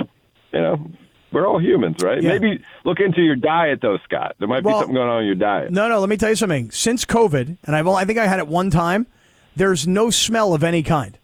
you 0.52 0.60
know, 0.60 0.88
we're 1.32 1.48
all 1.48 1.58
humans, 1.60 1.96
right? 2.00 2.22
Yeah. 2.22 2.28
Maybe 2.38 2.62
look 2.84 3.00
into 3.00 3.22
your 3.22 3.34
diet, 3.34 3.80
though, 3.82 3.98
Scott. 4.04 4.36
There 4.38 4.46
might 4.46 4.62
Well- 4.62 4.74
be 4.76 4.80
something 4.82 4.94
going 4.94 5.08
on 5.08 5.20
in 5.22 5.26
your 5.26 5.34
diet. 5.34 5.72
No, 5.72 5.88
no. 5.88 5.98
Let 5.98 6.08
me 6.08 6.16
tell 6.16 6.28
you 6.30 6.36
something. 6.36 6.70
Since 6.70 7.06
COVID, 7.06 7.56
and 7.64 7.74
I've 7.74 7.88
only, 7.88 8.00
I 8.02 8.04
think 8.04 8.20
I 8.20 8.28
had 8.28 8.38
it 8.38 8.46
one 8.46 8.70
time. 8.70 9.08
There's 9.56 9.88
no 9.88 10.10
smell 10.10 10.54
of 10.54 10.62
any 10.62 10.84
kind. 10.84 11.18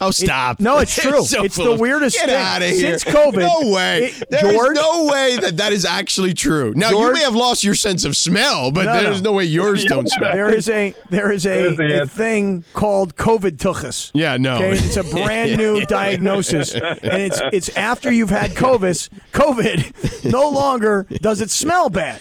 Oh, 0.00 0.10
stop. 0.10 0.60
no, 0.60 0.78
it's 0.78 0.94
true. 1.02 1.24
so 1.24 1.42
It's 1.44 1.56
the 1.56 1.72
of- 1.72 1.80
weirdest 1.80 2.16
Get 2.16 2.26
thing. 2.28 2.36
out 2.36 2.62
of 2.62 2.68
here. 2.70 2.98
Since 2.98 3.04
COVID. 3.04 3.38
No 3.38 3.70
way. 3.72 4.04
It- 4.04 4.30
There 4.30 4.46
is 4.46 4.52
George? 4.52 4.74
no 4.76 5.04
way 5.06 5.36
that 5.38 5.56
that 5.56 5.72
is 5.72 5.84
actually 5.84 6.34
true. 6.34 6.72
Now, 6.76 6.90
you 6.90 7.12
may 7.12 7.20
have 7.20 7.34
lost 7.34 7.64
your 7.64 7.74
sense 7.74 8.04
of 8.04 8.16
smell, 8.16 8.70
but 8.70 8.84
No, 8.84 8.92
there's 9.02 9.22
no. 9.22 9.30
no 9.30 9.36
way 9.36 9.44
yours 9.44 9.84
don't 9.84 10.08
smell. 10.08 10.32
There 10.32 10.54
is 10.54 10.68
a 10.68 10.94
there 11.10 11.32
is 11.32 11.46
a, 11.46 11.74
a 12.02 12.06
thing 12.06 12.64
called 12.74 13.16
COVID 13.16 13.56
tuchus. 13.58 14.10
Yeah, 14.14 14.36
no. 14.36 14.56
Okay, 14.56 14.70
it's 14.72 14.96
a 14.96 15.02
brand 15.14 15.56
new 15.58 15.84
diagnosis, 15.86 16.74
and 16.74 16.98
it's 17.02 17.40
it's 17.52 17.68
after 17.76 18.12
you've 18.12 18.30
had 18.30 18.52
COVID. 18.52 19.08
COVID 19.32 20.24
no 20.30 20.48
longer 20.48 21.06
does 21.20 21.40
it 21.40 21.50
smell 21.50 21.90
bad. 21.90 22.20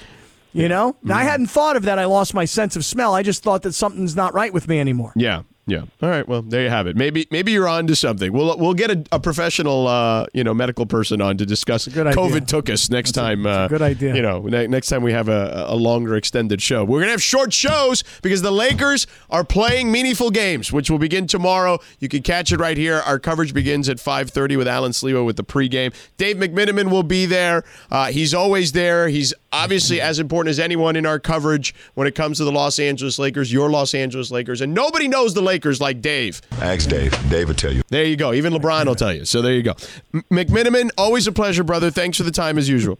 You 0.53 0.67
know, 0.69 0.95
now, 1.03 1.17
I 1.17 1.21
Mm. 1.23 1.27
hadn't 1.29 1.47
thought 1.47 1.75
of 1.75 1.83
that. 1.83 1.99
I 1.99 2.05
lost 2.05 2.33
my 2.33 2.45
sense 2.45 2.75
of 2.75 2.83
smell. 2.83 3.13
I 3.13 3.21
just 3.21 3.43
thought 3.43 3.61
that 3.61 3.73
something's 3.73 4.15
not 4.15 4.33
right 4.33 4.51
with 4.51 4.67
me 4.67 4.79
anymore. 4.79 5.13
Yeah, 5.15 5.43
yeah. 5.67 5.83
All 6.01 6.09
right. 6.09 6.27
Well, 6.27 6.41
there 6.41 6.63
you 6.63 6.69
have 6.69 6.87
it. 6.87 6.95
Maybe 6.95 7.27
maybe 7.29 7.51
you're 7.51 7.67
on 7.67 7.87
to 7.87 7.95
something. 7.95 8.31
We'll 8.31 8.57
we'll 8.57 8.73
get 8.73 8.89
a, 8.89 9.03
a 9.11 9.19
professional, 9.19 9.85
uh, 9.87 10.25
you 10.33 10.43
know, 10.43 10.53
medical 10.53 10.85
person 10.85 11.21
on 11.21 11.37
to 11.37 11.45
discuss 11.45 11.87
good 11.87 12.07
idea. 12.07 12.23
COVID 12.23 12.45
tuchus 12.47 12.89
next 12.89 13.11
time. 13.11 13.45
uh, 13.45 13.67
good 13.67 13.81
idea. 13.81 14.15
You 14.15 14.21
know, 14.21 14.39
ne- 14.41 14.67
next 14.67 14.87
time 14.87 15.03
we 15.03 15.11
have 15.11 15.27
a, 15.27 15.65
a 15.67 15.75
longer 15.75 16.15
extended 16.15 16.61
show. 16.61 16.85
We're 16.85 16.99
gonna 17.01 17.11
have 17.11 17.21
short 17.21 17.51
shows 17.53 18.03
because 18.21 18.41
the 18.41 18.51
Lakers 18.51 19.07
are 19.29 19.43
playing 19.43 19.91
meaningful 19.91 20.31
games, 20.31 20.71
which 20.71 20.89
will 20.89 20.99
begin 20.99 21.27
tomorrow. 21.27 21.79
You 21.99 22.07
can 22.07 22.23
catch 22.23 22.53
it 22.53 22.59
right 22.61 22.77
here. 22.77 23.01
Our 23.05 23.19
coverage 23.19 23.53
begins 23.53 23.89
at 23.89 23.97
5:30 23.97 24.55
with 24.55 24.69
Allen 24.69 24.93
Sliwa 24.93 25.25
with 25.25 25.35
the 25.35 25.43
pregame. 25.43 25.93
Dave 26.15 26.37
McMiniman 26.37 26.89
will 26.89 27.03
be 27.03 27.25
there. 27.25 27.65
Uh, 27.91 28.05
he's 28.07 28.33
always 28.33 28.71
there. 28.71 29.09
He's 29.09 29.33
obviously 29.51 29.99
as 29.99 30.17
important 30.17 30.51
as 30.51 30.59
anyone 30.59 30.95
in 30.95 31.05
our 31.05 31.19
coverage 31.19 31.75
when 31.95 32.07
it 32.07 32.15
comes 32.15 32.37
to 32.37 32.45
the 32.45 32.51
Los 32.53 32.79
Angeles 32.79 33.19
Lakers, 33.19 33.51
your 33.51 33.69
Los 33.69 33.93
Angeles 33.93 34.31
Lakers, 34.31 34.61
and 34.61 34.73
nobody 34.73 35.09
knows 35.09 35.33
the 35.33 35.41
Lakers 35.41 35.56
like 35.65 36.01
Dave. 36.01 36.41
Ask 36.61 36.89
Dave. 36.89 37.11
Dave 37.29 37.47
will 37.47 37.55
tell 37.55 37.71
you. 37.73 37.81
There 37.89 38.03
you 38.05 38.15
go. 38.15 38.33
Even 38.33 38.53
LeBron 38.53 38.85
will 38.85 38.95
tell 38.95 39.13
you. 39.13 39.25
So 39.25 39.41
there 39.41 39.53
you 39.53 39.63
go. 39.63 39.73
M- 40.13 40.23
McMiniman, 40.31 40.89
always 40.97 41.27
a 41.27 41.31
pleasure, 41.31 41.63
brother. 41.63 41.91
Thanks 41.91 42.17
for 42.17 42.23
the 42.23 42.31
time 42.31 42.57
as 42.57 42.69
usual. 42.69 42.97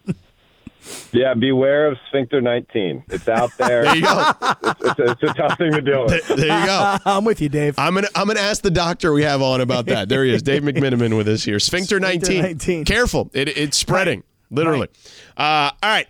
Yeah, 1.12 1.34
beware 1.34 1.88
of 1.88 1.98
Sphincter 2.08 2.40
19. 2.40 3.04
It's 3.10 3.28
out 3.28 3.52
there. 3.58 3.84
There 3.84 3.96
you 3.96 4.02
go. 4.04 4.32
it's, 4.42 5.00
a, 5.00 5.12
it's 5.12 5.24
a 5.24 5.34
tough 5.34 5.58
thing 5.58 5.74
to 5.74 5.82
deal 5.82 6.06
with. 6.06 6.26
There 6.28 6.38
you 6.60 6.66
go. 6.66 6.98
I'm 7.06 7.26
with 7.26 7.42
you, 7.42 7.50
Dave. 7.50 7.78
I'm 7.78 7.94
gonna 7.94 8.08
I'm 8.16 8.28
gonna 8.28 8.40
ask 8.40 8.62
the 8.62 8.72
doctor 8.72 9.12
we 9.12 9.24
have 9.24 9.42
on 9.42 9.60
about 9.60 9.86
that. 9.88 10.08
There 10.08 10.24
he 10.24 10.34
is, 10.34 10.42
Dave 10.42 10.62
McMiniman 10.64 11.18
with 11.18 11.28
us 11.28 11.44
here. 11.44 11.60
Sphincter 11.60 12.00
19. 12.00 12.42
19. 12.42 12.86
Careful, 12.86 13.30
it, 13.34 13.50
it's 13.50 13.76
spreading 13.78 14.24
literally. 14.50 14.88
Uh, 15.36 15.72
all 15.84 15.90
right, 15.90 16.08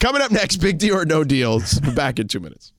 coming 0.00 0.22
up 0.22 0.32
next, 0.32 0.56
big 0.56 0.78
deal 0.78 0.96
or 0.96 1.04
no 1.04 1.22
deal. 1.22 1.62
Back 1.94 2.18
in 2.18 2.26
two 2.26 2.40
minutes. 2.40 2.72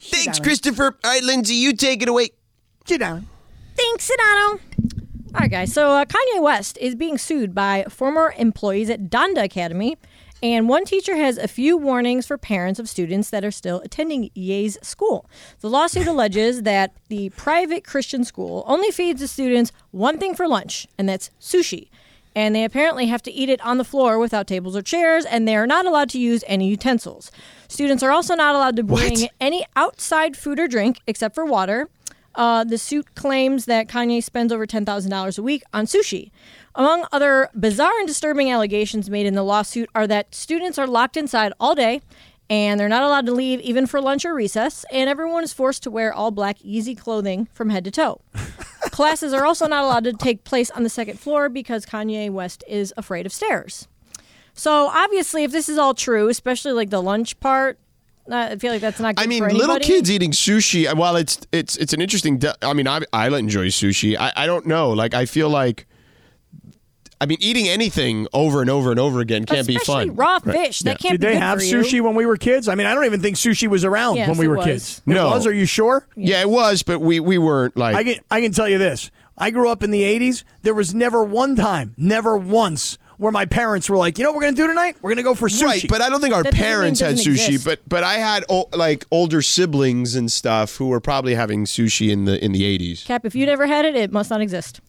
Thanks, 0.00 0.38
Christopher. 0.40 0.96
All 1.04 1.10
right, 1.10 1.22
Lindsay, 1.22 1.54
you 1.54 1.72
take 1.72 2.02
it 2.02 2.08
away. 2.08 2.30
Sit 2.86 2.98
down. 2.98 3.26
Thanks, 3.76 4.10
Sedano. 4.10 4.60
All 5.34 5.40
right, 5.40 5.50
guys. 5.50 5.72
So 5.72 5.90
uh, 5.92 6.04
Kanye 6.04 6.42
West 6.42 6.78
is 6.78 6.94
being 6.94 7.18
sued 7.18 7.54
by 7.54 7.84
former 7.88 8.34
employees 8.38 8.88
at 8.88 9.10
Donda 9.10 9.44
Academy, 9.44 9.96
and 10.42 10.68
one 10.68 10.84
teacher 10.84 11.16
has 11.16 11.36
a 11.38 11.48
few 11.48 11.76
warnings 11.76 12.26
for 12.26 12.38
parents 12.38 12.78
of 12.78 12.88
students 12.88 13.30
that 13.30 13.44
are 13.44 13.50
still 13.50 13.80
attending 13.80 14.30
Ye's 14.34 14.78
school. 14.82 15.28
The 15.60 15.68
lawsuit 15.68 16.06
alleges 16.06 16.62
that 16.62 16.94
the 17.08 17.30
private 17.30 17.84
Christian 17.84 18.24
school 18.24 18.64
only 18.66 18.90
feeds 18.90 19.20
the 19.20 19.28
students 19.28 19.72
one 19.90 20.18
thing 20.18 20.34
for 20.34 20.46
lunch, 20.48 20.86
and 20.98 21.08
that's 21.08 21.30
sushi. 21.40 21.88
And 22.36 22.54
they 22.54 22.64
apparently 22.64 23.06
have 23.06 23.22
to 23.22 23.32
eat 23.32 23.48
it 23.48 23.60
on 23.62 23.78
the 23.78 23.84
floor 23.84 24.18
without 24.18 24.46
tables 24.46 24.76
or 24.76 24.82
chairs, 24.82 25.24
and 25.24 25.48
they 25.48 25.56
are 25.56 25.66
not 25.66 25.86
allowed 25.86 26.10
to 26.10 26.18
use 26.20 26.44
any 26.46 26.68
utensils. 26.68 27.30
Students 27.66 28.02
are 28.02 28.10
also 28.12 28.34
not 28.34 28.54
allowed 28.54 28.76
to 28.76 28.82
bring 28.84 29.22
What? 29.22 29.30
any 29.40 29.64
outside 29.74 30.36
food 30.36 30.60
or 30.60 30.68
drink 30.68 31.00
except 31.06 31.34
for 31.34 31.46
water. 31.46 31.88
Uh, 32.34 32.62
the 32.62 32.76
suit 32.76 33.14
claims 33.14 33.64
that 33.64 33.88
Kanye 33.88 34.22
spends 34.22 34.52
over 34.52 34.66
$10,000 34.66 35.38
a 35.38 35.42
week 35.42 35.62
on 35.72 35.86
sushi. 35.86 36.30
Among 36.74 37.06
other 37.10 37.48
bizarre 37.58 37.98
and 37.98 38.06
disturbing 38.06 38.50
allegations 38.52 39.08
made 39.08 39.24
in 39.24 39.34
the 39.34 39.42
lawsuit 39.42 39.88
are 39.94 40.06
that 40.06 40.34
students 40.34 40.78
are 40.78 40.86
locked 40.86 41.16
inside 41.16 41.54
all 41.58 41.74
day 41.74 42.02
and 42.50 42.78
they're 42.78 42.90
not 42.90 43.02
allowed 43.02 43.24
to 43.26 43.32
leave 43.32 43.60
even 43.60 43.86
for 43.86 44.00
lunch 44.00 44.24
or 44.24 44.32
recess, 44.34 44.84
and 44.92 45.10
everyone 45.10 45.42
is 45.42 45.52
forced 45.52 45.82
to 45.82 45.90
wear 45.90 46.12
all 46.12 46.30
black, 46.30 46.58
Yeezy 46.58 46.96
clothing 46.96 47.48
from 47.52 47.70
head 47.70 47.84
to 47.84 47.90
toe. 47.90 48.20
Classes 48.96 49.34
are 49.34 49.44
also 49.44 49.66
not 49.66 49.84
allowed 49.84 50.04
to 50.04 50.14
take 50.14 50.44
place 50.44 50.70
on 50.70 50.82
the 50.82 50.88
second 50.88 51.20
floor 51.20 51.50
because 51.50 51.84
Kanye 51.84 52.30
West 52.30 52.64
is 52.66 52.94
afraid 52.96 53.26
of 53.26 53.32
stairs. 53.32 53.88
So 54.54 54.86
obviously, 54.86 55.44
if 55.44 55.52
this 55.52 55.68
is 55.68 55.76
all 55.76 55.92
true, 55.92 56.30
especially 56.30 56.72
like 56.72 56.88
the 56.88 57.02
lunch 57.02 57.38
part, 57.38 57.78
uh, 58.30 58.48
I 58.52 58.56
feel 58.56 58.72
like 58.72 58.80
that's 58.80 58.98
not. 58.98 59.16
Good 59.16 59.22
I 59.22 59.26
mean, 59.26 59.46
little 59.46 59.78
kids 59.80 60.10
eating 60.10 60.30
sushi. 60.30 60.90
While 60.96 61.16
it's 61.16 61.46
it's 61.52 61.76
it's 61.76 61.92
an 61.92 62.00
interesting. 62.00 62.38
de- 62.38 62.56
I 62.62 62.72
mean, 62.72 62.88
I 62.88 63.02
I 63.12 63.28
enjoy 63.28 63.66
sushi. 63.66 64.16
I 64.18 64.32
I 64.34 64.46
don't 64.46 64.64
know. 64.64 64.88
Like 64.92 65.12
I 65.12 65.26
feel 65.26 65.50
like. 65.50 65.86
I 67.20 67.26
mean, 67.26 67.38
eating 67.40 67.66
anything 67.66 68.26
over 68.34 68.60
and 68.60 68.68
over 68.68 68.90
and 68.90 69.00
over 69.00 69.20
again 69.20 69.46
can't 69.46 69.66
be 69.66 69.76
Especially 69.76 70.08
fun. 70.08 70.16
raw 70.16 70.38
Right. 70.44 70.66
fish. 70.66 70.80
That 70.80 70.98
can't 70.98 71.12
Did 71.12 71.20
be 71.22 71.26
they 71.28 71.32
good 71.34 71.42
have 71.42 71.58
for 71.60 71.64
you. 71.64 71.76
sushi 71.78 72.00
when 72.02 72.14
we 72.14 72.26
were 72.26 72.36
kids? 72.36 72.68
I 72.68 72.74
mean, 72.74 72.86
I 72.86 72.94
don't 72.94 73.06
even 73.06 73.22
think 73.22 73.36
sushi 73.36 73.68
was 73.68 73.84
around 73.84 74.16
Yes, 74.16 74.28
when 74.28 74.36
we 74.38 74.48
were 74.48 74.56
was. 74.56 74.66
kids. 74.66 75.02
No. 75.06 75.28
It 75.28 75.30
was? 75.30 75.46
Are 75.46 75.52
you 75.54 75.64
sure? 75.66 76.06
Yeah, 76.14 76.40
it 76.42 76.50
was, 76.50 76.82
but 76.82 77.00
we 77.00 77.18
we 77.20 77.38
weren't 77.38 77.76
like. 77.76 77.96
I 77.96 78.04
can 78.04 78.16
I 78.30 78.40
can 78.42 78.52
tell 78.52 78.68
you 78.68 78.76
this. 78.78 79.10
I 79.38 79.50
grew 79.50 79.68
up 79.70 79.82
in 79.82 79.90
the 79.90 80.02
'80s. 80.02 80.44
There 80.62 80.74
was 80.74 80.94
never 80.94 81.22
one 81.24 81.56
time, 81.56 81.94
never 81.98 82.36
once, 82.36 82.96
where 83.18 83.32
my 83.32 83.44
parents 83.46 83.88
were 83.90 83.96
like, 83.96 84.18
"You 84.18 84.24
know, 84.24 84.30
what 84.30 84.36
we're 84.36 84.42
gonna 84.44 84.56
do 84.56 84.66
tonight? 84.66 84.96
We're 85.02 85.10
gonna 85.10 85.22
go 85.22 85.34
for 85.34 85.48
sushi." 85.48 85.62
Right, 85.62 85.86
but 85.88 86.00
I 86.02 86.08
don't 86.10 86.20
think 86.20 86.34
our 86.34 86.42
That 86.42 86.54
parents 86.54 87.00
had 87.00 87.16
sushi. 87.16 87.32
exist. 87.48 87.64
But 87.64 87.80
but 87.88 88.02
I 88.04 88.14
had 88.14 88.44
o- 88.50 88.68
like 88.74 89.04
older 89.10 89.40
siblings 89.42 90.14
and 90.14 90.30
stuff 90.32 90.76
who 90.76 90.88
were 90.88 91.00
probably 91.00 91.34
having 91.34 91.64
sushi 91.64 92.10
in 92.10 92.24
the 92.26 92.42
in 92.44 92.52
the 92.52 92.64
eighties. 92.64 93.04
Cap, 93.06 93.24
if 93.24 93.34
you 93.34 93.46
never 93.46 93.66
had 93.66 93.84
it, 93.86 93.94
it 93.96 94.12
must 94.12 94.28
not 94.30 94.40
exist. 94.42 94.80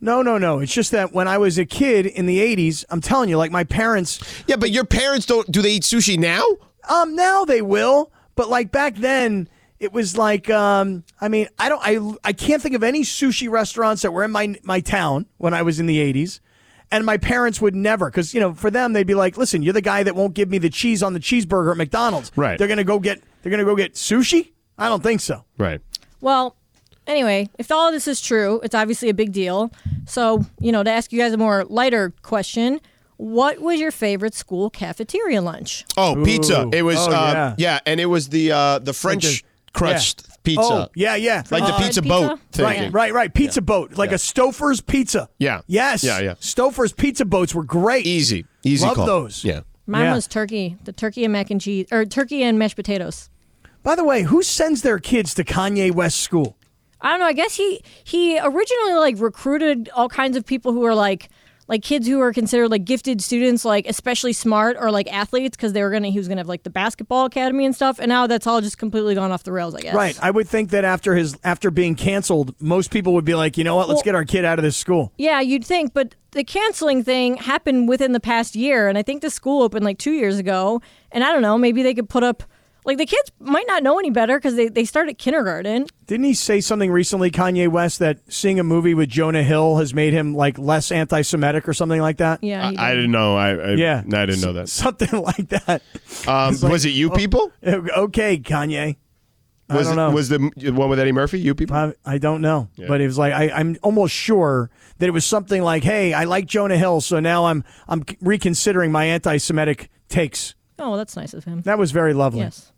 No, 0.00 0.22
no, 0.22 0.38
no. 0.38 0.60
It's 0.60 0.72
just 0.72 0.90
that 0.92 1.12
when 1.12 1.28
I 1.28 1.38
was 1.38 1.58
a 1.58 1.64
kid 1.64 2.06
in 2.06 2.26
the 2.26 2.38
'80s, 2.38 2.84
I'm 2.90 3.00
telling 3.00 3.28
you, 3.28 3.36
like 3.36 3.50
my 3.50 3.64
parents. 3.64 4.20
Yeah, 4.46 4.56
but 4.56 4.70
your 4.70 4.84
parents 4.84 5.26
don't. 5.26 5.50
Do 5.50 5.62
they 5.62 5.72
eat 5.72 5.82
sushi 5.82 6.18
now? 6.18 6.44
Um, 6.88 7.14
now 7.16 7.44
they 7.44 7.62
will, 7.62 8.12
but 8.34 8.48
like 8.48 8.70
back 8.70 8.96
then, 8.96 9.48
it 9.78 9.92
was 9.92 10.16
like, 10.16 10.48
um, 10.50 11.04
I 11.20 11.28
mean, 11.28 11.48
I 11.58 11.68
don't, 11.68 11.82
I, 11.84 12.28
I 12.28 12.32
can't 12.32 12.62
think 12.62 12.74
of 12.74 12.82
any 12.82 13.02
sushi 13.02 13.50
restaurants 13.50 14.02
that 14.02 14.12
were 14.12 14.24
in 14.24 14.30
my 14.30 14.54
my 14.62 14.80
town 14.80 15.26
when 15.36 15.54
I 15.54 15.62
was 15.62 15.80
in 15.80 15.86
the 15.86 15.98
'80s, 15.98 16.40
and 16.90 17.04
my 17.04 17.16
parents 17.16 17.60
would 17.60 17.74
never, 17.74 18.10
because 18.10 18.34
you 18.34 18.40
know, 18.40 18.54
for 18.54 18.70
them, 18.70 18.92
they'd 18.92 19.06
be 19.06 19.14
like, 19.14 19.36
listen, 19.36 19.62
you're 19.62 19.72
the 19.72 19.80
guy 19.80 20.02
that 20.02 20.14
won't 20.14 20.34
give 20.34 20.48
me 20.48 20.58
the 20.58 20.70
cheese 20.70 21.02
on 21.02 21.12
the 21.12 21.20
cheeseburger 21.20 21.70
at 21.72 21.76
McDonald's. 21.76 22.32
Right. 22.36 22.58
They're 22.58 22.68
gonna 22.68 22.84
go 22.84 22.98
get, 22.98 23.22
they're 23.42 23.50
gonna 23.50 23.64
go 23.64 23.76
get 23.76 23.94
sushi. 23.94 24.52
I 24.78 24.88
don't 24.88 25.02
think 25.02 25.20
so. 25.20 25.44
Right. 25.58 25.80
Well, 26.20 26.56
anyway, 27.08 27.48
if 27.58 27.72
all 27.72 27.88
of 27.88 27.92
this 27.94 28.06
is 28.06 28.20
true, 28.20 28.60
it's 28.62 28.74
obviously 28.74 29.08
a 29.08 29.14
big 29.14 29.32
deal. 29.32 29.72
So, 30.06 30.44
you 30.60 30.70
know, 30.70 30.82
to 30.84 30.90
ask 30.90 31.12
you 31.12 31.18
guys 31.18 31.32
a 31.32 31.36
more 31.36 31.64
lighter 31.64 32.12
question, 32.22 32.80
what 33.16 33.60
was 33.60 33.80
your 33.80 33.90
favorite 33.90 34.34
school 34.34 34.70
cafeteria 34.70 35.42
lunch? 35.42 35.84
Oh, 35.96 36.22
pizza! 36.24 36.68
It 36.72 36.82
was 36.82 36.98
Oh, 36.98 37.10
uh, 37.10 37.32
yeah. 37.32 37.54
yeah. 37.58 37.80
and 37.86 37.98
it 38.00 38.06
was 38.06 38.28
the 38.28 38.52
uh, 38.52 38.78
the 38.78 38.92
French 38.92 39.24
Like 39.24 39.42
crust 39.72 40.28
pizza. 40.44 40.62
Oh, 40.62 40.88
yeah, 40.94 41.16
yeah. 41.16 41.42
Like 41.50 41.64
the 41.64 41.74
Uh, 41.74 41.78
pizza 41.78 42.00
pizza? 42.02 42.08
boat 42.08 42.40
thing. 42.52 42.64
Right, 42.64 42.92
right, 42.92 43.12
right. 43.12 43.34
Pizza 43.34 43.60
boat, 43.60 43.94
like 43.98 44.12
a 44.12 44.16
Stouffer's 44.16 44.80
pizza. 44.80 45.28
Yeah. 45.38 45.62
Yes. 45.66 46.04
Yeah, 46.04 46.20
yeah. 46.20 46.34
Stouffer's 46.34 46.92
pizza 46.92 47.24
boats 47.24 47.54
were 47.54 47.64
great. 47.64 48.06
Easy. 48.06 48.46
Easy 48.62 48.86
Love 48.86 48.96
call. 48.96 49.06
those. 49.06 49.44
Yeah. 49.44 49.60
Mine 49.86 50.04
Yeah. 50.04 50.14
was 50.14 50.26
turkey, 50.26 50.76
the 50.84 50.92
turkey 50.92 51.24
and 51.24 51.32
mac 51.32 51.50
and 51.50 51.60
cheese, 51.60 51.86
or 51.90 52.04
turkey 52.04 52.42
and 52.42 52.58
mashed 52.58 52.76
potatoes. 52.76 53.30
By 53.82 53.94
the 53.94 54.04
way, 54.04 54.22
who 54.24 54.42
sends 54.42 54.82
their 54.82 54.98
kids 54.98 55.32
to 55.34 55.44
Kanye 55.44 55.90
West 55.92 56.20
school? 56.20 56.56
I 57.00 57.10
don't 57.10 57.20
know. 57.20 57.26
I 57.26 57.32
guess 57.32 57.54
he 57.54 57.80
he 58.04 58.38
originally 58.38 58.94
like 58.94 59.20
recruited 59.20 59.88
all 59.94 60.08
kinds 60.08 60.36
of 60.36 60.44
people 60.44 60.72
who 60.72 60.84
are 60.84 60.94
like 60.94 61.28
like 61.68 61.82
kids 61.82 62.08
who 62.08 62.18
are 62.20 62.32
considered 62.32 62.70
like 62.70 62.86
gifted 62.86 63.20
students, 63.20 63.62
like 63.64 63.86
especially 63.86 64.32
smart 64.32 64.76
or 64.80 64.90
like 64.90 65.06
athletes, 65.12 65.54
because 65.56 65.74
they 65.74 65.82
were 65.82 65.90
gonna 65.90 66.08
he 66.08 66.18
was 66.18 66.26
gonna 66.26 66.40
have 66.40 66.48
like 66.48 66.62
the 66.62 66.70
basketball 66.70 67.26
academy 67.26 67.64
and 67.66 67.74
stuff. 67.74 67.98
And 67.98 68.08
now 68.08 68.26
that's 68.26 68.46
all 68.46 68.60
just 68.62 68.78
completely 68.78 69.14
gone 69.14 69.30
off 69.30 69.44
the 69.44 69.52
rails. 69.52 69.74
I 69.74 69.80
guess. 69.82 69.94
Right. 69.94 70.18
I 70.22 70.30
would 70.30 70.48
think 70.48 70.70
that 70.70 70.84
after 70.84 71.14
his 71.14 71.36
after 71.44 71.70
being 71.70 71.94
canceled, 71.94 72.54
most 72.60 72.90
people 72.90 73.12
would 73.14 73.26
be 73.26 73.34
like, 73.34 73.58
you 73.58 73.64
know 73.64 73.76
what, 73.76 73.86
let's 73.88 73.98
Well- 73.98 74.04
get 74.04 74.14
our 74.14 74.24
kid 74.24 74.44
out 74.44 74.58
of 74.58 74.62
this 74.62 74.76
school. 74.76 75.12
Yeah, 75.18 75.40
you'd 75.40 75.64
think, 75.64 75.92
but 75.92 76.14
the 76.32 76.42
canceling 76.44 77.04
thing 77.04 77.36
happened 77.36 77.88
within 77.88 78.12
the 78.12 78.20
past 78.20 78.56
year, 78.56 78.88
and 78.88 78.96
I 78.98 79.02
think 79.02 79.22
the 79.22 79.30
school 79.30 79.62
opened 79.62 79.84
like 79.84 79.98
two 79.98 80.12
years 80.12 80.38
ago. 80.38 80.80
And 81.12 81.22
I 81.22 81.32
don't 81.32 81.42
know, 81.42 81.56
maybe 81.58 81.82
they 81.82 81.94
could 81.94 82.08
put 82.08 82.22
up 82.22 82.42
like 82.84 82.98
the 82.98 83.06
kids 83.06 83.30
might 83.40 83.66
not 83.66 83.82
know 83.82 83.98
any 83.98 84.10
better 84.10 84.38
because 84.38 84.54
they 84.56 84.68
they 84.68 84.84
start 84.84 85.08
at 85.08 85.18
kindergarten. 85.18 85.86
Didn't 86.06 86.24
he 86.24 86.34
say 86.34 86.60
something 86.60 86.90
recently, 86.90 87.30
Kanye 87.30 87.68
West, 87.68 87.98
that 87.98 88.18
seeing 88.28 88.58
a 88.58 88.64
movie 88.64 88.94
with 88.94 89.08
Jonah 89.08 89.42
Hill 89.42 89.76
has 89.76 89.92
made 89.92 90.12
him 90.12 90.34
like 90.34 90.58
less 90.58 90.90
anti-Semitic 90.90 91.68
or 91.68 91.74
something 91.74 92.00
like 92.00 92.16
that? 92.18 92.42
Yeah, 92.42 92.70
he 92.70 92.76
I, 92.76 92.86
I 92.86 92.90
did. 92.90 92.96
didn't 92.96 93.12
know. 93.12 93.36
I, 93.36 93.50
I 93.50 93.70
Yeah. 93.72 94.02
I 94.06 94.26
didn't 94.26 94.40
know 94.40 94.54
that. 94.54 94.68
Something 94.78 95.22
like 95.22 95.48
that. 95.50 95.82
Um, 96.26 96.54
It's 96.54 96.62
like, 96.62 96.72
was 96.72 96.84
it 96.84 96.90
you 96.90 97.10
oh, 97.10 97.14
people? 97.16 97.52
Okay, 97.64 98.38
Kanye. 98.38 98.96
Was 99.68 99.86
I 99.86 99.90
don't 99.90 99.92
it, 99.92 99.96
know. 99.96 100.10
Was 100.14 100.28
the 100.30 100.72
one 100.72 100.88
with 100.88 100.98
Eddie 100.98 101.12
Murphy? 101.12 101.40
You 101.40 101.54
people? 101.54 101.76
I, 101.76 101.92
I 102.06 102.16
don't 102.16 102.40
know, 102.40 102.70
but 102.88 103.02
it 103.02 103.06
was 103.06 103.18
like 103.18 103.34
I, 103.34 103.50
I'm 103.50 103.76
almost 103.82 104.14
sure 104.14 104.70
that 104.96 105.06
it 105.06 105.12
was 105.12 105.26
something 105.26 105.62
like, 105.62 105.84
"Hey, 105.84 106.14
I 106.14 106.24
like 106.24 106.46
Jonah 106.46 106.78
Hill, 106.78 107.02
so 107.02 107.20
now 107.20 107.44
I'm 107.46 107.64
I'm 107.86 108.02
reconsidering 108.22 108.90
my 108.90 109.04
anti-Semitic 109.04 109.90
takes." 110.08 110.54
Oh, 110.78 110.90
well, 110.90 110.98
that's 110.98 111.16
nice 111.16 111.34
of 111.34 111.44
him. 111.44 111.62
That 111.62 111.78
was 111.78 111.90
very 111.90 112.14
lovely. 112.14 112.40
Yes. 112.40 112.72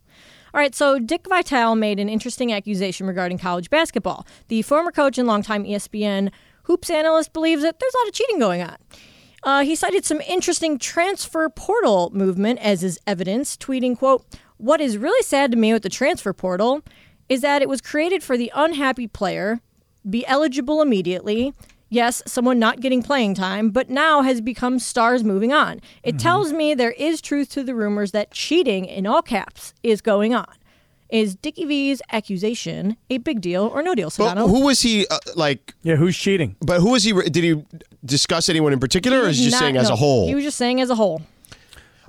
All 0.53 0.61
right, 0.61 0.75
so 0.75 0.99
Dick 0.99 1.27
Vitale 1.29 1.77
made 1.77 2.01
an 2.01 2.09
interesting 2.09 2.53
accusation 2.53 3.07
regarding 3.07 3.39
college 3.39 3.71
basketball. 3.71 4.27
The 4.49 4.63
former 4.63 4.91
coach 4.91 5.17
and 5.17 5.29
longtime 5.29 5.65
ESPN 5.65 6.31
hoops 6.65 6.91
analyst 6.91 7.33
believes 7.33 7.63
that 7.63 7.79
there's 7.79 7.95
a 7.95 7.99
lot 7.99 8.09
of 8.09 8.15
cheating 8.15 8.39
going 8.39 8.63
on. 8.63 8.77
Uh, 9.43 9.65
he 9.65 9.75
cited 9.75 10.05
some 10.05 10.21
interesting 10.23 10.79
transfer 10.79 11.49
portal 11.49 12.11
movement 12.13 12.59
as 12.61 12.81
his 12.81 12.99
evidence, 13.07 13.57
tweeting, 13.57 13.97
quote, 13.97 14.25
What 14.57 14.81
is 14.81 14.99
really 14.99 15.23
sad 15.23 15.51
to 15.53 15.57
me 15.57 15.73
with 15.73 15.83
the 15.83 15.89
transfer 15.89 16.33
portal 16.33 16.83
is 17.29 17.41
that 17.43 17.63
it 17.63 17.69
was 17.69 17.81
created 17.81 18.23
for 18.23 18.37
the 18.37 18.53
unhappy 18.55 19.07
player, 19.07 19.61
be 20.09 20.27
eligible 20.27 20.83
immediately, 20.83 21.55
yes, 21.90 22.22
someone 22.26 22.59
not 22.59 22.81
getting 22.81 23.03
playing 23.03 23.35
time, 23.35 23.68
but 23.70 23.90
now 23.90 24.22
has 24.22 24.40
become 24.40 24.79
stars 24.79 25.22
moving 25.22 25.53
on. 25.53 25.81
It 26.03 26.18
tells 26.18 26.53
me 26.53 26.72
there 26.74 26.92
is 26.92 27.20
truth 27.20 27.50
to 27.50 27.62
the 27.62 27.74
rumors 27.74 28.12
that 28.12 28.31
cheating, 28.31 28.87
in 28.87 29.07
all 29.07 29.20
caps, 29.22 29.74
is 29.83 30.00
going 30.00 30.35
on. 30.35 30.46
Is 31.11 31.35
Dickie 31.35 31.64
V's 31.64 32.00
accusation 32.12 32.96
a 33.11 33.18
big 33.18 33.40
deal 33.40 33.66
or 33.66 33.83
no 33.83 33.96
deal, 33.96 34.12
But 34.16 34.37
Sedano? 34.37 34.48
who 34.48 34.64
was 34.64 34.81
he 34.83 35.07
uh, 35.09 35.18
like? 35.35 35.74
Yeah, 35.83 35.96
who's 35.96 36.16
cheating? 36.16 36.55
But 36.61 36.81
who 36.81 36.90
was 36.92 37.03
he? 37.03 37.12
Did 37.12 37.42
he 37.42 37.64
discuss 38.05 38.48
anyone 38.48 38.72
in 38.72 38.79
particular, 38.79 39.22
or 39.22 39.29
is 39.29 39.38
he 39.38 39.46
just 39.46 39.55
Not- 39.55 39.61
saying 39.61 39.76
as 39.76 39.90
a 39.90 39.96
whole? 39.96 40.29
He 40.29 40.37
was 40.37 40.44
just 40.44 40.57
saying 40.57 40.81
as 40.81 40.88
a 40.88 40.94
whole. 40.94 41.22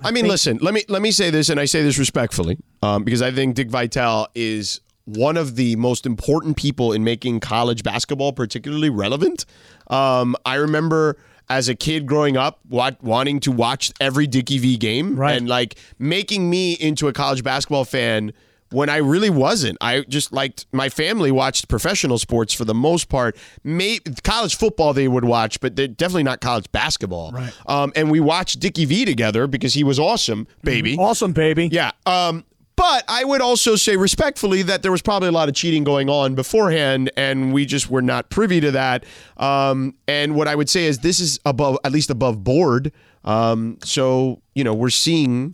I 0.04 0.12
mean, 0.12 0.28
listen. 0.28 0.60
Let 0.62 0.74
me 0.76 0.84
let 0.88 1.02
me 1.02 1.10
say 1.12 1.32
this, 1.32 1.50
and 1.50 1.60
I 1.60 1.66
say 1.66 1.82
this 1.82 1.98
respectfully, 1.98 2.60
um, 2.84 3.04
because 3.04 3.22
I 3.24 3.32
think 3.32 3.56
Dick 3.56 3.70
Vitale 3.72 4.28
is 4.36 4.82
one 5.16 5.38
of 5.38 5.56
the 5.56 5.76
most 5.76 6.06
important 6.06 6.58
people 6.58 6.94
in 6.94 7.04
making 7.04 7.40
college 7.40 7.84
basketball 7.84 8.34
particularly 8.34 8.90
relevant. 8.90 9.46
Um, 9.88 10.36
I 10.46 10.56
remember 10.56 11.18
as 11.50 11.68
a 11.68 11.76
kid 11.76 12.06
growing 12.06 12.38
up, 12.38 12.60
wa- 12.70 12.92
wanting 13.02 13.40
to 13.42 13.52
watch 13.52 13.92
every 14.00 14.26
Dickie 14.28 14.58
V 14.58 14.78
game, 14.78 15.16
Right. 15.18 15.38
and 15.38 15.50
like 15.50 15.76
making 16.00 16.50
me 16.50 16.74
into 16.74 17.08
a 17.08 17.14
college 17.14 17.44
basketball 17.44 17.86
fan. 17.86 18.32
When 18.74 18.88
I 18.88 18.98
really 19.00 19.30
wasn't, 19.30 19.78
I 19.82 20.06
just 20.08 20.32
liked 20.32 20.66
my 20.72 20.88
family 20.88 21.30
watched 21.30 21.68
professional 21.68 22.18
sports 22.18 22.54
for 22.54 22.64
the 22.64 22.74
most 22.74 23.10
part. 23.10 23.36
May, 23.66 24.00
college 24.24 24.56
football 24.56 24.94
they 24.94 25.10
would 25.10 25.26
watch, 25.26 25.60
but 25.60 25.76
they're 25.76 25.90
definitely 25.90 26.24
not 26.24 26.40
college 26.40 26.72
basketball. 26.72 27.34
Right. 27.34 27.52
Um, 27.66 27.92
and 27.98 28.10
we 28.10 28.22
watched 28.22 28.62
Dickie 28.62 28.86
V 28.86 29.04
together 29.04 29.46
because 29.46 29.74
he 29.74 29.84
was 29.84 30.00
awesome, 30.00 30.48
baby. 30.64 30.96
Awesome, 30.98 31.34
baby. 31.34 31.68
Yeah. 31.70 31.92
Um, 32.06 32.46
but 32.82 33.06
I 33.08 33.24
would 33.24 33.42
also 33.42 33.76
say 33.76 33.96
respectfully 33.96 34.64
that 34.64 34.82
there 34.82 34.92
was 34.92 35.04
probably 35.04 35.28
a 35.28 35.32
lot 35.32 35.48
of 35.48 35.54
cheating 35.54 35.84
going 35.84 36.10
on 36.10 36.34
beforehand, 36.34 37.12
and 37.16 37.54
we 37.54 37.64
just 37.64 37.92
were 37.92 38.02
not 38.02 38.32
privy 38.32 38.60
to 38.60 38.72
that. 38.72 39.06
Um, 39.38 39.94
and 40.08 40.34
what 40.34 40.48
I 40.48 40.56
would 40.56 40.68
say 40.68 40.86
is 40.86 40.98
this 40.98 41.20
is 41.20 41.40
above, 41.46 41.78
at 41.84 41.92
least 41.92 42.10
above 42.10 42.44
board. 42.44 42.92
Um, 43.24 43.78
so 43.84 44.42
you 44.56 44.64
know, 44.64 44.74
we're 44.74 44.90
seeing. 44.90 45.54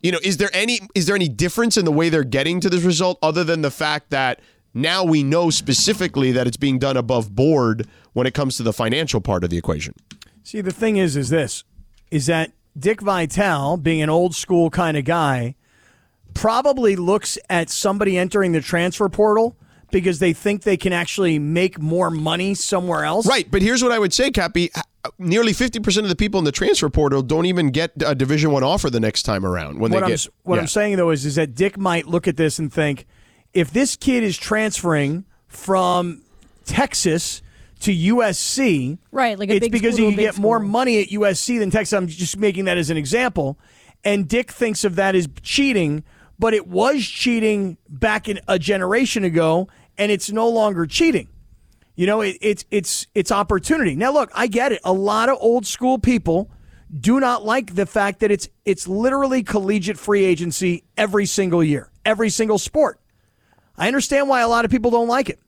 You 0.00 0.12
know, 0.12 0.20
is 0.22 0.36
there 0.36 0.50
any 0.52 0.78
is 0.94 1.06
there 1.06 1.16
any 1.16 1.28
difference 1.28 1.76
in 1.76 1.84
the 1.84 1.90
way 1.90 2.08
they're 2.08 2.22
getting 2.22 2.60
to 2.60 2.70
this 2.70 2.84
result 2.84 3.18
other 3.20 3.42
than 3.42 3.62
the 3.62 3.70
fact 3.72 4.10
that 4.10 4.38
now 4.74 5.02
we 5.02 5.24
know 5.24 5.50
specifically 5.50 6.30
that 6.30 6.46
it's 6.46 6.56
being 6.56 6.78
done 6.78 6.96
above 6.96 7.34
board 7.34 7.88
when 8.12 8.28
it 8.28 8.34
comes 8.34 8.56
to 8.58 8.62
the 8.62 8.72
financial 8.72 9.20
part 9.20 9.42
of 9.42 9.50
the 9.50 9.58
equation? 9.58 9.94
See, 10.44 10.60
the 10.60 10.70
thing 10.70 10.98
is, 10.98 11.16
is 11.16 11.30
this, 11.30 11.64
is 12.12 12.26
that 12.26 12.52
Dick 12.78 13.00
Vitale, 13.00 13.76
being 13.76 14.02
an 14.02 14.10
old 14.10 14.36
school 14.36 14.70
kind 14.70 14.96
of 14.96 15.04
guy, 15.04 15.56
probably 16.34 16.96
looks 16.96 17.38
at 17.48 17.70
somebody 17.70 18.18
entering 18.18 18.52
the 18.52 18.60
transfer 18.60 19.08
portal 19.08 19.56
because 19.90 20.18
they 20.18 20.32
think 20.32 20.62
they 20.62 20.76
can 20.76 20.92
actually 20.92 21.38
make 21.38 21.78
more 21.80 22.10
money 22.10 22.54
somewhere 22.54 23.04
else. 23.04 23.26
Right, 23.26 23.48
but 23.48 23.62
here's 23.62 23.82
what 23.82 23.92
I 23.92 23.98
would 23.98 24.12
say, 24.12 24.30
Cappy. 24.30 24.70
Nearly 25.18 25.52
50% 25.52 25.98
of 25.98 26.08
the 26.08 26.16
people 26.16 26.38
in 26.38 26.44
the 26.44 26.52
transfer 26.52 26.88
portal 26.88 27.22
don't 27.22 27.46
even 27.46 27.68
get 27.70 27.92
a 28.04 28.14
Division 28.14 28.50
One 28.50 28.64
offer 28.64 28.90
the 28.90 29.00
next 29.00 29.22
time 29.22 29.44
around 29.44 29.78
when 29.78 29.92
What 29.92 30.00
they 30.00 30.04
I'm 30.04 30.10
get. 30.10 30.26
what 30.42 30.56
yeah. 30.56 30.62
I'm 30.62 30.66
saying 30.66 30.96
though 30.96 31.10
is 31.10 31.24
is 31.26 31.34
that 31.36 31.54
Dick 31.54 31.76
might 31.78 32.06
look 32.06 32.26
at 32.26 32.36
this 32.36 32.58
and 32.58 32.72
think, 32.72 33.06
if 33.52 33.70
this 33.70 33.96
kid 33.96 34.22
is 34.24 34.36
transferring 34.36 35.26
from 35.46 36.22
Texas 36.64 37.42
to 37.80 37.92
USC, 37.94 38.98
Right, 39.12 39.38
like 39.38 39.50
a 39.50 39.56
it's 39.56 39.64
big 39.66 39.72
because 39.72 39.94
school 39.94 40.06
he 40.08 40.14
can 40.14 40.20
a 40.20 40.26
big 40.28 40.34
get 40.34 40.40
more 40.40 40.58
money 40.58 41.02
at 41.02 41.08
USC 41.10 41.58
than 41.58 41.70
Texas. 41.70 41.92
I'm 41.92 42.08
just 42.08 42.36
making 42.38 42.64
that 42.64 42.78
as 42.78 42.90
an 42.90 42.96
example. 42.96 43.58
And 44.04 44.26
Dick 44.26 44.50
thinks 44.50 44.84
of 44.84 44.96
that 44.96 45.14
as 45.14 45.28
cheating, 45.42 46.02
but 46.38 46.54
it 46.54 46.66
was 46.66 47.06
cheating 47.06 47.78
back 47.88 48.28
in 48.28 48.40
a 48.48 48.58
generation 48.58 49.24
ago, 49.24 49.68
and 49.96 50.10
it's 50.10 50.30
no 50.30 50.48
longer 50.48 50.86
cheating. 50.86 51.28
You 51.96 52.06
know, 52.06 52.20
it, 52.22 52.36
it's 52.40 52.64
it's 52.70 53.06
it's 53.14 53.30
opportunity. 53.30 53.94
Now, 53.94 54.12
look, 54.12 54.30
I 54.34 54.48
get 54.48 54.72
it. 54.72 54.80
A 54.84 54.92
lot 54.92 55.28
of 55.28 55.38
old 55.40 55.66
school 55.66 55.98
people 55.98 56.50
do 56.98 57.20
not 57.20 57.44
like 57.44 57.74
the 57.74 57.86
fact 57.86 58.20
that 58.20 58.30
it's 58.30 58.48
it's 58.64 58.88
literally 58.88 59.42
collegiate 59.42 59.98
free 59.98 60.24
agency 60.24 60.84
every 60.96 61.26
single 61.26 61.62
year, 61.62 61.90
every 62.04 62.30
single 62.30 62.58
sport. 62.58 63.00
I 63.76 63.86
understand 63.86 64.28
why 64.28 64.40
a 64.40 64.48
lot 64.48 64.64
of 64.64 64.70
people 64.70 64.90
don't 64.90 65.08
like 65.08 65.28
it, 65.28 65.38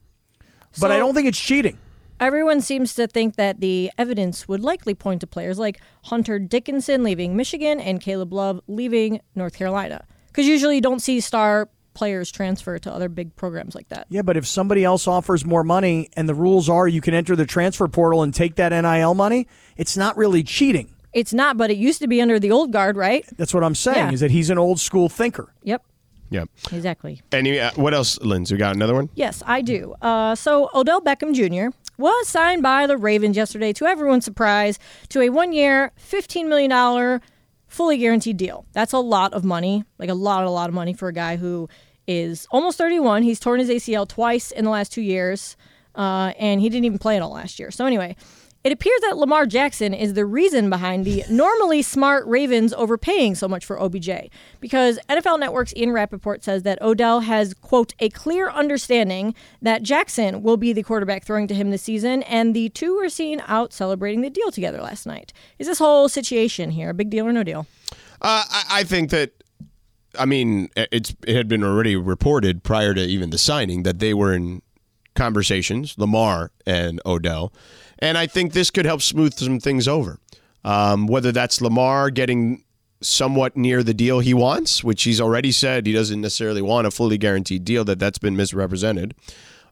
but 0.79 0.91
I 0.91 0.97
don't 0.97 1.13
think 1.13 1.27
it's 1.27 1.39
cheating. 1.39 1.77
Everyone 2.19 2.61
seems 2.61 2.95
to 2.95 3.07
think 3.07 3.35
that 3.35 3.59
the 3.61 3.91
evidence 3.97 4.47
would 4.47 4.61
likely 4.61 4.95
point 4.95 5.21
to 5.21 5.27
players 5.27 5.59
like 5.59 5.79
Hunter 6.05 6.39
Dickinson 6.39 7.03
leaving 7.03 7.35
Michigan 7.35 7.79
and 7.79 8.01
Caleb 8.01 8.33
Love 8.33 8.59
leaving 8.67 9.21
North 9.35 9.53
Carolina. 9.53 10.03
Because 10.37 10.47
usually 10.47 10.75
you 10.75 10.81
don't 10.81 10.99
see 10.99 11.19
star 11.19 11.67
players 11.95 12.29
transfer 12.31 12.77
to 12.77 12.93
other 12.93 13.09
big 13.09 13.35
programs 13.35 13.73
like 13.73 13.89
that. 13.89 14.05
Yeah, 14.07 14.21
but 14.21 14.37
if 14.37 14.45
somebody 14.45 14.83
else 14.83 15.07
offers 15.07 15.43
more 15.43 15.63
money 15.63 16.09
and 16.15 16.29
the 16.29 16.35
rules 16.35 16.69
are 16.69 16.87
you 16.87 17.01
can 17.01 17.15
enter 17.15 17.35
the 17.35 17.47
transfer 17.47 17.87
portal 17.87 18.21
and 18.21 18.31
take 18.31 18.53
that 18.57 18.69
NIL 18.69 19.15
money, 19.15 19.47
it's 19.77 19.97
not 19.97 20.15
really 20.15 20.43
cheating. 20.43 20.93
It's 21.11 21.33
not, 21.33 21.57
but 21.57 21.71
it 21.71 21.77
used 21.77 22.01
to 22.03 22.07
be 22.07 22.21
under 22.21 22.37
the 22.37 22.51
old 22.51 22.71
guard, 22.71 22.97
right? 22.97 23.25
That's 23.35 23.51
what 23.51 23.63
I'm 23.63 23.73
saying. 23.73 23.97
Yeah. 23.97 24.11
Is 24.11 24.19
that 24.19 24.29
he's 24.29 24.51
an 24.51 24.59
old 24.59 24.79
school 24.79 25.09
thinker. 25.09 25.51
Yep, 25.63 25.83
Yep. 26.29 26.49
exactly. 26.71 27.19
Any, 27.31 27.59
uh, 27.59 27.71
what 27.75 27.95
else, 27.95 28.19
Linz? 28.21 28.51
We 28.51 28.59
got 28.59 28.75
another 28.75 28.93
one? 28.93 29.09
Yes, 29.15 29.41
I 29.47 29.63
do. 29.63 29.95
Uh, 30.03 30.35
so 30.35 30.69
Odell 30.75 31.01
Beckham 31.01 31.33
Jr. 31.33 31.75
was 31.97 32.27
signed 32.27 32.61
by 32.61 32.85
the 32.85 32.95
Ravens 32.95 33.35
yesterday, 33.35 33.73
to 33.73 33.87
everyone's 33.87 34.25
surprise, 34.25 34.77
to 35.09 35.21
a 35.21 35.29
one-year, 35.29 35.93
$15 35.99 36.47
million 36.47 37.21
fully 37.67 37.97
guaranteed 37.97 38.37
deal. 38.37 38.65
That's 38.73 38.93
a 38.93 38.99
lot 38.99 39.33
of 39.33 39.43
money, 39.43 39.83
like 39.99 40.09
a 40.09 40.13
lot, 40.13 40.43
a 40.43 40.49
lot 40.49 40.69
of 40.69 40.75
money 40.75 40.93
for 40.93 41.07
a 41.07 41.13
guy 41.13 41.35
who 41.37 41.69
is 42.07 42.47
almost 42.51 42.77
31. 42.77 43.23
He's 43.23 43.39
torn 43.39 43.59
his 43.59 43.69
ACL 43.69 44.07
twice 44.07 44.51
in 44.51 44.65
the 44.65 44.71
last 44.71 44.91
two 44.91 45.01
years, 45.01 45.57
uh, 45.95 46.33
and 46.39 46.61
he 46.61 46.69
didn't 46.69 46.85
even 46.85 46.99
play 46.99 47.15
at 47.15 47.21
all 47.21 47.31
last 47.31 47.59
year. 47.59 47.71
So 47.71 47.85
anyway. 47.85 48.15
It 48.67 48.73
appears 48.73 48.99
that 49.03 49.15
Lamar 49.15 49.45
Jackson 49.45 49.93
is 49.93 50.13
the 50.13 50.25
reason 50.25 50.69
behind 50.69 51.05
the 51.05 51.23
normally 51.29 51.81
smart 51.81 52.27
Ravens 52.27 52.73
overpaying 52.73 53.35
so 53.35 53.47
much 53.47 53.65
for 53.65 53.81
OBJ. 53.81 54.29
Because 54.59 54.99
NFL 55.07 55.39
Network's 55.39 55.73
Ian 55.77 55.93
Rapoport 55.93 56.43
says 56.43 56.63
that 56.63 56.81
Odell 56.81 57.21
has, 57.21 57.53
quote, 57.53 57.93
a 57.99 58.09
clear 58.09 58.49
understanding 58.49 59.33
that 59.61 59.83
Jackson 59.83 60.43
will 60.43 60.57
be 60.57 60.73
the 60.73 60.83
quarterback 60.83 61.23
throwing 61.23 61.47
to 61.47 61.53
him 61.53 61.71
this 61.71 61.83
season, 61.83 62.23
and 62.23 62.53
the 62.53 62.67
two 62.67 62.97
were 62.97 63.07
seen 63.07 63.41
out 63.47 63.71
celebrating 63.71 64.19
the 64.19 64.29
deal 64.29 64.51
together 64.51 64.81
last 64.81 65.05
night. 65.07 65.31
Is 65.59 65.67
this 65.67 65.79
whole 65.79 66.09
situation 66.09 66.71
here 66.71 66.89
a 66.89 66.93
big 66.93 67.09
deal 67.09 67.25
or 67.25 67.31
no 67.31 67.43
deal? 67.43 67.67
Uh, 68.21 68.43
I, 68.49 68.63
I 68.69 68.83
think 68.83 69.11
that 69.11 69.31
I 70.19 70.25
mean, 70.25 70.67
it's 70.75 71.15
it 71.25 71.37
had 71.37 71.47
been 71.47 71.63
already 71.63 71.95
reported 71.95 72.63
prior 72.63 72.93
to 72.93 73.01
even 73.01 73.29
the 73.29 73.37
signing 73.37 73.83
that 73.83 73.99
they 73.99 74.13
were 74.13 74.33
in 74.33 74.61
conversations, 75.17 75.95
Lamar 75.97 76.51
and 76.65 77.01
Odell, 77.05 77.51
and 77.99 78.17
I 78.17 78.27
think 78.27 78.53
this 78.53 78.69
could 78.69 78.85
help 78.85 79.01
smooth 79.01 79.33
some 79.33 79.59
things 79.59 79.87
over. 79.87 80.19
Um, 80.63 81.07
whether 81.07 81.31
that's 81.31 81.61
Lamar 81.61 82.09
getting 82.09 82.63
somewhat 83.01 83.55
near 83.55 83.83
the 83.83 83.93
deal 83.93 84.19
he 84.19 84.33
wants, 84.33 84.83
which 84.83 85.03
he's 85.03 85.21
already 85.21 85.51
said 85.51 85.85
he 85.85 85.93
doesn't 85.93 86.19
necessarily 86.19 86.61
want 86.61 86.87
a 86.87 86.91
fully 86.91 87.17
guaranteed 87.17 87.63
deal, 87.63 87.83
that 87.85 87.99
that's 87.99 88.17
been 88.17 88.35
misrepresented. 88.35 89.13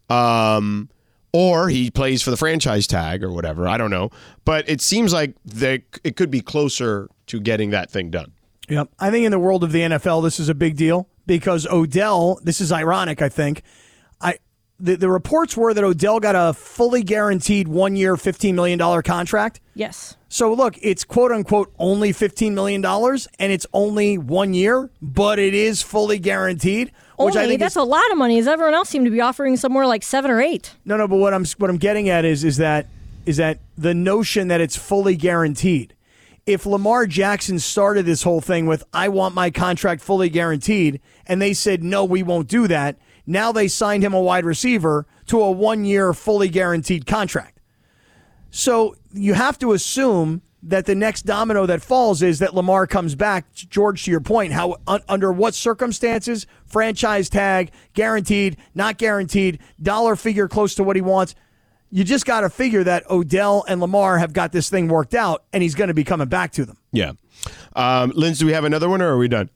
Um, 0.09 0.89
or 1.33 1.69
he 1.69 1.91
plays 1.91 2.21
for 2.21 2.31
the 2.31 2.37
franchise 2.37 2.87
tag 2.87 3.23
or 3.23 3.31
whatever. 3.31 3.67
I 3.67 3.77
don't 3.77 3.91
know, 3.91 4.09
but 4.45 4.67
it 4.69 4.79
seems 4.79 5.11
like 5.11 5.35
they, 5.43 5.83
it 6.03 6.15
could 6.15 6.31
be 6.31 6.41
closer 6.41 7.09
to 7.27 7.39
getting 7.41 7.71
that 7.71 7.89
thing 7.91 8.09
done. 8.09 8.31
Yep. 8.69 8.89
I 8.99 9.11
think 9.11 9.25
in 9.25 9.31
the 9.31 9.39
world 9.39 9.63
of 9.63 9.71
the 9.71 9.81
NFL, 9.81 10.23
this 10.23 10.39
is 10.39 10.49
a 10.49 10.55
big 10.55 10.77
deal 10.77 11.09
because 11.27 11.67
Odell, 11.67 12.39
this 12.43 12.61
is 12.61 12.71
ironic, 12.71 13.21
I 13.21 13.29
think. 13.29 13.63
The, 14.79 14.97
the 14.97 15.09
reports 15.09 15.55
were 15.55 15.73
that 15.73 15.83
Odell 15.83 16.19
got 16.19 16.35
a 16.35 16.53
fully 16.53 17.01
guaranteed 17.01 17.67
one 17.67 17.95
year, 17.95 18.15
$15 18.15 18.53
million 18.53 19.01
contract. 19.03 19.61
Yes. 19.73 20.17
So 20.27 20.53
look, 20.53 20.75
it's 20.81 21.05
quote 21.05 21.31
unquote 21.31 21.73
only 21.79 22.11
$15 22.11 22.51
million 22.51 22.83
and 22.83 23.51
it's 23.53 23.65
only 23.71 24.17
one 24.17 24.53
year, 24.53 24.89
but 25.01 25.39
it 25.39 25.53
is 25.53 25.81
fully 25.81 26.19
guaranteed. 26.19 26.91
Which 27.17 27.35
I 27.35 27.43
Only 27.43 27.51
think 27.51 27.61
that's 27.61 27.73
is, 27.77 27.81
a 27.81 27.83
lot 27.83 28.11
of 28.11 28.17
money. 28.17 28.37
As 28.37 28.47
everyone 28.47 28.73
else 28.73 28.89
seemed 28.89 29.05
to 29.05 29.11
be 29.11 29.21
offering 29.21 29.55
somewhere 29.55 29.87
like 29.87 30.03
seven 30.03 30.29
or 30.29 30.41
eight. 30.41 30.75
No, 30.83 30.97
no, 30.97 31.07
but 31.07 31.15
what 31.15 31.33
I'm 31.33 31.45
what 31.57 31.69
I'm 31.69 31.77
getting 31.77 32.09
at 32.09 32.25
is 32.25 32.43
is 32.43 32.57
that 32.57 32.87
is 33.25 33.37
that 33.37 33.59
the 33.77 33.93
notion 33.93 34.49
that 34.49 34.59
it's 34.59 34.75
fully 34.75 35.15
guaranteed. 35.15 35.93
If 36.45 36.65
Lamar 36.65 37.07
Jackson 37.07 37.57
started 37.59 38.05
this 38.05 38.23
whole 38.23 38.41
thing 38.41 38.65
with 38.65 38.83
I 38.93 39.07
want 39.07 39.33
my 39.33 39.49
contract 39.49 40.01
fully 40.01 40.27
guaranteed 40.29 40.99
and 41.25 41.41
they 41.41 41.53
said 41.53 41.81
no, 41.81 42.03
we 42.03 42.21
won't 42.21 42.49
do 42.49 42.67
that, 42.67 42.97
now 43.25 43.51
they 43.51 43.67
signed 43.67 44.03
him 44.03 44.13
a 44.13 44.21
wide 44.21 44.45
receiver 44.45 45.05
to 45.27 45.41
a 45.41 45.53
1-year 45.53 46.13
fully 46.13 46.49
guaranteed 46.49 47.05
contract. 47.05 47.59
So 48.51 48.95
you 49.13 49.33
have 49.33 49.59
to 49.59 49.73
assume 49.73 50.41
that 50.63 50.85
the 50.85 50.95
next 50.95 51.23
domino 51.23 51.65
that 51.67 51.81
falls 51.81 52.23
is 52.23 52.39
that 52.39 52.55
Lamar 52.55 52.87
comes 52.87 53.13
back. 53.15 53.53
George, 53.53 54.05
to 54.05 54.11
your 54.11 54.19
point, 54.19 54.51
how 54.51 54.77
un, 54.87 55.01
under 55.07 55.31
what 55.31 55.53
circumstances, 55.53 56.47
franchise 56.65 57.29
tag, 57.29 57.71
guaranteed, 57.93 58.57
not 58.73 58.97
guaranteed, 58.97 59.59
dollar 59.81 60.15
figure 60.15 60.47
close 60.47 60.75
to 60.75 60.83
what 60.83 60.95
he 60.95 61.01
wants. 61.01 61.35
You 61.91 62.03
just 62.03 62.25
got 62.25 62.41
to 62.41 62.49
figure 62.49 62.83
that 62.83 63.09
Odell 63.09 63.63
and 63.67 63.79
Lamar 63.79 64.17
have 64.17 64.33
got 64.33 64.51
this 64.51 64.69
thing 64.69 64.87
worked 64.87 65.13
out, 65.13 65.43
and 65.53 65.61
he's 65.61 65.75
going 65.75 65.89
to 65.89 65.93
be 65.93 66.03
coming 66.03 66.27
back 66.27 66.51
to 66.53 66.65
them. 66.65 66.77
Yeah. 66.91 67.11
Um, 67.75 68.09
do 68.11 68.45
we 68.45 68.53
have 68.53 68.63
another 68.63 68.89
one 68.89 69.01
or 69.01 69.09
are 69.09 69.17
we 69.17 69.27
done? 69.27 69.49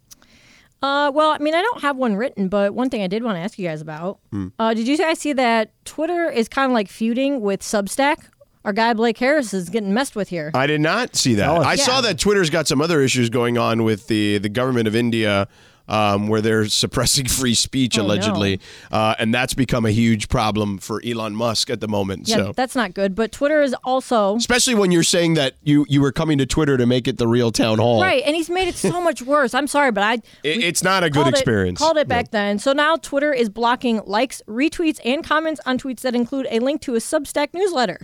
Uh, 0.81 1.11
well, 1.13 1.31
I 1.31 1.39
mean, 1.39 1.53
I 1.53 1.61
don't 1.61 1.81
have 1.81 1.97
one 1.97 2.15
written, 2.15 2.47
but 2.47 2.73
one 2.73 2.89
thing 2.89 3.01
I 3.01 3.07
did 3.07 3.23
want 3.23 3.35
to 3.35 3.41
ask 3.41 3.59
you 3.59 3.67
guys 3.67 3.81
about. 3.81 4.19
Hmm. 4.31 4.47
Uh, 4.57 4.73
did 4.73 4.87
you 4.87 4.97
guys 4.97 5.19
see 5.19 5.33
that 5.33 5.71
Twitter 5.85 6.29
is 6.29 6.47
kind 6.47 6.71
of 6.71 6.73
like 6.73 6.87
feuding 6.87 7.41
with 7.41 7.61
Substack? 7.61 8.29
Our 8.65 8.73
guy 8.73 8.93
Blake 8.93 9.17
Harris 9.17 9.53
is 9.53 9.69
getting 9.69 9.93
messed 9.93 10.15
with 10.15 10.29
here. 10.29 10.51
I 10.53 10.67
did 10.67 10.81
not 10.81 11.15
see 11.15 11.35
that. 11.35 11.45
Tell 11.45 11.61
us. 11.61 11.65
I 11.65 11.75
saw 11.75 12.01
that 12.01 12.19
Twitter's 12.19 12.49
got 12.49 12.67
some 12.67 12.81
other 12.81 13.01
issues 13.01 13.29
going 13.29 13.57
on 13.57 13.83
with 13.83 14.07
the, 14.07 14.37
the 14.37 14.49
government 14.49 14.87
of 14.87 14.95
India. 14.95 15.47
Um, 15.89 16.27
where 16.27 16.39
they're 16.39 16.65
suppressing 16.69 17.25
free 17.25 17.55
speech 17.55 17.97
Oh, 17.97 18.03
no. 18.03 18.07
allegedly, 18.07 18.59
uh, 18.91 19.15
and 19.17 19.33
that's 19.33 19.55
become 19.55 19.87
a 19.87 19.91
huge 19.91 20.29
problem 20.29 20.77
for 20.77 21.01
Elon 21.03 21.35
Musk 21.35 21.71
at 21.71 21.81
the 21.81 21.87
moment. 21.87 22.27
yeah, 22.27 22.35
so, 22.35 22.53
that's 22.55 22.75
not 22.75 22.93
good. 22.93 23.15
But 23.15 23.31
Twitter 23.31 23.63
is 23.63 23.75
also 23.83 24.35
especially 24.35 24.75
when 24.75 24.91
you're 24.91 25.01
saying 25.01 25.33
that 25.33 25.55
you 25.63 25.87
you 25.89 25.99
were 25.99 26.11
coming 26.11 26.37
to 26.37 26.45
Twitter 26.45 26.77
to 26.77 26.85
make 26.85 27.07
it 27.07 27.17
the 27.17 27.27
real 27.27 27.51
town 27.51 27.79
hall, 27.79 28.01
right, 28.01 28.21
and 28.23 28.35
he's 28.35 28.51
made 28.51 28.67
it 28.67 28.75
so 28.75 29.01
much 29.01 29.23
worse. 29.23 29.55
I'm 29.55 29.65
sorry, 29.65 29.91
but 29.91 30.03
I 30.03 30.13
It- 30.43 30.63
it's 30.63 30.83
not 30.83 31.03
a 31.03 31.09
good 31.09 31.23
called 31.23 31.27
it- 31.33 31.37
experience. 31.39 31.79
called 31.79 31.97
it 31.97 32.07
back 32.07 32.29
then. 32.29 32.59
So 32.59 32.71
now 32.71 32.95
Twitter 32.95 33.33
is 33.33 33.49
blocking 33.49 34.01
likes, 34.05 34.43
retweets, 34.47 34.99
and 35.03 35.23
comments 35.23 35.59
on 35.65 35.79
tweets 35.79 36.01
that 36.01 36.13
include 36.13 36.45
a 36.51 36.59
link 36.59 36.81
to 36.81 36.93
a 36.93 36.99
Substack 36.99 37.47
newsletter. 37.53 37.99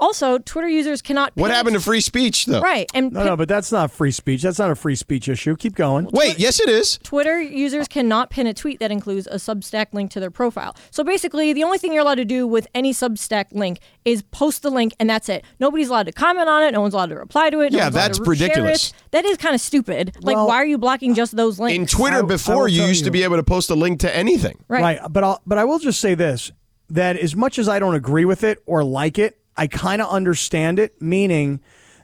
Also, 0.00 0.38
Twitter 0.38 0.68
users 0.68 1.02
cannot. 1.02 1.30
What 1.34 1.50
happened 1.50 1.74
to 1.74 1.80
free 1.80 2.00
speech 2.00 2.46
though? 2.46 2.60
Right, 2.62 2.90
and 2.94 3.12
No, 3.12 3.20
pin- 3.20 3.26
no, 3.28 3.36
but 3.36 3.48
that's 3.48 3.70
not 3.70 3.90
free 3.92 4.10
speech. 4.10 4.42
That's 4.42 4.58
not 4.58 4.70
a 4.70 4.74
free 4.74 4.96
speech 4.96 5.28
issue. 5.28 5.54
Keep 5.56 5.74
going. 5.76 6.08
Wait, 6.12 6.38
yes, 6.38 6.58
it 6.58 6.68
is. 6.70 6.98
Twitter 7.02 7.40
users 7.40 7.86
cannot 7.86 8.30
pin 8.30 8.46
a 8.46 8.54
tweet 8.54 8.80
that 8.80 8.90
includes 8.90 9.26
a 9.26 9.34
Substack 9.36 9.92
link 9.92 10.10
to 10.12 10.20
their 10.20 10.30
profile. 10.30 10.74
So 10.90 11.04
basically, 11.04 11.52
the 11.52 11.62
only 11.64 11.76
thing 11.78 11.92
you're 11.92 12.02
allowed 12.02 12.14
to 12.16 12.24
do 12.24 12.46
with 12.46 12.66
any 12.74 12.92
Substack 12.92 13.46
link 13.52 13.78
is 14.06 14.22
post 14.22 14.62
the 14.62 14.70
link, 14.70 14.94
and 14.98 15.08
that's 15.08 15.28
it. 15.28 15.44
Nobody's 15.60 15.88
allowed 15.90 16.06
to 16.06 16.12
comment 16.12 16.48
on 16.48 16.62
it. 16.62 16.72
No 16.72 16.80
one's 16.80 16.94
allowed 16.94 17.10
to 17.10 17.16
reply 17.16 17.50
to 17.50 17.60
it. 17.60 17.72
no 17.72 17.78
Yeah, 17.78 17.90
that's 17.90 18.18
to 18.18 18.24
share 18.24 18.32
it. 18.32 18.40
ridiculous. 18.40 18.92
That 19.10 19.24
is 19.26 19.36
kind 19.36 19.54
of 19.54 19.60
stupid. 19.60 20.16
Like, 20.22 20.36
Well- 20.36 20.48
why 20.48 20.56
are 20.56 20.66
you 20.66 20.78
blocking 20.78 21.14
just 21.14 21.36
those 21.36 21.58
links? 21.60 21.76
In 21.76 21.86
Twitter 21.86 22.16
I- 22.16 22.20
I 22.20 22.22
before, 22.22 22.56
will 22.62 22.68
you 22.68 22.78
tell 22.80 22.88
used 22.88 23.04
to 23.04 23.10
be 23.10 23.22
able 23.22 23.36
to 23.36 23.42
post 23.42 23.68
a 23.70 23.74
link 23.74 24.00
to 24.00 24.16
anything. 24.16 24.58
right. 24.68 24.98
But 25.10 25.24
I'll, 25.24 25.40
but 25.46 25.58
I 25.58 25.64
will 25.64 25.78
just 25.78 26.00
say 26.00 26.14
this: 26.14 26.52
that 26.88 27.16
as 27.18 27.36
much 27.36 27.58
as 27.58 27.68
I 27.68 27.78
don't 27.78 27.94
agree 27.94 28.24
with 28.24 28.42
it 28.42 28.62
or 28.66 28.82
like 28.82 29.18
it, 29.18 29.36
I 29.56 29.66
kind 29.66 30.00
of 30.02 30.08
understand 30.10 30.78
it. 30.78 31.00
Meaning 31.00 31.60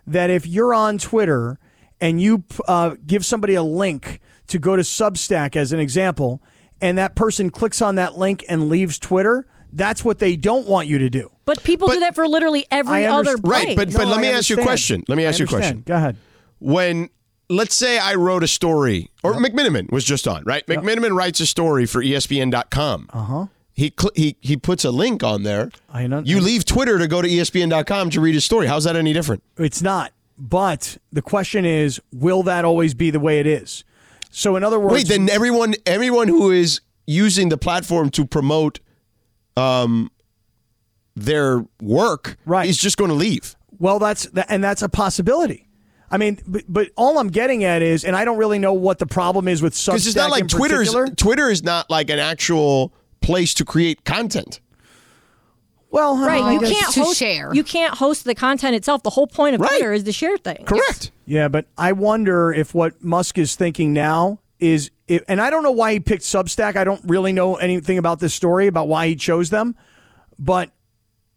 that 0.07 0.31
if 0.31 0.47
you're 0.47 0.75
on 0.75 0.99
Twitter 0.99 1.59
and 2.01 2.21
you 2.21 2.45
uh, 2.69 2.97
give 3.07 3.25
somebody 3.25 3.55
a 3.55 3.63
link 3.63 4.21
to 4.49 4.59
go 4.59 4.77
to 4.77 4.83
Substack 4.83 5.57
as 5.57 5.73
an 5.73 5.81
example, 5.81 6.43
and 6.81 6.99
that 6.99 7.17
person 7.17 7.51
clicks 7.51 7.81
on 7.83 7.95
that 7.97 8.17
link 8.19 8.45
and 8.49 8.69
leaves 8.69 8.99
Twitter, 8.99 9.47
that's 9.73 10.05
what 10.05 10.19
they 10.19 10.37
don't 10.37 10.67
want 10.69 10.87
you 10.89 10.99
to 10.99 11.11
do. 11.11 11.31
But 11.45 11.63
people 11.65 11.89
But- 11.89 11.95
do 11.95 12.01
that 12.01 12.15
for 12.15 12.29
literally 12.29 12.67
every 12.71 13.07
other 13.07 13.31
understand- 13.31 13.49
Right, 13.49 13.65
place. 13.65 13.77
but- 13.77 13.93
but 13.93 14.07
let 14.09 14.19
I 14.19 14.23
me 14.23 14.29
ask 14.29 14.49
you 14.51 14.57
a 14.59 14.63
question. 14.63 15.03
Let 15.09 15.17
me 15.17 15.25
ask 15.25 15.39
you 15.39 15.47
a 15.47 15.49
question. 15.49 15.83
Go 15.87 15.95
ahead. 15.97 16.17
when 16.59 17.09
let's 17.49 17.75
say 17.77 17.99
I 17.99 18.15
wrote 18.15 18.43
a 18.43 18.49
story, 18.49 19.11
or 19.23 19.35
McMenamin 19.35 19.91
was 19.93 20.05
just 20.05 20.27
on, 20.27 20.43
right? 20.45 20.67
McMenamin 20.67 21.15
writes 21.17 21.39
a 21.41 21.47
story 21.47 21.87
for 21.87 22.03
ESPN.com. 22.03 23.09
Uh 23.13 23.23
huh. 23.23 23.47
He, 23.79 23.93
cl- 23.99 24.11
he 24.16 24.37
he 24.41 24.57
puts 24.57 24.87
a 24.87 24.91
link 24.91 25.22
on 25.22 25.43
there. 25.43 25.70
I 25.93 26.07
know- 26.07 26.22
You 26.24 26.41
leave 26.41 26.64
Twitter 26.64 26.99
to 26.99 27.07
go 27.07 27.20
to 27.20 27.29
ESPN.com 27.29 28.09
to 28.11 28.20
read 28.22 28.35
his 28.35 28.45
story. 28.45 28.66
How's 28.66 28.85
that 28.85 28.97
any 28.97 29.12
different? 29.12 29.43
It's 29.59 29.83
not. 29.83 30.12
But 30.39 30.97
the 31.12 31.20
question 31.22 31.64
is, 31.66 32.01
will 32.11 32.43
that 32.45 32.64
always 32.64 32.95
be 32.95 33.11
the 33.11 33.20
way 33.20 33.39
it 33.39 33.47
is? 33.47 33.85
So, 34.31 34.57
in 34.57 34.64
other 34.64 34.81
words, 34.81 34.95
Wait, 34.95 35.09
then 35.09 35.29
everyone 35.29 35.74
everyone 35.85 36.29
who 36.29 36.51
is 36.51 36.81
using 37.07 37.51
the 37.51 37.59
platform 37.59 38.09
to 38.11 38.24
promote 38.27 38.81
um 39.59 40.11
their 41.14 41.64
work 41.81 42.37
Right. 42.45 42.68
is 42.68 42.77
just 42.79 42.97
going 42.97 43.11
to 43.11 43.14
leave. 43.14 43.57
Well, 43.79 43.99
that's 43.99 44.24
that, 44.31 44.47
and 44.49 44.62
that's 44.64 44.83
a 44.83 44.89
possibility. 44.89 45.68
I 46.11 46.18
mean, 46.18 46.39
but, 46.47 46.64
but 46.68 46.91
all 46.97 47.18
I'm 47.18 47.29
getting 47.29 47.64
at 47.64 47.83
is, 47.83 48.05
and 48.05 48.14
I 48.14 48.24
don't 48.24 48.39
really 48.39 48.59
know 48.59 48.72
what 48.72 48.99
the 48.99 49.07
problem 49.07 49.49
is 49.49 49.61
with 49.61 49.74
Substack 49.74 49.87
Because 49.93 50.07
it's 50.07 50.16
not 50.16 50.31
like 50.31 50.49
Twitter's 50.49 50.89
particular. 50.89 51.07
Twitter 51.09 51.51
is 51.51 51.62
not 51.62 51.91
like 51.91 52.11
an 52.11 52.18
actual 52.18 52.93
place 53.27 53.53
to 53.55 53.64
create 53.64 54.05
content. 54.05 54.61
Well, 55.91 56.18
Right, 56.18 56.43
I 56.43 56.53
you 56.55 56.61
can't 56.61 56.93
to 56.95 57.05
host. 57.05 57.18
share. 57.18 57.55
You 57.55 57.64
can't 57.64 57.95
host 57.95 58.24
the 58.24 58.35
content 58.35 58.74
itself. 58.74 59.03
The 59.03 59.11
whole 59.11 59.27
point 59.27 59.55
of 59.55 59.61
Right. 59.61 59.68
Twitter 59.70 59.93
is 59.93 60.03
to 60.05 60.12
share 60.12 60.37
things. 60.37 60.66
Correct. 60.66 61.11
Yeah, 61.27 61.49
but 61.49 61.66
I 61.79 61.93
wonder 61.93 62.53
if 62.53 62.74
what 62.74 63.03
Musk 63.03 63.39
is 63.39 63.55
thinking 63.57 63.93
now 63.93 64.41
is, 64.59 64.91
if, 65.09 65.22
and 65.29 65.41
I 65.41 65.49
don't 65.51 65.62
know 65.62 65.70
why 65.70 65.93
he 65.95 66.01
picked 66.01 66.22
Substack. 66.22 66.77
I 66.77 66.85
don't 66.85 67.01
really 67.05 67.33
know 67.33 67.55
anything 67.57 67.99
about 67.99 68.18
this 68.20 68.35
story 68.35 68.66
about 68.66 68.89
why 68.89 69.09
he 69.09 69.16
chose 69.16 69.51
them. 69.51 69.74
But 70.39 70.70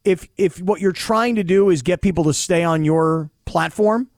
if 0.04 0.28
if 0.38 0.62
what 0.62 0.82
you're 0.82 0.92
trying 0.92 1.36
to 1.36 1.44
do 1.44 1.70
is 1.70 1.82
get 1.82 2.02
people 2.02 2.24
to 2.26 2.34
stay 2.34 2.64
on 2.64 2.84
your 2.84 3.30
platform, 3.46 4.10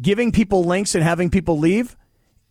giving 0.00 0.32
people 0.32 0.64
links 0.64 0.94
and 0.94 1.02
having 1.04 1.30
people 1.30 1.58
leave 1.58 1.96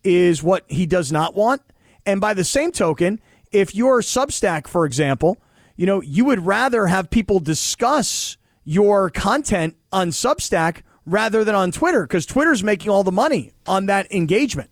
is 0.02 0.42
what 0.42 0.64
he 0.68 0.86
does 0.86 1.12
not 1.12 1.34
want. 1.34 1.62
And 2.04 2.20
by 2.20 2.34
the 2.34 2.44
same 2.44 2.70
token, 2.72 3.20
if 3.52 3.74
you're 3.74 4.00
Substack, 4.00 4.66
for 4.66 4.84
example, 4.84 5.38
you 5.76 5.86
know, 5.86 6.00
you 6.00 6.24
would 6.24 6.44
rather 6.44 6.86
have 6.86 7.10
people 7.10 7.40
discuss 7.40 8.36
your 8.64 9.10
content 9.10 9.76
on 9.92 10.10
Substack 10.10 10.82
rather 11.06 11.44
than 11.44 11.54
on 11.54 11.70
Twitter 11.70 12.02
because 12.02 12.26
Twitter's 12.26 12.62
making 12.62 12.90
all 12.90 13.04
the 13.04 13.12
money 13.12 13.52
on 13.66 13.86
that 13.86 14.10
engagement. 14.12 14.70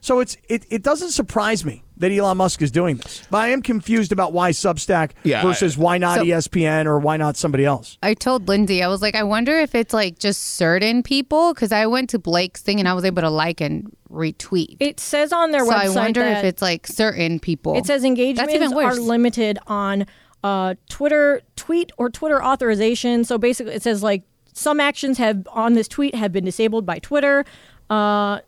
So 0.00 0.20
it's 0.20 0.36
it, 0.48 0.66
it 0.70 0.82
doesn't 0.82 1.10
surprise 1.10 1.64
me 1.64 1.83
that 1.96 2.10
Elon 2.10 2.36
Musk 2.36 2.60
is 2.62 2.70
doing 2.70 2.96
this. 2.96 3.22
But 3.30 3.38
I 3.38 3.48
am 3.48 3.62
confused 3.62 4.10
about 4.12 4.32
why 4.32 4.50
Substack 4.50 5.12
Yeah, 5.22 5.42
versus 5.42 5.78
why 5.78 5.98
not 5.98 6.18
So- 6.18 6.24
ESPN 6.24 6.86
or 6.86 6.98
why 6.98 7.16
not 7.16 7.36
somebody 7.36 7.64
else. 7.64 7.98
I 8.02 8.14
told 8.14 8.48
Lindsay, 8.48 8.82
I 8.82 8.88
was 8.88 9.00
like, 9.00 9.14
I 9.14 9.22
wonder 9.22 9.58
if 9.58 9.74
it's 9.74 9.94
like 9.94 10.18
just 10.18 10.42
certain 10.42 11.02
people 11.02 11.54
because 11.54 11.72
I 11.72 11.86
went 11.86 12.10
to 12.10 12.18
Blake's 12.18 12.62
thing 12.62 12.78
and 12.80 12.88
I 12.88 12.94
was 12.94 13.04
able 13.04 13.22
to 13.22 13.30
like 13.30 13.60
and 13.60 13.94
retweet. 14.10 14.76
It 14.80 15.00
says 15.00 15.32
on 15.32 15.50
their 15.50 15.62
website. 15.64 15.92
so 15.92 16.00
I 16.00 16.04
wonder 16.04 16.20
that 16.20 16.38
if 16.38 16.44
it's 16.44 16.62
like 16.62 16.86
certain 16.86 17.38
people. 17.38 17.76
It 17.76 17.86
says 17.86 18.02
That's 18.02 18.06
engagements 18.08 18.74
are 18.74 18.94
limited 18.96 19.58
on 19.66 20.06
uh, 20.42 20.74
Twitter 20.88 21.42
tweet 21.56 21.90
or 21.96 22.10
Twitter 22.10 22.42
authorization. 22.42 23.24
So 23.24 23.38
basically, 23.38 23.74
it 23.74 23.82
says 23.82 24.02
like 24.02 24.22
some 24.52 24.78
actions 24.80 25.18
have 25.18 25.46
on 25.52 25.72
this 25.74 25.88
tweet 25.88 26.14
have 26.14 26.32
been 26.32 26.44
disabled 26.44 26.86
by 26.86 26.98
Twitter. 26.98 27.44
Uh, 27.90 28.40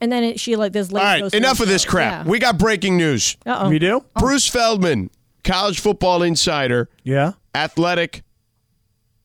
and 0.00 0.10
then 0.12 0.24
it, 0.24 0.40
she 0.40 0.56
like 0.56 0.72
this. 0.72 0.92
All 0.92 0.98
right, 1.00 1.32
enough 1.34 1.60
of 1.60 1.68
this 1.68 1.84
crap. 1.84 2.26
We 2.26 2.38
got 2.38 2.58
breaking 2.58 2.96
news. 2.96 3.36
Uh 3.46 3.64
oh. 3.64 3.68
We 3.70 3.78
do? 3.78 4.04
Bruce 4.18 4.46
Feldman, 4.48 5.10
college 5.44 5.80
football 5.80 6.22
insider, 6.22 6.88
Yeah. 7.04 7.32
athletic, 7.54 8.22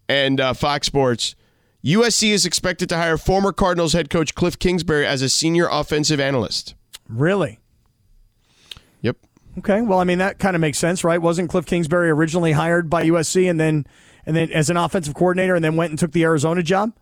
and 0.09 0.39
uh, 0.39 0.53
Fox 0.53 0.87
Sports. 0.87 1.35
USC 1.83 2.29
is 2.31 2.45
expected 2.45 2.87
to 2.89 2.95
hire 2.97 3.17
former 3.17 3.51
Cardinals 3.51 3.91
head 3.93 4.09
coach 4.09 4.35
Cliff 4.35 4.57
Kingsbury 4.57 5.05
as 5.05 5.21
a 5.21 5.27
senior 5.29 5.67
offensive 5.69 6.19
analyst. 6.19 6.75
Really? 7.09 7.59
Yep. 9.01 9.17
Okay, 9.59 9.81
well, 9.81 9.99
I 9.99 10.03
mean 10.05 10.17
that 10.19 10.39
kind 10.39 10.55
of 10.55 10.61
makes 10.61 10.77
sense, 10.77 11.03
right? 11.03 11.21
Wasn't 11.21 11.49
Cliff 11.49 11.65
Kingsbury 11.65 12.09
originally 12.09 12.53
hired 12.53 12.89
by 12.89 13.03
USC 13.03 13.49
and 13.49 13.59
then 13.59 13.85
and 14.25 14.35
then 14.35 14.49
as 14.51 14.69
an 14.69 14.77
offensive 14.77 15.13
coordinator 15.13 15.55
and 15.55 15.63
then 15.63 15.75
went 15.75 15.89
and 15.89 15.99
took 15.99 16.13
the 16.13 16.23
Arizona 16.23 16.63
job? 16.63 16.93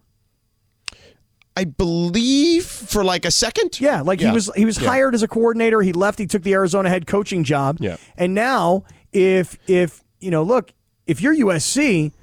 I 1.57 1.65
believe 1.65 2.65
for 2.65 3.03
like 3.03 3.25
a 3.25 3.31
second. 3.31 3.79
Yeah, 3.81 4.01
like 4.01 4.19
he 4.21 4.31
was 4.31 4.49
he 4.55 4.63
was 4.65 4.79
Yeah. 4.81 4.87
hired 4.89 5.13
as 5.13 5.21
a 5.23 5.27
coordinator. 5.27 5.81
He 5.81 5.91
left. 5.93 6.17
He 6.19 6.25
took 6.25 6.43
the 6.43 6.53
Arizona 6.53 6.89
head 6.89 7.07
coaching 7.07 7.43
job. 7.43 7.77
Yeah. 7.79 7.97
And 8.17 8.33
now, 8.33 8.83
if 9.11 9.57
if 9.67 10.01
you 10.21 10.31
know, 10.31 10.43
look, 10.43 10.71
if 11.07 11.21
you're 11.21 11.35
USC, 11.35 12.13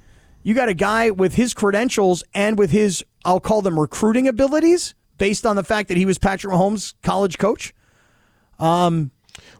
you 0.41 0.53
got 0.55 0.67
a 0.69 0.73
guy 0.73 1.11
with 1.11 1.35
his 1.35 1.53
credentials 1.53 2.23
and 2.33 2.57
with 2.57 2.71
his 2.71 3.03
I'll 3.25 3.39
call 3.39 3.61
them 3.61 3.79
recruiting 3.79 4.27
abilities, 4.27 4.95
based 5.17 5.45
on 5.45 5.55
the 5.55 5.63
fact 5.63 5.89
that 5.89 5.97
he 5.97 6.05
was 6.05 6.17
Patrick 6.17 6.51
Mahomes' 6.53 6.93
college 7.03 7.37
coach. 7.37 7.73
Um, 8.57 9.11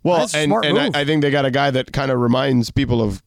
Well, 0.03 0.19
That's 0.19 0.33
and, 0.35 0.49
smart 0.49 0.65
and 0.65 0.77
I, 0.79 0.85
move. 0.85 0.95
I 0.95 1.05
think 1.05 1.21
they 1.21 1.29
got 1.31 1.45
a 1.45 1.51
guy 1.51 1.71
that 1.71 1.91
kind 1.93 2.09
of 2.11 2.19
reminds 2.19 2.71
people 2.71 3.01
of 3.01 3.21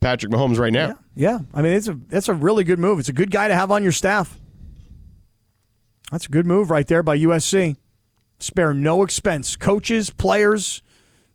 Patrick 0.00 0.32
Mahomes 0.32 0.58
right 0.58 0.72
now. 0.72 0.98
yeah, 1.14 1.40
I 1.54 1.62
mean 1.62 1.72
it's 1.72 1.88
a 1.88 1.98
that's 2.08 2.28
a 2.28 2.34
really 2.34 2.64
good 2.64 2.78
move. 2.78 2.98
It's 3.00 3.08
a 3.08 3.12
good 3.12 3.30
guy 3.30 3.48
to 3.48 3.54
have 3.54 3.70
on 3.70 3.82
your 3.82 3.92
staff. 3.92 4.38
That's 6.12 6.26
a 6.26 6.28
good 6.28 6.46
move 6.46 6.70
right 6.70 6.86
there 6.86 7.02
by 7.02 7.18
USC. 7.18 7.76
Spare 8.38 8.74
no 8.74 9.02
expense. 9.02 9.56
Coaches, 9.56 10.10
players, 10.10 10.82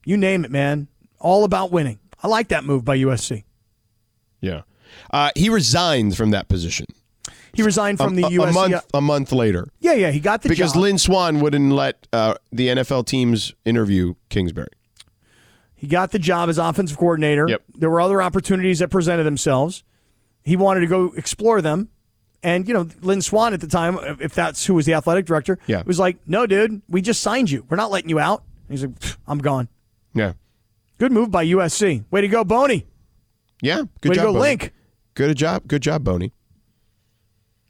you 0.05 0.17
name 0.17 0.45
it, 0.45 0.51
man. 0.51 0.88
All 1.19 1.43
about 1.43 1.71
winning. 1.71 1.99
I 2.21 2.28
like 2.28 2.49
that 2.49 2.63
move 2.63 2.86
by 2.86 2.97
USC. 2.99 3.43
Yeah. 4.39 4.61
Uh, 5.11 5.32
he 5.36 5.49
resigned 5.49 6.15
from 6.15 6.30
that 6.30 6.47
position. 6.47 6.86
He 7.53 7.63
resigned 7.63 7.97
from 7.97 8.13
a, 8.13 8.21
the 8.21 8.38
USC. 8.38 8.49
a 8.49 8.53
month 8.53 8.86
a 8.93 9.01
month 9.01 9.32
later 9.32 9.67
yeah, 9.80 9.93
yeah, 9.93 10.11
he 10.11 10.19
got 10.19 10.43
the 10.43 10.49
job. 10.49 10.55
because 10.55 10.73
job. 10.73 10.82
Lynn 10.84 10.97
Swann 10.99 11.39
wouldn't 11.39 11.71
let 11.71 12.07
uh, 12.13 12.36
the 12.51 12.67
NFL 12.67 13.07
teams 13.07 13.55
interview 13.65 14.13
Kingsbury. 14.30 14.67
he 15.73 15.88
got 15.88 16.11
the 16.11 16.19
job 16.19 16.49
as 16.49 16.59
offensive 16.59 16.97
coordinator. 16.97 17.47
Yep. 17.49 17.63
There 17.73 17.89
were 17.89 17.99
other 17.99 18.21
opportunities 18.21 18.78
that 18.78 18.89
presented 18.89 19.23
themselves. 19.23 19.84
He 20.43 20.55
wanted 20.55 20.82
to 20.82 20.88
go 20.88 21.13
explore 21.17 21.61
them. 21.63 21.89
And, 22.47 22.65
you 22.65 22.73
know, 22.73 22.87
Lynn 23.01 23.21
Swann 23.21 23.53
at 23.53 23.59
the 23.59 23.67
time, 23.67 23.97
if 24.21 24.33
that's 24.33 24.65
who 24.65 24.73
was 24.75 24.85
the 24.85 24.93
athletic 24.93 25.25
director, 25.25 25.59
Yeah. 25.67 25.83
was 25.85 25.99
like, 25.99 26.15
no, 26.25 26.45
dude, 26.45 26.81
we 26.87 27.01
just 27.01 27.19
signed 27.21 27.51
you. 27.51 27.65
We're 27.69 27.75
not 27.75 27.91
letting 27.91 28.09
you 28.09 28.19
out. 28.19 28.41
And 28.69 28.79
he's 28.79 28.87
like, 28.87 29.17
I'm 29.27 29.39
gone. 29.39 29.67
Yeah. 30.13 30.31
Good 30.97 31.11
move 31.11 31.29
by 31.29 31.45
USC. 31.45 32.05
Way 32.09 32.21
to 32.21 32.27
go, 32.29 32.45
Boney. 32.45 32.85
Yeah. 33.61 33.81
Good 33.99 34.11
Way 34.11 34.15
job, 34.15 34.21
to 34.27 34.27
go, 34.27 34.33
Boney. 34.33 34.39
Link. 34.39 34.73
Good 35.13 35.35
job. 35.37 35.63
Good 35.67 35.81
job, 35.81 36.05
Boney. 36.05 36.31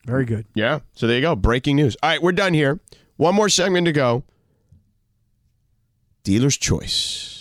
Very 0.05 0.25
good. 0.25 0.45
Yeah. 0.53 0.81
So 0.93 1.07
there 1.07 1.15
you 1.15 1.21
go. 1.23 1.35
Breaking 1.35 1.75
news. 1.75 1.97
All 2.03 2.11
right, 2.11 2.21
we're 2.21 2.31
done 2.31 2.53
here. 2.53 2.79
One 3.15 3.33
more 3.33 3.49
segment 3.49 3.85
to 3.87 3.91
go. 3.91 4.23
Dealer's 6.23 6.55
choice. 6.55 7.36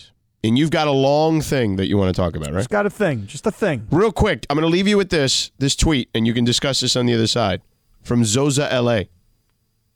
And 0.46 0.56
you've 0.56 0.70
got 0.70 0.86
a 0.86 0.92
long 0.92 1.40
thing 1.40 1.74
that 1.74 1.88
you 1.88 1.98
want 1.98 2.14
to 2.14 2.20
talk 2.20 2.36
about, 2.36 2.52
right? 2.52 2.58
Just 2.58 2.70
got 2.70 2.86
a 2.86 2.90
thing. 2.90 3.26
Just 3.26 3.46
a 3.48 3.50
thing. 3.50 3.88
Real 3.90 4.12
quick, 4.12 4.46
I'm 4.48 4.56
going 4.56 4.62
to 4.62 4.72
leave 4.72 4.86
you 4.86 4.96
with 4.96 5.10
this 5.10 5.50
this 5.58 5.74
tweet, 5.74 6.08
and 6.14 6.24
you 6.24 6.32
can 6.32 6.44
discuss 6.44 6.78
this 6.80 6.94
on 6.94 7.06
the 7.06 7.14
other 7.14 7.26
side. 7.26 7.62
From 8.02 8.22
Zoza 8.22 8.70
LA, 8.70 9.04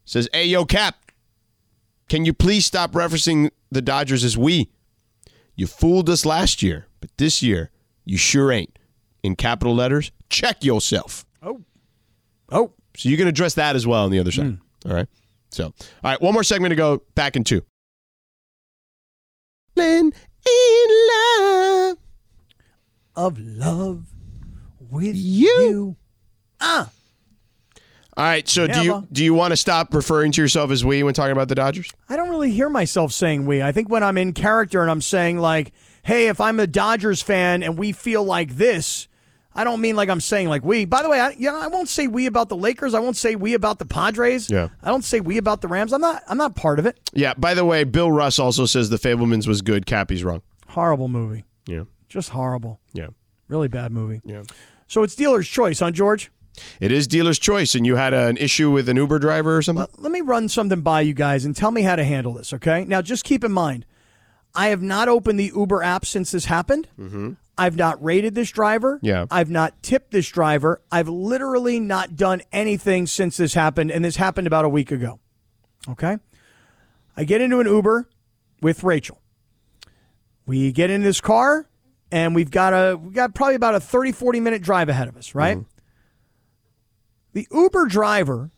says, 0.05 0.29
"Hey 0.33 0.47
yo, 0.47 0.65
Cap, 0.65 0.97
can 2.09 2.25
you 2.25 2.33
please 2.33 2.67
stop 2.67 2.91
referencing 2.93 3.51
the 3.71 3.81
Dodgers 3.81 4.25
as 4.25 4.37
we? 4.37 4.71
You 5.55 5.69
fooled 5.69 6.11
us 6.11 6.27
last 6.27 6.63
year, 6.65 6.89
but 7.01 7.11
this 7.17 7.43
year 7.43 7.71
you 8.05 8.17
sure 8.19 8.51
ain't. 8.51 8.77
In 9.23 9.37
capital 9.37 9.75
letters, 9.75 10.11
check 10.31 10.65
yourself. 10.65 11.25
Oh. 11.43 11.61
Oh. 12.51 12.73
So 12.97 13.09
you 13.09 13.17
can 13.17 13.29
address 13.29 13.55
that 13.55 13.77
as 13.77 13.87
well 13.87 14.05
on 14.05 14.11
the 14.11 14.19
other 14.19 14.33
side. 14.33 14.47
Hmm. 14.47 14.89
All 14.89 14.97
right. 14.97 15.07
So, 15.51 15.67
all 15.67 15.75
right, 16.03 16.21
one 16.21 16.33
more 16.35 16.43
segment 16.43 16.73
to 16.73 16.77
go. 16.77 17.03
Back 17.15 17.37
in 17.37 17.45
two. 17.45 17.63
In 20.47 20.87
love. 21.13 21.99
Of 23.17 23.39
love 23.39 24.07
with 24.91 25.17
You. 25.17 25.47
you. 25.49 25.97
Ah. 26.61 26.91
All 28.17 28.25
right. 28.25 28.49
So 28.49 28.67
do 28.67 28.83
you 28.83 29.07
do 29.13 29.25
you 29.25 29.35
want 29.35 29.53
to 29.53 29.57
stop 29.57 29.95
referring 29.95 30.33
to 30.33 30.43
yourself 30.43 30.71
as 30.71 30.85
we 30.85 31.03
when 31.03 31.15
talking 31.15 31.33
about 31.33 31.49
the 31.49 31.55
Dodgers? 31.55 31.91
I 32.09 32.17
don't 32.17 32.29
really 32.31 32.51
hear 32.51 32.69
myself 32.69 33.13
saying 33.13 33.47
we. 33.47 33.63
I 33.63 33.73
think 33.73 33.89
when 33.89 34.03
I'm 34.03 34.19
in 34.19 34.33
character 34.33 34.83
and 34.83 34.91
I'm 34.91 35.01
saying 35.01 35.39
like, 35.39 35.73
"Hey, 36.03 36.29
if 36.29 36.41
I'm 36.41 36.61
a 36.61 36.67
Dodgers 36.67 37.23
fan 37.23 37.63
and 37.63 37.79
we 37.79 37.93
feel 37.93 38.25
like 38.25 38.57
this," 38.57 39.09
I 39.55 39.65
don't 39.65 39.81
mean 39.81 39.97
like 39.97 40.09
I'm 40.09 40.21
saying 40.21 40.49
like 40.49 40.65
we. 40.65 40.85
By 40.85 41.03
the 41.03 41.09
way, 41.09 41.21
I, 41.21 41.31
you 41.31 41.51
know, 41.51 41.61
I 41.61 41.67
won't 41.67 41.89
say 41.89 42.07
we 42.07 42.27
about 42.27 42.49
the 42.49 42.57
Lakers. 42.57 42.95
I 42.95 43.01
won't 43.01 43.17
say 43.17 43.35
we 43.35 43.55
about 43.55 43.79
the 43.79 43.85
Padres. 43.85 44.49
Yeah. 44.49 44.69
I 44.83 44.91
don't 44.91 45.05
say 45.05 45.21
we 45.21 45.39
about 45.39 45.61
the 45.61 45.69
Rams. 45.69 45.93
I'm 45.93 46.01
not. 46.01 46.23
I'm 46.29 46.39
not 46.39 46.55
part 46.55 46.79
of 46.79 46.87
it. 46.87 46.99
Yeah. 47.13 47.35
By 47.35 47.55
the 47.55 47.65
way, 47.65 47.85
Bill 47.85 48.13
Russ 48.13 48.39
also 48.39 48.67
says 48.67 48.91
the 48.91 48.97
Fabelmans 48.97 49.47
was 49.47 49.63
good. 49.63 49.87
Cappy's 49.87 50.23
wrong. 50.23 50.43
Horrible 50.69 51.09
movie. 51.09 51.45
Yeah. 51.67 51.85
Just 52.09 52.31
horrible. 52.31 52.81
Yeah. 52.93 53.09
Really 53.49 53.69
bad 53.69 53.91
movie. 53.93 54.21
Yeah. 54.25 54.45
So 54.87 55.03
it's 55.03 55.15
dealer's 55.15 55.49
choice, 55.49 55.81
huh, 55.81 55.91
George? 55.91 56.31
It 56.81 56.93
is 56.93 57.07
dealer's 57.07 57.39
choice, 57.39 57.75
and 57.75 57.87
you 57.87 57.97
had 57.97 58.13
an 58.13 58.37
issue 58.37 58.71
with 58.71 58.89
an 58.89 58.97
Uber 58.97 59.19
driver 59.19 59.57
or 59.57 59.63
something. 59.63 59.87
Let 59.99 60.13
me 60.13 60.21
run 60.21 60.49
something 60.49 60.81
by 60.81 61.03
you 61.03 61.15
guys 61.15 61.45
and 61.45 61.55
tell 61.55 61.71
me 61.71 61.83
how 61.83 61.97
to 61.97 62.05
handle 62.05 62.35
this, 62.35 62.53
okay? 62.53 62.85
Now, 62.85 63.03
just 63.03 63.25
keep 63.25 63.45
in 63.45 63.53
mind, 63.53 63.87
I 64.55 64.69
have 64.69 64.83
not 64.83 65.09
opened 65.09 65.39
the 65.39 65.53
Uber 65.55 65.83
app 65.83 66.05
since 66.05 66.33
this 66.33 66.47
happened. 66.47 66.89
Mm-hmm. 66.99 67.33
I've 67.61 67.77
not 67.77 68.03
rated 68.03 68.35
this 68.35 68.51
driver. 68.51 68.99
Yeah. 69.03 69.27
I've 69.31 69.51
not 69.51 69.83
tipped 69.83 70.13
this 70.13 70.27
driver. 70.31 70.81
I've 70.91 71.11
literally 71.11 71.79
not 71.79 72.17
done 72.17 72.41
anything 72.53 73.07
since 73.07 73.37
this 73.37 73.53
happened, 73.53 73.91
and 73.91 74.03
this 74.03 74.17
happened 74.17 74.47
about 74.47 74.65
a 74.65 74.69
week 74.71 74.91
ago. 74.91 75.21
Okay? 75.87 76.17
I 77.19 77.25
get 77.25 77.43
into 77.43 77.61
an 77.61 77.67
Uber 77.67 78.09
with 78.63 78.83
Rachel. 78.83 79.21
We 80.47 80.73
get 80.73 80.89
in 80.89 81.03
this 81.03 81.21
car, 81.21 81.69
and 82.11 82.35
we've 82.35 82.51
got 82.51 82.73
a 82.73 82.97
we 82.97 83.13
got 83.13 83.35
probably 83.35 83.57
about 83.57 83.75
a 83.75 83.81
30, 83.81 84.13
40 84.13 84.41
minute 84.41 84.63
drive 84.63 84.89
ahead 84.89 85.09
of 85.09 85.19
us, 85.19 85.35
right? 85.35 85.59
Mm-hmm. 85.59 85.69
The 87.35 87.47
Uber 87.53 87.87
driver 87.87 88.51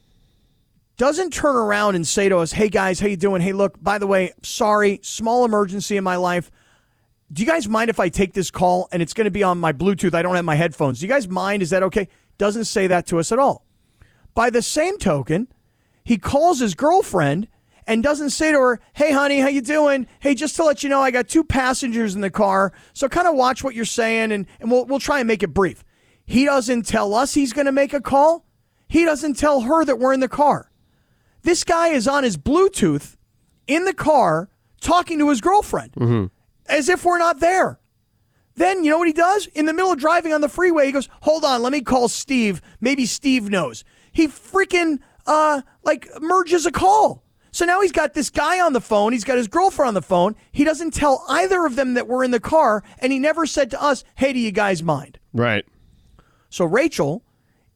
doesn't 0.97 1.33
turn 1.33 1.57
around 1.57 1.97
and 1.97 2.07
say 2.07 2.29
to 2.29 2.39
us, 2.39 2.53
"Hey 2.53 2.69
guys, 2.69 3.01
how 3.01 3.09
you 3.09 3.17
doing? 3.17 3.43
Hey, 3.43 3.53
look, 3.53 3.83
by 3.83 3.99
the 3.99 4.07
way, 4.07 4.33
sorry, 4.45 5.01
small 5.03 5.45
emergency 5.45 5.97
in 5.97 6.05
my 6.05 6.17
life. 6.17 6.53
Do 7.33 7.43
you 7.43 7.49
guys 7.49 7.69
mind 7.69 7.89
if 7.89 7.99
I 7.99 8.09
take 8.09 8.35
this 8.35 8.51
call 8.51 8.89
and 8.93 9.01
it's 9.01 9.15
going 9.15 9.25
to 9.25 9.31
be 9.31 9.43
on 9.43 9.59
my 9.59 9.73
Bluetooth? 9.73 10.15
I 10.15 10.23
don't 10.23 10.35
have 10.37 10.45
my 10.45 10.55
headphones. 10.55 11.01
Do 11.01 11.07
you 11.07 11.13
guys 11.13 11.29
mind? 11.29 11.63
Is 11.63 11.71
that 11.71 11.83
okay?" 11.85 12.09
Doesn't 12.39 12.65
say 12.65 12.87
that 12.87 13.07
to 13.07 13.19
us 13.19 13.33
at 13.33 13.39
all. 13.39 13.65
By 14.35 14.51
the 14.51 14.63
same 14.63 14.99
token, 14.99 15.49
he 16.05 16.19
calls 16.19 16.61
his 16.61 16.75
girlfriend 16.75 17.49
and 17.87 18.03
doesn't 18.03 18.31
say 18.31 18.53
to 18.53 18.59
her, 18.59 18.81
"Hey 18.95 19.13
honey, 19.13 19.41
how 19.41 19.49
you 19.49 19.61
doing? 19.61 20.07
Hey, 20.21 20.35
just 20.35 20.57
to 20.57 20.65
let 20.65 20.83
you 20.83 20.89
know, 20.89 21.01
I 21.01 21.11
got 21.11 21.29
two 21.29 21.45
passengers 21.45 22.15
in 22.15 22.21
the 22.21 22.31
car, 22.31 22.73
so 22.93 23.09
kind 23.09 23.29
of 23.29 23.35
watch 23.35 23.65
what 23.65 23.75
you're 23.75 23.85
saying 23.85 24.33
and 24.33 24.47
and 24.61 24.71
we'll 24.71 24.85
we'll 24.85 24.99
try 24.99 25.21
and 25.21 25.29
make 25.29 25.43
it 25.43 25.49
brief." 25.49 25.85
He 26.25 26.45
doesn't 26.45 26.87
tell 26.87 27.15
us 27.15 27.35
he's 27.35 27.53
going 27.53 27.67
to 27.67 27.73
make 27.73 27.93
a 27.93 28.01
call. 28.01 28.47
He 28.89 29.05
doesn't 29.05 29.35
tell 29.35 29.63
her 29.63 29.85
that 29.85 29.99
we're 29.99 30.13
in 30.13 30.21
the 30.21 30.29
car. 30.29 30.71
This 31.43 31.65
guy 31.65 31.89
is 31.89 32.07
on 32.07 32.25
his 32.25 32.37
Bluetooth 32.37 33.17
in 33.67 33.85
the 33.85 33.95
car 33.95 34.49
talking 34.81 35.19
to 35.19 35.31
his 35.31 35.41
girlfriend 35.41 35.93
mm-hmm. 35.93 36.27
As 36.67 36.89
if 36.89 37.05
we're 37.05 37.19
not 37.19 37.41
there. 37.41 37.79
Then 38.55 38.85
you 38.85 38.91
know 38.91 38.99
what 38.99 39.09
he 39.09 39.15
does? 39.15 39.47
In 39.47 39.67
the 39.67 39.73
middle 39.73 39.93
of 39.93 39.99
driving 39.99 40.33
on 40.33 40.41
the 40.41 40.49
freeway, 40.49 40.87
he 40.87 40.93
goes, 40.93 41.09
"Hold 41.23 41.45
on, 41.45 41.63
let 41.63 41.73
me 41.73 41.81
call 41.81 42.09
Steve. 42.09 42.61
Maybe 42.81 43.07
Steve 43.07 43.49
knows." 43.49 43.85
He 44.13 44.29
freaking 44.29 44.99
uh 45.27 45.63
like 45.83 46.09
merges 46.21 46.67
a 46.67 46.73
call. 46.73 47.25
So 47.51 47.65
now 47.65 47.81
he's 47.81 47.93
got 47.93 48.15
this 48.15 48.31
guy 48.31 48.61
on 48.61 48.73
the 48.73 48.81
phone, 48.81 49.13
he's 49.13 49.25
got 49.25 49.37
his 49.37 49.49
girlfriend 49.49 49.89
on 49.89 49.95
the 49.95 50.03
phone. 50.03 50.37
He 50.53 50.65
doesn't 50.65 50.93
tell 50.93 51.25
either 51.29 51.67
of 51.67 51.77
them 51.77 51.95
that 51.95 52.09
we're 52.09 52.25
in 52.25 52.31
the 52.31 52.41
car, 52.41 52.83
and 52.99 53.13
he 53.13 53.19
never 53.19 53.47
said 53.47 53.71
to 53.71 53.83
us, 53.83 54.05
"Hey, 54.17 54.33
do 54.33 54.39
you 54.39 54.53
guys 54.53 54.83
mind?" 54.83 55.19
Right. 55.33 55.65
So 56.51 56.67
Rachel 56.67 57.25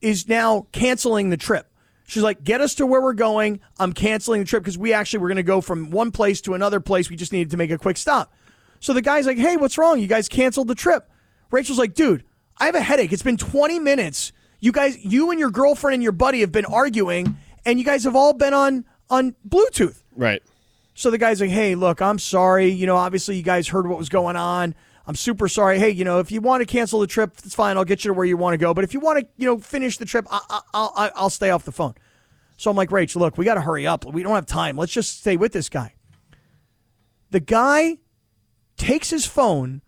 is 0.02 0.28
now 0.28 0.66
canceling 0.72 1.30
the 1.30 1.36
trip. 1.38 1.70
She's 2.06 2.22
like, 2.22 2.44
get 2.44 2.60
us 2.60 2.74
to 2.76 2.86
where 2.86 3.00
we're 3.00 3.14
going. 3.14 3.60
I'm 3.78 3.92
canceling 3.92 4.40
the 4.40 4.46
trip 4.46 4.62
because 4.62 4.78
we 4.78 4.92
actually 4.92 5.20
were 5.20 5.28
going 5.28 5.36
to 5.36 5.42
go 5.42 5.60
from 5.60 5.90
one 5.90 6.12
place 6.12 6.40
to 6.42 6.54
another 6.54 6.78
place. 6.78 7.10
We 7.10 7.16
just 7.16 7.32
needed 7.32 7.50
to 7.50 7.56
make 7.56 7.70
a 7.70 7.78
quick 7.78 7.96
stop. 7.96 8.32
So 8.80 8.92
the 8.92 9.02
guy's 9.02 9.26
like, 9.26 9.38
hey, 9.38 9.56
what's 9.56 9.78
wrong? 9.78 10.00
You 10.00 10.06
guys 10.06 10.28
canceled 10.28 10.68
the 10.68 10.74
trip. 10.74 11.08
Rachel's 11.50 11.78
like, 11.78 11.94
dude, 11.94 12.24
I 12.58 12.66
have 12.66 12.74
a 12.74 12.80
headache. 12.80 13.12
It's 13.12 13.22
been 13.22 13.36
20 13.36 13.78
minutes. 13.78 14.32
You 14.60 14.72
guys, 14.72 15.02
you 15.04 15.30
and 15.30 15.38
your 15.40 15.50
girlfriend 15.50 15.94
and 15.94 16.02
your 16.02 16.12
buddy 16.12 16.40
have 16.40 16.52
been 16.52 16.64
arguing, 16.64 17.36
and 17.64 17.78
you 17.78 17.84
guys 17.84 18.04
have 18.04 18.16
all 18.16 18.32
been 18.32 18.54
on 18.54 18.84
on 19.10 19.34
Bluetooth. 19.48 20.02
Right. 20.16 20.42
So 20.94 21.10
the 21.10 21.18
guy's 21.18 21.40
like, 21.40 21.50
hey, 21.50 21.74
look, 21.74 22.00
I'm 22.00 22.18
sorry. 22.18 22.68
You 22.68 22.86
know, 22.86 22.96
obviously 22.96 23.36
you 23.36 23.42
guys 23.42 23.68
heard 23.68 23.86
what 23.86 23.98
was 23.98 24.08
going 24.08 24.34
on. 24.36 24.74
I'm 25.06 25.14
super 25.14 25.46
sorry. 25.46 25.78
Hey, 25.78 25.90
you 25.90 26.04
know, 26.04 26.18
if 26.18 26.32
you 26.32 26.40
want 26.40 26.62
to 26.62 26.66
cancel 26.66 26.98
the 27.00 27.06
trip, 27.06 27.34
it's 27.44 27.54
fine. 27.54 27.76
I'll 27.76 27.84
get 27.84 28.04
you 28.04 28.08
to 28.08 28.14
where 28.14 28.24
you 28.24 28.36
want 28.36 28.54
to 28.54 28.58
go. 28.58 28.74
But 28.74 28.82
if 28.82 28.92
you 28.94 28.98
want 28.98 29.20
to, 29.20 29.26
you 29.36 29.46
know, 29.46 29.58
finish 29.58 29.98
the 29.98 30.04
trip, 30.06 30.26
I, 30.30 30.40
I, 30.50 30.60
I'll, 30.74 30.92
I- 30.96 31.10
I'll 31.14 31.30
stay 31.30 31.50
off 31.50 31.64
the 31.64 31.70
phone. 31.72 31.94
So 32.56 32.70
I'm 32.70 32.76
like, 32.76 32.88
Rach, 32.88 33.14
look, 33.14 33.36
we 33.38 33.44
got 33.44 33.54
to 33.54 33.60
hurry 33.60 33.86
up. 33.86 34.04
We 34.06 34.22
don't 34.22 34.34
have 34.34 34.46
time. 34.46 34.76
Let's 34.76 34.92
just 34.92 35.20
stay 35.20 35.36
with 35.36 35.52
this 35.52 35.68
guy. 35.68 35.94
The 37.30 37.40
guy 37.40 37.98
takes 38.76 39.10
his 39.10 39.26
phone 39.26 39.82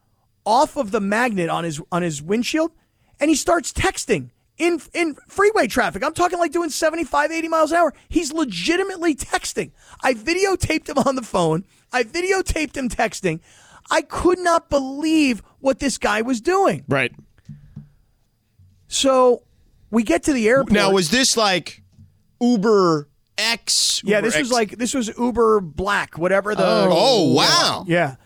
off 0.45 0.77
of 0.77 0.91
the 0.91 1.01
magnet 1.01 1.51
on 1.51 1.65
his 1.65 1.81
on 1.93 2.03
his 2.03 2.23
windshield 2.23 2.73
and 3.21 3.29
he 3.31 3.37
starts 3.37 3.73
texting 3.73 4.31
in 4.57 4.81
in 4.93 5.17
freeway 5.29 5.67
traffic. 5.67 6.03
I'm 6.05 6.15
talking 6.15 6.39
like 6.39 6.53
doing 6.53 6.71
75, 6.71 7.31
80 7.31 7.49
miles 7.49 7.71
an 7.71 7.79
hour. 7.79 7.95
He's 8.09 8.33
legitimately 8.33 9.15
texting. 9.15 9.71
I 10.03 10.15
videotaped 10.15 10.89
him 10.89 10.99
on 10.99 11.15
the 11.15 11.23
phone. 11.23 11.65
I 11.93 12.03
videotaped 12.03 12.77
him 12.77 12.89
texting. 12.89 13.41
I 13.91 14.03
could 14.03 14.39
not 14.39 14.69
believe 14.69 15.43
what 15.61 15.79
this 15.79 15.99
guy 15.99 16.23
was 16.23 16.41
doing. 16.41 16.85
Right. 16.89 17.13
So 18.89 19.43
we 19.91 20.03
get 20.03 20.25
to 20.25 20.33
the 20.33 20.49
airport. 20.49 20.73
Now, 20.73 20.93
was 20.93 21.11
this 21.11 21.37
like 21.37 21.83
Uber 22.41 23.09
X? 23.37 24.03
yeah, 24.05 24.17
Uber 24.17 24.27
this 24.27 24.39
was 24.39 24.51
like 24.51 24.77
this 24.77 24.95
was 24.95 25.17
Uber 25.17 25.61
Black, 25.61 26.19
whatever 26.19 26.55
the. 26.55 26.65
Oh, 26.65 27.33
wow. 27.33 27.85
Yeah, 27.87 28.17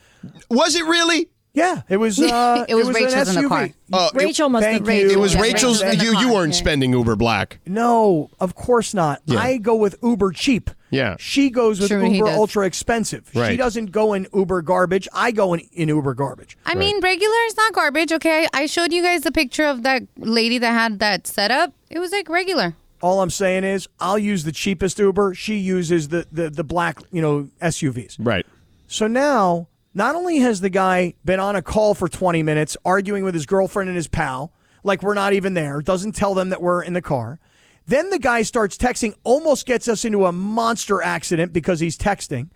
Was 0.50 0.74
it 0.74 0.84
really? 0.84 1.28
yeah. 1.54 1.82
It 1.88 1.98
was. 1.98 2.18
Uh, 2.32 2.64
It 2.68 2.74
was 2.74 2.88
an 2.88 2.94
Rachel's 2.94 3.36
in 3.36 3.42
the 3.42 3.48
car. 3.48 3.68
Uh, 3.92 4.10
Rachel 4.14 4.48
must 4.48 4.64
thank 4.64 4.86
have 4.86 4.96
you. 4.96 5.10
It 5.10 5.18
was 5.18 5.34
Yeah, 5.34 5.42
Rachel's. 5.42 5.82
Rachel's 5.82 6.02
You 6.02 6.18
you 6.18 6.32
weren't 6.32 6.52
yeah. 6.54 6.58
spending 6.58 6.92
Uber 6.92 7.16
Black. 7.16 7.58
No, 7.66 8.30
of 8.40 8.54
course 8.54 8.94
not. 8.94 9.20
Yeah. 9.26 9.38
I 9.40 9.58
go 9.58 9.74
with 9.76 9.96
Uber 10.02 10.32
cheap. 10.32 10.70
Yeah. 10.90 11.16
She 11.18 11.48
goes 11.50 11.80
with 11.80 11.88
True, 11.88 12.02
he 12.02 12.18
Uber 12.18 12.28
ultra 12.30 12.66
expensive. 12.66 13.30
She 13.32 13.56
doesn't 13.56 13.92
go 13.92 14.12
in 14.12 14.26
Uber 14.34 14.60
garbage. 14.62 15.08
I 15.12 15.30
go 15.30 15.54
in, 15.54 15.60
in 15.72 15.88
Uber 15.88 16.12
garbage. 16.14 16.56
I 16.66 16.74
mean, 16.74 17.00
regular 17.00 17.34
is 17.46 17.56
not 17.56 17.72
garbage, 17.72 18.12
okay? 18.12 18.46
I 18.52 18.66
showed 18.66 18.92
you 18.92 19.02
guys 19.02 19.22
the 19.22 19.32
picture 19.32 19.64
of 19.64 19.82
that 19.84 20.02
lady 20.18 20.58
that 20.58 20.70
had 20.72 20.98
that 20.98 21.26
setup. 21.26 21.72
It 21.90 21.98
was 21.98 22.12
like 22.12 22.28
regular. 22.28 22.76
All 23.00 23.20
I'm 23.22 23.30
saying 23.30 23.64
is 23.64 23.88
I'll 24.00 24.18
use 24.18 24.44
the 24.44 24.52
cheapest 24.52 24.98
Uber. 24.98 25.34
She 25.34 25.56
uses 25.56 26.08
the, 26.08 26.26
the, 26.30 26.50
the 26.50 26.62
black, 26.64 26.98
you 27.10 27.22
know, 27.22 27.48
SUVs. 27.62 28.16
Right. 28.18 28.46
So 28.86 29.06
now, 29.06 29.68
not 29.94 30.14
only 30.14 30.38
has 30.38 30.60
the 30.60 30.70
guy 30.70 31.14
been 31.24 31.40
on 31.40 31.56
a 31.56 31.62
call 31.62 31.94
for 31.94 32.08
20 32.08 32.42
minutes 32.42 32.76
arguing 32.84 33.24
with 33.24 33.34
his 33.34 33.46
girlfriend 33.46 33.88
and 33.88 33.96
his 33.96 34.08
pal, 34.08 34.52
like 34.84 35.02
we're 35.02 35.14
not 35.14 35.32
even 35.32 35.54
there, 35.54 35.80
doesn't 35.80 36.12
tell 36.12 36.34
them 36.34 36.48
that 36.48 36.62
we're 36.62 36.82
in 36.82 36.92
the 36.92 37.02
car. 37.02 37.38
Then 37.86 38.10
the 38.10 38.18
guy 38.18 38.42
starts 38.42 38.76
texting, 38.76 39.14
almost 39.24 39.66
gets 39.66 39.88
us 39.88 40.04
into 40.04 40.26
a 40.26 40.32
monster 40.32 41.02
accident 41.02 41.52
because 41.52 41.80
he's 41.80 41.98
texting. 41.98 42.48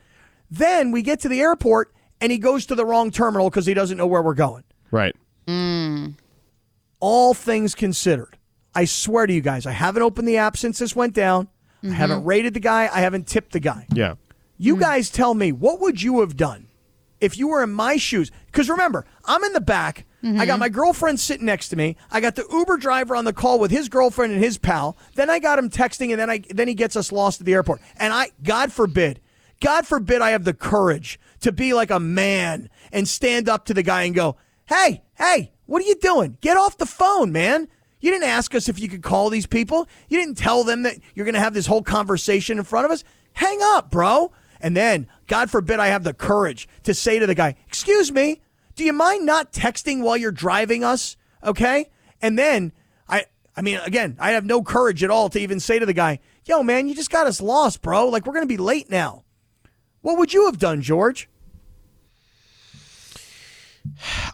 Then 0.50 0.92
we 0.92 1.02
get 1.02 1.20
to 1.20 1.28
the 1.28 1.40
airport 1.40 1.92
and 2.20 2.30
he 2.30 2.38
goes 2.38 2.66
to 2.66 2.74
the 2.74 2.86
wrong 2.86 3.10
terminal 3.10 3.50
because 3.50 3.66
he 3.66 3.74
doesn't 3.74 3.98
know 3.98 4.06
where 4.06 4.22
we're 4.22 4.34
going. 4.34 4.64
Right. 4.90 5.14
Mm. 5.46 6.14
All 7.00 7.34
things 7.34 7.74
considered, 7.74 8.38
I 8.74 8.84
swear 8.84 9.26
to 9.26 9.32
you 9.32 9.40
guys, 9.40 9.66
I 9.66 9.72
haven't 9.72 10.02
opened 10.02 10.28
the 10.28 10.38
app 10.38 10.56
since 10.56 10.78
this 10.78 10.96
went 10.96 11.12
down. 11.12 11.48
I 11.82 11.88
haven't 11.88 12.20
mm-hmm. 12.20 12.28
rated 12.28 12.54
the 12.54 12.60
guy. 12.60 12.88
I 12.92 13.00
haven't 13.00 13.28
tipped 13.28 13.52
the 13.52 13.60
guy. 13.60 13.86
Yeah. 13.92 14.14
You 14.58 14.76
mm. 14.76 14.80
guys 14.80 15.10
tell 15.10 15.34
me, 15.34 15.52
what 15.52 15.80
would 15.80 16.02
you 16.02 16.20
have 16.20 16.36
done 16.36 16.66
if 17.20 17.38
you 17.38 17.48
were 17.48 17.62
in 17.62 17.72
my 17.72 17.96
shoes? 17.96 18.30
Because 18.46 18.68
remember, 18.68 19.04
I'm 19.24 19.42
in 19.44 19.52
the 19.52 19.60
back. 19.60 20.06
I 20.26 20.44
got 20.44 20.54
mm-hmm. 20.54 20.60
my 20.60 20.68
girlfriend 20.68 21.20
sitting 21.20 21.46
next 21.46 21.68
to 21.68 21.76
me. 21.76 21.96
I 22.10 22.20
got 22.20 22.34
the 22.34 22.46
Uber 22.50 22.78
driver 22.78 23.14
on 23.14 23.24
the 23.24 23.32
call 23.32 23.60
with 23.60 23.70
his 23.70 23.88
girlfriend 23.88 24.32
and 24.32 24.42
his 24.42 24.58
pal. 24.58 24.96
Then 25.14 25.30
I 25.30 25.38
got 25.38 25.58
him 25.58 25.70
texting, 25.70 26.10
and 26.10 26.20
then 26.20 26.30
I 26.30 26.42
then 26.50 26.66
he 26.66 26.74
gets 26.74 26.96
us 26.96 27.12
lost 27.12 27.40
at 27.40 27.46
the 27.46 27.54
airport. 27.54 27.80
And 27.96 28.12
I, 28.12 28.30
God 28.42 28.72
forbid, 28.72 29.20
God 29.60 29.86
forbid, 29.86 30.22
I 30.22 30.30
have 30.30 30.44
the 30.44 30.54
courage 30.54 31.20
to 31.40 31.52
be 31.52 31.74
like 31.74 31.90
a 31.90 32.00
man 32.00 32.68
and 32.92 33.06
stand 33.06 33.48
up 33.48 33.66
to 33.66 33.74
the 33.74 33.84
guy 33.84 34.02
and 34.02 34.14
go, 34.14 34.36
"Hey, 34.64 35.02
hey, 35.14 35.52
what 35.66 35.80
are 35.82 35.86
you 35.86 35.94
doing? 35.94 36.38
Get 36.40 36.56
off 36.56 36.76
the 36.76 36.86
phone, 36.86 37.30
man." 37.30 37.68
You 38.00 38.10
didn't 38.10 38.28
ask 38.28 38.54
us 38.54 38.68
if 38.68 38.78
you 38.78 38.88
could 38.88 39.02
call 39.02 39.30
these 39.30 39.46
people. 39.46 39.88
You 40.08 40.18
didn't 40.18 40.38
tell 40.38 40.64
them 40.64 40.82
that 40.82 40.96
you're 41.14 41.24
going 41.24 41.34
to 41.34 41.40
have 41.40 41.54
this 41.54 41.66
whole 41.66 41.82
conversation 41.82 42.58
in 42.58 42.64
front 42.64 42.84
of 42.84 42.90
us. 42.90 43.04
Hang 43.32 43.58
up, 43.62 43.90
bro. 43.90 44.32
And 44.66 44.76
then, 44.76 45.06
God 45.28 45.48
forbid, 45.48 45.78
I 45.78 45.86
have 45.86 46.02
the 46.02 46.12
courage 46.12 46.68
to 46.82 46.92
say 46.92 47.20
to 47.20 47.26
the 47.28 47.36
guy, 47.36 47.54
Excuse 47.68 48.10
me, 48.10 48.42
do 48.74 48.82
you 48.82 48.92
mind 48.92 49.24
not 49.24 49.52
texting 49.52 50.02
while 50.02 50.16
you're 50.16 50.32
driving 50.32 50.82
us? 50.82 51.16
Okay. 51.44 51.88
And 52.20 52.36
then, 52.36 52.72
I, 53.08 53.26
I 53.56 53.62
mean, 53.62 53.78
again, 53.84 54.16
I 54.18 54.32
have 54.32 54.44
no 54.44 54.64
courage 54.64 55.04
at 55.04 55.10
all 55.10 55.28
to 55.28 55.38
even 55.38 55.60
say 55.60 55.78
to 55.78 55.86
the 55.86 55.92
guy, 55.92 56.18
Yo, 56.46 56.64
man, 56.64 56.88
you 56.88 56.96
just 56.96 57.12
got 57.12 57.28
us 57.28 57.40
lost, 57.40 57.80
bro. 57.80 58.08
Like, 58.08 58.26
we're 58.26 58.32
going 58.32 58.42
to 58.42 58.52
be 58.52 58.56
late 58.56 58.90
now. 58.90 59.22
What 60.00 60.18
would 60.18 60.34
you 60.34 60.46
have 60.46 60.58
done, 60.58 60.82
George? 60.82 61.28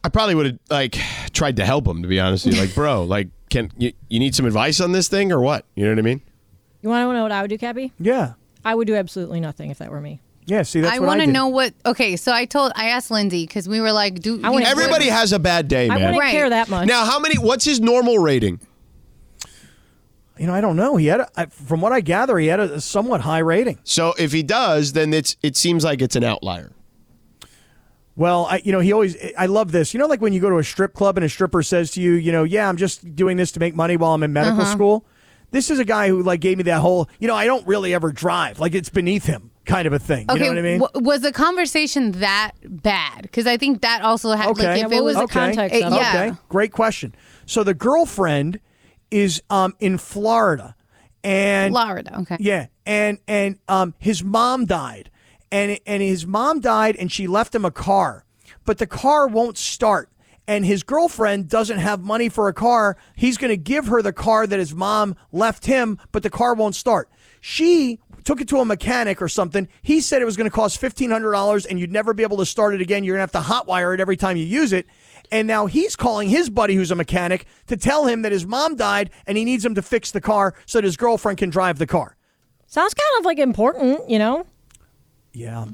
I 0.03 0.09
probably 0.09 0.35
would 0.35 0.47
have 0.47 0.59
like 0.71 0.97
tried 1.35 1.57
to 1.57 1.67
help 1.67 1.87
him. 1.87 2.01
To 2.01 2.09
be 2.09 2.19
honest 2.19 2.47
with 2.47 2.55
you, 2.55 2.61
like, 2.63 2.75
bro, 2.75 3.05
like, 3.05 3.29
can 3.51 3.71
you, 3.77 3.93
you 4.09 4.19
need 4.19 4.35
some 4.35 4.47
advice 4.47 4.81
on 4.81 4.93
this 4.93 5.09
thing 5.09 5.31
or 5.31 5.43
what? 5.43 5.67
You 5.75 5.85
know 5.85 5.91
what 5.91 5.99
I 5.99 6.03
mean? 6.03 6.23
You 6.81 6.89
want 6.89 7.07
to 7.07 7.13
know 7.13 7.23
what 7.23 7.33
I 7.33 7.43
would 7.43 7.51
do, 7.51 7.59
Cappy? 7.59 7.93
Yeah. 8.01 8.33
I 8.65 8.75
would 8.75 8.87
do 8.87 8.95
absolutely 8.95 9.41
nothing 9.41 9.71
if 9.71 9.79
that 9.79 9.91
were 9.91 10.01
me. 10.01 10.21
Yeah. 10.45 10.63
See, 10.63 10.81
that's 10.81 10.93
what 10.93 10.97
I 10.97 11.01
what 11.01 11.07
want 11.07 11.21
I 11.21 11.25
want 11.25 11.29
to 11.29 11.33
know 11.33 11.49
what. 11.49 11.75
Okay, 11.87 12.17
so 12.17 12.33
I 12.33 12.47
told, 12.47 12.73
I 12.75 12.89
asked 12.89 13.11
Lindsay 13.11 13.47
because 13.47 13.69
we 13.69 13.81
were 13.81 13.93
like, 13.93 14.21
do 14.21 14.41
I 14.43 14.51
wouldn't- 14.51 14.71
Everybody 14.71 15.09
has 15.09 15.33
a 15.33 15.39
bad 15.39 15.69
day, 15.69 15.89
man? 15.89 15.97
I 15.97 16.01
man. 16.01 16.07
wouldn't 16.09 16.21
Right. 16.21 16.33
care 16.33 16.51
that 16.51 16.69
much. 16.69 16.89
Now, 16.89 17.05
how 17.05 17.21
many? 17.21 17.37
What's 17.39 17.65
his 17.65 17.81
normal 17.81 18.19
rating? 18.19 18.61
You 20.39 20.47
know, 20.47 20.55
I 20.55 20.61
don't 20.61 20.77
know. 20.77 20.97
He 20.97 21.07
had, 21.07 21.21
a, 21.21 21.29
I, 21.37 21.47
from 21.47 21.81
what 21.81 21.93
I 21.93 22.01
gather, 22.01 22.39
he 22.39 22.49
had 22.49 22.59
a, 22.59 22.75
a 22.75 22.81
somewhat 22.81 23.21
high 23.21 23.39
rating. 23.39 23.79
So 23.85 24.15
if 24.19 24.33
he 24.33 24.43
does, 24.43 24.95
then 24.95 25.13
it's 25.13 25.37
it 25.43 25.57
seems 25.57 25.85
like 25.85 26.03
it's 26.03 26.17
an 26.17 26.25
outlier. 26.25 26.73
Well, 28.17 28.47
I, 28.51 28.61
you 28.65 28.73
know, 28.73 28.81
he 28.81 28.93
always, 28.93 29.17
I 29.39 29.47
love 29.47 29.73
this. 29.73 29.95
You 29.95 30.01
know, 30.01 30.07
like 30.07 30.21
when 30.21 30.33
you 30.33 30.41
go 30.41 30.51
to 30.51 30.59
a 30.59 30.65
strip 30.65 30.95
club 30.95 31.17
and 31.17 31.25
a 31.25 31.29
stripper 31.29 31.63
says 31.63 31.93
to 31.93 32.01
you, 32.01 32.13
you 32.13 32.33
know, 32.33 32.45
yeah, 32.45 32.69
I'm 32.69 32.77
just 32.77 33.15
doing 33.15 33.37
this 33.37 33.53
to 33.53 33.61
make 33.61 33.75
money 33.75 33.97
while 33.97 34.15
I'm 34.15 34.23
in 34.23 34.33
medical 34.33 34.63
uh-huh. 34.63 34.73
school. 34.73 35.07
This 35.53 35.71
is 35.71 35.79
a 35.79 35.85
guy 35.85 36.09
who 36.09 36.23
like 36.23 36.41
gave 36.41 36.57
me 36.59 36.65
that 36.65 36.81
whole, 36.81 37.09
you 37.21 37.29
know, 37.29 37.35
I 37.37 37.45
don't 37.47 37.67
really 37.67 37.95
ever 37.95 38.11
drive. 38.11 38.59
Like 38.59 38.75
it's 38.75 38.89
beneath 38.89 39.25
him 39.27 39.51
kind 39.65 39.87
of 39.87 39.93
a 39.93 39.99
thing. 40.01 40.27
You 40.29 40.35
Okay, 40.35 40.43
know 40.45 40.49
what 40.51 40.59
I 40.59 40.63
mean? 40.63 40.79
w- 40.81 41.07
was 41.07 41.21
the 41.21 41.31
conversation 41.33 42.13
that 42.13 42.53
bad? 42.65 43.23
Because 43.23 43.47
I 43.47 43.57
think 43.59 43.83
that 43.83 44.03
also 44.03 44.33
had 44.33 44.49
Okay. 44.49 44.67
like 44.67 44.79
Yeah, 44.79 44.85
if 44.87 44.91
what 44.91 44.99
it 44.99 45.05
was 45.05 45.17
was 45.17 45.29
the 45.29 45.33
context 45.33 45.77
it? 45.77 45.81
yeah. 45.81 46.09
Okay, 46.09 46.33
great 46.49 46.73
question. 46.73 47.15
So 47.47 47.63
the 47.63 47.75
girlfriend 47.75 48.59
is 49.11 49.43
um 49.51 49.75
in 49.79 49.99
Florida, 49.99 50.75
and 51.23 51.73
Florida. 51.73 52.19
Okay. 52.23 52.39
yeah, 52.41 52.67
and 52.87 53.19
and 53.29 53.59
um 53.69 53.95
his 53.99 54.25
mom 54.25 54.65
died, 54.65 55.11
and 55.53 55.79
and 55.87 56.03
his 56.03 56.27
mom 56.27 56.61
died, 56.61 56.97
and 56.97 57.13
she 57.13 57.27
left 57.27 57.55
him 57.55 57.65
a 57.67 57.71
car, 57.71 58.25
but 58.65 58.79
the 58.79 58.87
car 58.87 59.29
won't 59.29 59.59
start. 59.59 60.09
And 60.53 60.67
his 60.67 60.83
girlfriend 60.83 61.49
doesn't 61.49 61.79
have 61.79 62.03
money 62.03 62.29
for 62.29 62.47
a 62.47 62.53
car. 62.53 62.99
He's 63.17 63.39
going 63.39 63.49
to 63.49 63.57
give 63.57 63.87
her 63.87 64.03
the 64.03 64.13
car 64.13 64.47
that 64.47 64.59
his 64.59 64.75
mom 64.75 65.17
left 65.33 65.65
him, 65.65 65.99
but 66.13 66.23
the 66.23 66.29
car 66.29 66.53
won't 66.53 66.75
start. 66.75 67.09
She 67.41 68.01
took 68.25 68.39
it 68.43 68.49
to 68.49 68.59
a 68.59 68.65
mechanic 68.67 69.23
or 69.23 69.29
something. 69.29 69.67
He 69.81 70.03
said 70.03 70.21
it 70.21 70.27
was 70.27 70.37
going 70.37 70.51
to 70.51 70.55
cost 70.55 70.79
$1,500 70.79 71.67
and 71.71 71.81
you'd 71.81 71.91
never 71.91 72.13
be 72.13 72.23
able 72.23 72.37
to 72.37 72.45
start 72.45 72.75
it 72.75 72.83
again. 72.83 73.03
You're 73.03 73.17
going 73.17 73.27
to 73.27 73.39
have 73.39 73.47
to 73.47 73.51
hotwire 73.51 73.95
it 73.95 74.01
every 74.01 74.19
time 74.19 74.37
you 74.37 74.45
use 74.45 74.75
it. 74.75 74.85
And 75.31 75.49
now 75.49 75.65
he's 75.65 75.97
calling 75.97 76.29
his 76.29 76.51
buddy 76.51 76.75
who's 76.75 76.91
a 76.91 76.97
mechanic 76.97 77.47
to 77.69 77.79
tell 77.79 78.05
him 78.05 78.21
that 78.21 78.33
his 78.33 78.45
mom 78.45 78.77
died 78.77 79.09
and 79.27 79.39
he 79.39 79.47
needs 79.47 79.65
him 79.65 79.75
to 79.77 79.83
fix 79.83 80.11
the 80.11 80.21
car 80.21 80.53
so 80.67 80.77
that 80.77 80.85
his 80.85 80.99
girlfriend 80.99 81.39
can 81.39 81.49
drive 81.49 81.79
the 81.79 81.87
car. 81.87 82.15
Sounds 82.67 82.93
kind 82.93 83.21
of 83.21 83.25
like 83.25 83.39
important, 83.39 84.11
you 84.11 84.19
know? 84.19 84.45
Yeah. 85.33 85.69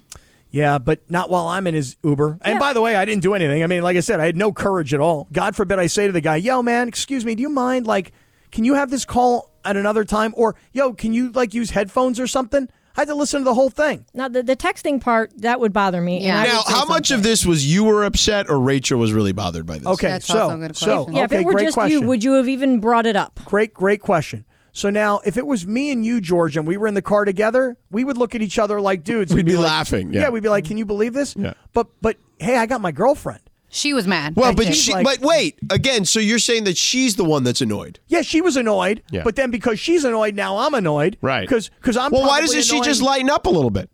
Yeah, 0.50 0.78
but 0.78 1.10
not 1.10 1.28
while 1.30 1.46
I'm 1.48 1.66
in 1.66 1.74
his 1.74 1.96
Uber. 2.02 2.38
And 2.42 2.54
Yeah. 2.54 2.58
by 2.58 2.72
the 2.72 2.80
way, 2.80 2.96
I 2.96 3.04
didn't 3.04 3.22
do 3.22 3.34
anything. 3.34 3.62
I 3.62 3.66
mean, 3.66 3.82
like 3.82 3.96
I 3.96 4.00
said, 4.00 4.18
I 4.20 4.26
had 4.26 4.36
no 4.36 4.52
courage 4.52 4.94
at 4.94 5.00
all. 5.00 5.28
God 5.32 5.54
forbid 5.54 5.78
I 5.78 5.86
say 5.88 6.06
to 6.06 6.12
the 6.12 6.20
guy, 6.22 6.36
yo, 6.36 6.62
man, 6.62 6.88
excuse 6.88 7.24
me, 7.24 7.34
do 7.34 7.42
you 7.42 7.50
mind? 7.50 7.86
Like, 7.86 8.12
can 8.50 8.64
you 8.64 8.74
have 8.74 8.90
this 8.90 9.04
call 9.04 9.50
at 9.64 9.76
another 9.76 10.04
time? 10.04 10.32
Or, 10.36 10.54
yo, 10.72 10.94
can 10.94 11.12
you, 11.12 11.30
like, 11.32 11.52
use 11.52 11.70
headphones 11.70 12.18
or 12.18 12.26
something? 12.26 12.68
I 12.96 13.02
had 13.02 13.08
to 13.08 13.14
listen 13.14 13.40
to 13.42 13.44
the 13.44 13.54
whole 13.54 13.70
thing. 13.70 14.06
Now, 14.12 14.26
the, 14.28 14.42
the 14.42 14.56
texting 14.56 15.00
part, 15.00 15.30
that 15.42 15.60
would 15.60 15.72
bother 15.72 16.00
me. 16.00 16.24
Yeah. 16.24 16.42
Now, 16.42 16.62
say 16.62 16.72
how 16.72 16.84
much 16.86 17.12
of 17.12 17.22
this 17.22 17.46
was 17.46 17.64
you 17.72 17.84
were 17.84 18.02
upset 18.04 18.48
or 18.50 18.58
Rachel 18.58 18.98
was 18.98 19.12
really 19.12 19.32
bothered 19.32 19.66
by 19.66 19.78
this? 19.78 19.86
Okay, 19.86 20.08
That's 20.08 20.26
so, 20.26 20.40
also 20.40 20.56
a 20.56 20.58
good 20.58 20.76
so, 20.76 21.04
question. 21.04 21.14
Yeah, 21.14 21.24
okay, 21.24 21.36
if 21.36 21.40
it 21.42 21.44
were 21.46 21.60
just 21.60 21.74
question. 21.74 22.00
you, 22.00 22.08
would 22.08 22.24
you 22.24 22.32
have 22.32 22.48
even 22.48 22.80
brought 22.80 23.06
it 23.06 23.14
up? 23.14 23.38
Great, 23.44 23.72
great 23.72 24.00
question. 24.00 24.44
So 24.78 24.90
now, 24.90 25.18
if 25.24 25.36
it 25.36 25.44
was 25.44 25.66
me 25.66 25.90
and 25.90 26.06
you, 26.06 26.20
George, 26.20 26.56
and 26.56 26.64
we 26.64 26.76
were 26.76 26.86
in 26.86 26.94
the 26.94 27.02
car 27.02 27.24
together, 27.24 27.76
we 27.90 28.04
would 28.04 28.16
look 28.16 28.36
at 28.36 28.42
each 28.42 28.60
other 28.60 28.80
like 28.80 29.02
dudes. 29.02 29.34
We'd 29.34 29.44
be 29.44 29.56
like- 29.56 29.66
laughing, 29.66 30.12
yeah. 30.12 30.28
we'd 30.28 30.44
be 30.44 30.48
like, 30.48 30.66
"Can 30.66 30.78
you 30.78 30.84
believe 30.84 31.14
this?" 31.14 31.34
Yeah. 31.36 31.54
But, 31.72 31.88
but, 32.00 32.16
hey, 32.38 32.56
I 32.56 32.66
got 32.66 32.80
my 32.80 32.92
girlfriend. 32.92 33.40
She 33.70 33.92
was 33.92 34.06
mad. 34.06 34.36
Well, 34.36 34.54
but 34.54 34.66
she's 34.66 34.80
she, 34.80 34.92
like- 34.92 35.02
but 35.04 35.18
wait 35.18 35.58
again. 35.68 36.04
So 36.04 36.20
you're 36.20 36.38
saying 36.38 36.62
that 36.64 36.76
she's 36.76 37.16
the 37.16 37.24
one 37.24 37.42
that's 37.42 37.60
annoyed, 37.60 37.98
Yeah, 38.06 38.22
she 38.22 38.40
was 38.40 38.56
annoyed. 38.56 39.02
Yeah. 39.10 39.22
But 39.24 39.34
then 39.34 39.50
because 39.50 39.80
she's 39.80 40.04
annoyed, 40.04 40.36
now 40.36 40.58
I'm 40.58 40.74
annoyed. 40.74 41.18
right? 41.22 41.40
Because 41.40 41.70
because 41.70 41.96
I'm. 41.96 42.12
well. 42.12 42.22
Why 42.22 42.38
probably 42.38 42.46
doesn't 42.46 42.62
she 42.62 42.76
annoying- 42.76 42.84
just 42.84 43.02
lighten 43.02 43.30
up 43.30 43.46
a 43.46 43.50
little 43.50 43.70
bit? 43.70 43.90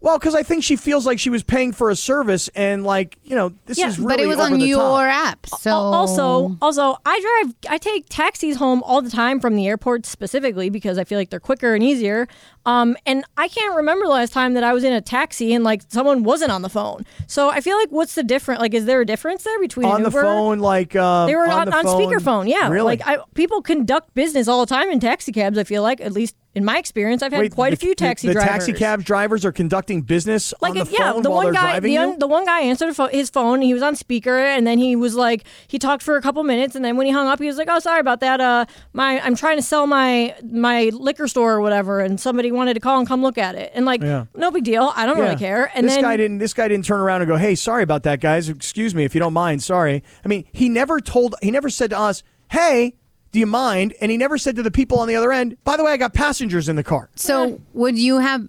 Well, 0.00 0.16
because 0.16 0.36
I 0.36 0.44
think 0.44 0.62
she 0.62 0.76
feels 0.76 1.06
like 1.06 1.18
she 1.18 1.28
was 1.28 1.42
paying 1.42 1.72
for 1.72 1.90
a 1.90 1.96
service, 1.96 2.48
and 2.54 2.84
like 2.84 3.18
you 3.24 3.34
know, 3.34 3.52
this 3.66 3.78
Yeah, 3.78 3.88
is 3.88 3.98
really 3.98 4.16
but 4.16 4.20
it 4.20 4.26
was 4.28 4.38
over 4.38 4.54
on 4.54 4.60
the 4.60 4.66
your 4.66 4.78
top. 4.78 5.26
app. 5.26 5.46
So 5.46 5.70
Also, 5.72 6.56
also, 6.62 6.96
I 7.04 7.42
drive. 7.42 7.54
I 7.68 7.78
take 7.78 8.06
taxis 8.08 8.56
home 8.56 8.80
all 8.84 9.02
the 9.02 9.10
time 9.10 9.40
from 9.40 9.56
the 9.56 9.66
airport 9.66 10.06
specifically 10.06 10.70
because 10.70 10.98
I 10.98 11.04
feel 11.04 11.18
like 11.18 11.30
they're 11.30 11.40
quicker 11.40 11.74
and 11.74 11.82
easier. 11.82 12.28
Um, 12.68 12.96
and 13.06 13.24
I 13.38 13.48
can't 13.48 13.74
remember 13.76 14.04
the 14.04 14.10
last 14.12 14.32
time 14.34 14.52
that 14.52 14.62
I 14.62 14.74
was 14.74 14.84
in 14.84 14.92
a 14.92 15.00
taxi 15.00 15.54
and 15.54 15.64
like 15.64 15.80
someone 15.88 16.22
wasn't 16.22 16.52
on 16.52 16.60
the 16.60 16.68
phone. 16.68 17.06
So 17.26 17.48
I 17.48 17.60
feel 17.62 17.78
like 17.78 17.88
what's 17.90 18.14
the 18.14 18.22
difference? 18.22 18.60
Like, 18.60 18.74
is 18.74 18.84
there 18.84 19.00
a 19.00 19.06
difference 19.06 19.44
there 19.44 19.58
between 19.58 19.86
on 19.86 20.02
the 20.02 20.10
Uber? 20.10 20.20
phone, 20.22 20.58
like 20.58 20.94
uh, 20.94 21.24
They 21.26 21.34
were 21.34 21.46
on, 21.48 21.68
on, 21.68 21.72
on 21.72 21.84
phone. 21.84 22.00
speakerphone. 22.00 22.48
Yeah, 22.48 22.68
really. 22.68 22.84
Like 22.96 23.06
I, 23.06 23.18
people 23.32 23.62
conduct 23.62 24.12
business 24.14 24.48
all 24.48 24.60
the 24.60 24.66
time 24.74 24.90
in 24.90 25.00
taxi 25.00 25.32
cabs. 25.32 25.56
I 25.56 25.64
feel 25.64 25.82
like 25.82 26.02
at 26.02 26.12
least 26.12 26.36
in 26.54 26.64
my 26.64 26.76
experience, 26.78 27.22
I've 27.22 27.32
had 27.32 27.40
Wait, 27.40 27.52
quite 27.54 27.70
the, 27.70 27.74
a 27.74 27.76
few 27.78 27.94
taxi 27.94 28.26
the, 28.26 28.34
the 28.34 28.40
drivers. 28.40 28.66
taxi 28.66 28.72
cab 28.72 29.04
drivers 29.04 29.44
are 29.44 29.52
conducting 29.52 30.02
business 30.02 30.52
like 30.60 30.70
on 30.70 30.78
the 30.78 30.90
yeah, 30.90 31.12
phone 31.12 31.22
the 31.22 31.30
while 31.30 31.36
one 31.44 31.46
they're 31.46 31.52
guy, 31.52 31.70
driving 31.72 31.90
the, 31.92 31.98
un, 31.98 32.18
the 32.18 32.26
one 32.26 32.44
guy 32.44 32.60
answered 32.62 32.94
his 33.12 33.30
phone. 33.30 33.60
He 33.62 33.72
was 33.72 33.82
on 33.82 33.94
speaker, 33.94 34.36
and 34.36 34.66
then 34.66 34.78
he 34.78 34.96
was 34.96 35.14
like, 35.14 35.44
he 35.68 35.78
talked 35.78 36.02
for 36.02 36.16
a 36.16 36.22
couple 36.22 36.42
minutes, 36.42 36.74
and 36.74 36.84
then 36.84 36.96
when 36.96 37.06
he 37.06 37.12
hung 37.12 37.28
up, 37.28 37.38
he 37.38 37.46
was 37.46 37.58
like, 37.58 37.68
"Oh, 37.70 37.78
sorry 37.78 38.00
about 38.00 38.20
that. 38.20 38.40
Uh, 38.40 38.64
my 38.92 39.20
I'm 39.20 39.36
trying 39.36 39.56
to 39.56 39.62
sell 39.62 39.86
my 39.86 40.34
my 40.42 40.90
liquor 40.92 41.28
store 41.28 41.54
or 41.54 41.60
whatever, 41.60 42.00
and 42.00 42.18
somebody 42.18 42.50
wanted 42.58 42.74
to 42.74 42.80
call 42.80 42.98
and 42.98 43.08
come 43.08 43.22
look 43.22 43.38
at 43.38 43.54
it, 43.54 43.72
and 43.74 43.86
like, 43.86 44.02
Yeah. 44.02 44.26
no 44.36 44.50
big 44.50 44.64
deal. 44.64 44.92
I 44.94 45.06
don't 45.06 45.16
Yeah. 45.16 45.24
really 45.24 45.36
care. 45.36 45.70
And 45.74 45.86
this 45.86 45.94
then 45.94 46.02
guy 46.04 46.16
didn't. 46.18 46.38
This 46.38 46.52
guy 46.52 46.68
didn't 46.68 46.84
turn 46.84 47.00
around 47.00 47.22
and 47.22 47.28
go, 47.28 47.36
"Hey, 47.36 47.54
sorry 47.54 47.82
about 47.82 48.02
that, 48.02 48.20
guys. 48.20 48.48
Excuse 48.50 48.94
me 48.94 49.04
if 49.04 49.14
you 49.14 49.20
don't 49.20 49.32
mind. 49.32 49.62
Sorry." 49.62 50.02
I 50.24 50.28
mean, 50.28 50.44
he 50.52 50.68
never 50.68 51.00
told. 51.00 51.34
He 51.40 51.50
never 51.50 51.70
said 51.70 51.88
to 51.90 51.98
us, 51.98 52.22
"Hey, 52.50 52.94
do 53.32 53.38
you 53.38 53.46
mind?" 53.46 53.94
And 54.00 54.10
he 54.10 54.16
never 54.18 54.36
said 54.36 54.56
to 54.56 54.62
the 54.62 54.70
people 54.70 54.98
on 54.98 55.08
the 55.08 55.16
other 55.16 55.32
end, 55.32 55.56
"By 55.64 55.76
the 55.78 55.84
way, 55.84 55.92
I 55.92 55.96
got 55.96 56.12
passengers 56.12 56.68
in 56.68 56.76
the 56.76 56.84
car." 56.84 57.08
So 57.14 57.60
would 57.72 57.98
you 57.98 58.18
have, 58.18 58.48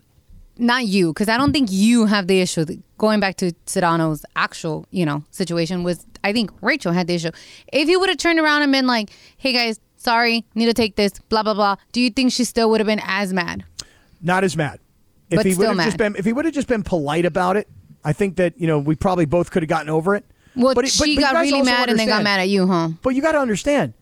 not 0.58 0.86
you, 0.88 1.14
because 1.14 1.30
I 1.30 1.38
don't 1.38 1.54
think 1.54 1.70
you 1.72 2.06
have 2.06 2.28
the 2.28 2.42
issue. 2.42 2.66
Going 2.98 3.20
back 3.22 3.38
to 3.38 3.54
Sedano's 3.66 4.26
actual, 4.36 4.86
you 4.92 5.06
know, 5.06 5.24
situation 5.32 5.84
was, 5.84 6.06
I 6.24 6.34
think 6.34 6.52
Rachel 6.62 6.92
had 6.92 7.08
the 7.08 7.16
issue. 7.16 7.30
If 7.72 7.88
you 7.88 7.98
would 8.00 8.10
have 8.10 8.18
turned 8.18 8.40
around 8.40 8.62
and 8.64 8.72
been 8.74 8.88
like, 8.88 9.10
"Hey 9.38 9.54
guys, 9.54 9.80
sorry, 9.96 10.44
need 10.56 10.66
to 10.66 10.74
take 10.74 10.96
this," 10.98 11.14
blah 11.30 11.44
blah 11.44 11.54
blah. 11.54 11.76
Do 11.94 12.02
you 12.02 12.10
think 12.10 12.34
she 12.34 12.44
still 12.44 12.70
would 12.72 12.82
have 12.82 12.88
been 12.88 13.02
as 13.06 13.32
mad? 13.32 13.64
Not 14.22 14.44
as 14.44 14.56
mad. 14.58 14.80
If 15.30 15.38
But 15.38 15.46
he 15.46 15.54
still 15.54 15.70
would 15.70 15.78
have 15.78 15.86
just 15.86 15.98
been, 15.98 16.16
if 16.16 16.26
he 16.26 16.34
would 16.34 16.46
have 16.46 16.54
just 16.54 16.68
been 16.68 16.84
polite 16.84 17.26
about 17.26 17.56
it, 17.56 17.68
I 18.04 18.14
think 18.14 18.38
that 18.38 18.60
you 18.60 18.68
know 18.68 18.80
we 18.80 18.96
probably 18.96 19.26
both 19.26 19.52
could 19.52 19.62
have 19.64 19.70
gotten 19.70 19.90
over 19.90 20.16
it. 20.16 20.26
Well, 20.56 20.74
But 20.74 20.86
it- 20.86 20.92
she 20.92 21.00
but 21.00 21.10
you 21.10 21.20
got 21.20 21.34
guys 21.34 21.52
really 21.52 21.64
mad 21.64 21.90
and 21.90 22.00
then 22.00 22.08
got 22.08 22.24
mad 22.24 22.40
at 22.40 22.50
you, 22.50 22.68
huh? 22.68 22.90
But 23.02 23.12
you 23.12 23.22
got 23.22 23.34
to 23.34 23.40
understand, 23.40 23.94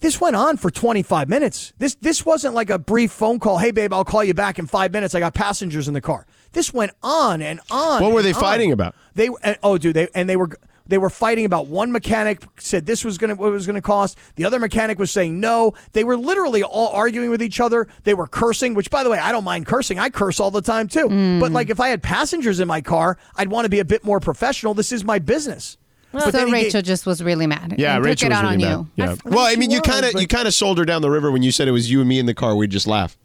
this 0.00 0.20
went 0.20 0.36
on 0.36 0.56
for 0.56 0.70
25 0.70 1.28
minutes. 1.28 1.72
This 1.78 1.96
this 1.96 2.24
wasn't 2.24 2.54
like 2.54 2.70
a 2.70 2.78
brief 2.78 3.10
phone 3.10 3.40
call. 3.40 3.58
Hey, 3.58 3.72
babe, 3.72 3.92
I'll 3.92 4.04
call 4.04 4.22
you 4.22 4.34
back 4.34 4.58
in 4.58 4.66
five 4.66 4.92
minutes. 4.92 5.14
I 5.14 5.20
got 5.20 5.34
passengers 5.34 5.88
in 5.88 5.94
the 5.94 6.00
car. 6.00 6.26
This 6.52 6.72
went 6.72 6.92
on 7.02 7.42
and 7.42 7.60
on. 7.70 8.02
What 8.02 8.12
were 8.12 8.22
they 8.22 8.32
on. 8.32 8.40
fighting 8.40 8.72
about? 8.72 8.94
They 9.14 9.28
and, 9.42 9.58
oh, 9.62 9.78
dude, 9.78 9.94
they 9.96 10.08
and 10.14 10.28
they 10.28 10.36
were 10.36 10.50
they 10.88 10.98
were 10.98 11.10
fighting 11.10 11.44
about 11.44 11.66
one 11.66 11.92
mechanic 11.92 12.42
said 12.58 12.86
this 12.86 13.04
was 13.04 13.18
gonna 13.18 13.34
what 13.34 13.48
it 13.48 13.52
was 13.52 13.66
gonna 13.66 13.80
cost. 13.82 14.18
The 14.36 14.44
other 14.44 14.58
mechanic 14.58 14.98
was 14.98 15.10
saying 15.10 15.40
no. 15.40 15.74
They 15.92 16.04
were 16.04 16.16
literally 16.16 16.62
all 16.62 16.88
arguing 16.88 17.30
with 17.30 17.42
each 17.42 17.60
other. 17.60 17.88
They 18.04 18.14
were 18.14 18.26
cursing, 18.26 18.74
which 18.74 18.90
by 18.90 19.02
the 19.04 19.10
way, 19.10 19.18
I 19.18 19.32
don't 19.32 19.44
mind 19.44 19.66
cursing. 19.66 19.98
I 19.98 20.10
curse 20.10 20.40
all 20.40 20.50
the 20.50 20.62
time 20.62 20.88
too. 20.88 21.08
Mm. 21.08 21.40
But 21.40 21.52
like 21.52 21.70
if 21.70 21.80
I 21.80 21.88
had 21.88 22.02
passengers 22.02 22.60
in 22.60 22.68
my 22.68 22.80
car, 22.80 23.18
I'd 23.36 23.48
want 23.48 23.64
to 23.64 23.68
be 23.68 23.80
a 23.80 23.84
bit 23.84 24.04
more 24.04 24.20
professional. 24.20 24.74
This 24.74 24.92
is 24.92 25.04
my 25.04 25.18
business. 25.18 25.76
But 26.12 26.22
so 26.22 26.30
then 26.30 26.50
Rachel 26.50 26.80
gave- 26.80 26.84
just 26.86 27.04
was 27.04 27.22
really 27.22 27.46
mad. 27.46 27.74
Yeah, 27.78 27.96
and 27.96 28.04
Rachel 28.04 28.28
took 28.28 28.30
it 28.30 28.30
was 28.30 28.38
out 28.38 28.50
really 28.52 28.64
on 28.64 28.86
mad. 28.96 29.04
you. 29.04 29.04
Yeah. 29.04 29.16
Well, 29.36 29.44
I 29.46 29.56
mean, 29.56 29.70
you 29.70 29.82
kind 29.82 30.06
of 30.06 30.20
you 30.20 30.26
kind 30.26 30.48
of 30.48 30.54
sold 30.54 30.78
her 30.78 30.84
down 30.84 31.02
the 31.02 31.10
river 31.10 31.30
when 31.30 31.42
you 31.42 31.50
said 31.52 31.68
it 31.68 31.72
was 31.72 31.90
you 31.90 32.00
and 32.00 32.08
me 32.08 32.18
in 32.18 32.26
the 32.26 32.34
car. 32.34 32.54
We'd 32.56 32.70
just 32.70 32.86
laugh. 32.86 33.18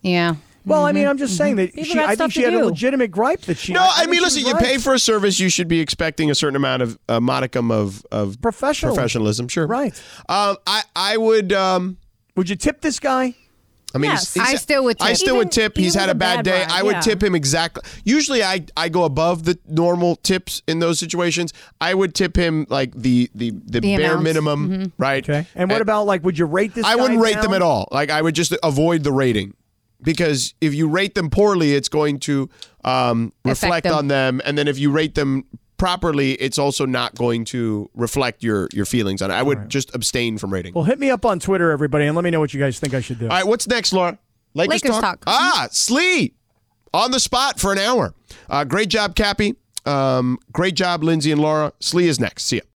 Yeah. 0.00 0.36
Well, 0.66 0.84
I 0.84 0.92
mean, 0.92 1.06
I'm 1.06 1.18
just 1.18 1.36
saying 1.36 1.56
that 1.56 1.74
People 1.74 1.84
she. 1.94 1.98
I 2.00 2.16
think 2.16 2.32
she 2.32 2.40
to 2.42 2.50
had 2.50 2.54
a 2.60 2.64
legitimate 2.66 3.10
gripe 3.10 3.42
that 3.42 3.58
she. 3.58 3.72
No, 3.72 3.82
I, 3.82 4.00
think 4.00 4.10
mean, 4.10 4.22
listen, 4.22 4.42
was 4.42 4.48
you 4.48 4.54
right. 4.54 4.64
pay 4.64 4.78
for 4.78 4.94
a 4.94 4.98
service, 4.98 5.38
you 5.38 5.48
should 5.48 5.68
be 5.68 5.80
expecting 5.80 6.30
a 6.30 6.34
certain 6.34 6.56
amount 6.56 6.82
of 6.82 6.98
a 7.08 7.20
modicum 7.20 7.70
of 7.70 8.04
of 8.10 8.40
Professional. 8.40 8.94
professionalism. 8.94 9.48
Sure, 9.48 9.66
Right. 9.66 9.92
Um, 10.28 10.56
I 10.66 10.82
I 10.96 11.16
would. 11.16 11.52
Um, 11.52 11.98
Would 12.36 12.48
you 12.48 12.56
tip 12.56 12.80
this 12.80 12.98
guy? 12.98 13.34
I 13.94 13.98
mean, 13.98 14.10
Yes. 14.10 14.34
he's- 14.34 14.48
I 14.48 14.56
still 14.56 14.82
would 14.84 14.98
Tip. 14.98 15.06
I 15.06 15.10
tip. 15.10 15.18
still 15.18 15.36
would 15.36 15.52
tip. 15.52 15.76
He's 15.76 15.94
had 15.94 16.08
a 16.08 16.16
bad, 16.16 16.38
bad 16.38 16.44
day. 16.46 16.60
ride, 16.62 16.70
I 16.72 16.82
would 16.82 16.94
yeah. 16.96 17.00
tip 17.00 17.22
him 17.22 17.36
exactly. 17.36 17.84
Usually, 18.02 18.42
I 18.42 18.64
I 18.76 18.88
go 18.88 19.04
above 19.04 19.44
the 19.44 19.56
normal 19.68 20.16
tips 20.16 20.62
in 20.66 20.80
those 20.80 20.98
situations. 20.98 21.52
I 21.80 21.94
would 21.94 22.12
tip 22.12 22.34
him 22.36 22.66
like 22.70 22.92
the 22.96 23.30
the 23.36 23.50
the, 23.64 23.78
The 23.80 23.96
bare 23.96 24.12
amount. 24.12 24.24
minimum, 24.24 24.92
right? 24.98 25.22
Okay. 25.22 25.46
And 25.54 25.70
what 25.70 25.80
about 25.80 26.06
like? 26.06 26.24
Would 26.24 26.36
you 26.38 26.46
rate 26.46 26.74
this? 26.74 26.84
I 26.84 26.96
guy 26.96 27.02
wouldn't 27.02 27.20
rate 27.20 27.40
them 27.40 27.54
at 27.54 27.62
all. 27.62 27.86
Like 27.92 28.10
I 28.10 28.20
would 28.20 28.34
just 28.34 28.52
avoid 28.64 29.04
the 29.04 29.12
rating 29.12 29.54
because 30.04 30.54
if 30.60 30.74
you 30.74 30.88
rate 30.88 31.14
them 31.14 31.30
poorly, 31.30 31.74
it's 31.74 31.88
going 31.88 32.20
to 32.20 32.48
um, 32.84 33.32
reflect 33.44 33.84
them. 33.84 33.94
on 33.94 34.08
them, 34.08 34.40
and 34.44 34.56
then 34.56 34.68
if 34.68 34.78
you 34.78 34.90
rate 34.90 35.14
them 35.14 35.44
properly, 35.76 36.32
it's 36.34 36.58
also 36.58 36.86
not 36.86 37.14
going 37.14 37.44
to 37.46 37.90
reflect 37.94 38.42
your 38.42 38.68
your 38.72 38.84
feelings 38.84 39.22
on 39.22 39.30
it. 39.30 39.34
I 39.34 39.42
would 39.42 39.68
just 39.68 39.94
abstain 39.94 40.38
from 40.38 40.52
rating. 40.52 40.74
Well, 40.74 40.84
hit 40.84 40.98
me 40.98 41.10
up 41.10 41.24
on 41.24 41.40
Twitter, 41.40 41.70
everybody, 41.70 42.06
and 42.06 42.14
let 42.14 42.22
me 42.22 42.30
know 42.30 42.40
what 42.40 42.54
you 42.54 42.60
guys 42.60 42.78
think 42.78 42.94
I 42.94 43.00
should 43.00 43.18
do. 43.18 43.26
all 43.26 43.30
right, 43.36 43.46
what's 43.46 43.66
next, 43.66 43.92
Laura? 43.92 44.18
Lakers, 44.54 44.84
Lakers 44.84 45.00
talk. 45.00 45.24
Ah, 45.26 45.68
Sly 45.72 46.30
on 46.92 47.10
the 47.10 47.20
spot 47.20 47.58
for 47.58 47.72
an 47.72 47.78
hour. 47.78 48.14
Uh, 48.48 48.64
great 48.64 48.88
job, 48.88 49.16
Cappy. 49.16 49.56
Um, 49.84 50.38
great 50.52 50.74
job, 50.74 51.02
Lindsay 51.02 51.32
and 51.32 51.40
Laura. 51.40 51.72
Sly 51.80 52.02
is 52.04 52.20
next. 52.20 52.44
See 52.44 52.56
ya. 52.56 52.62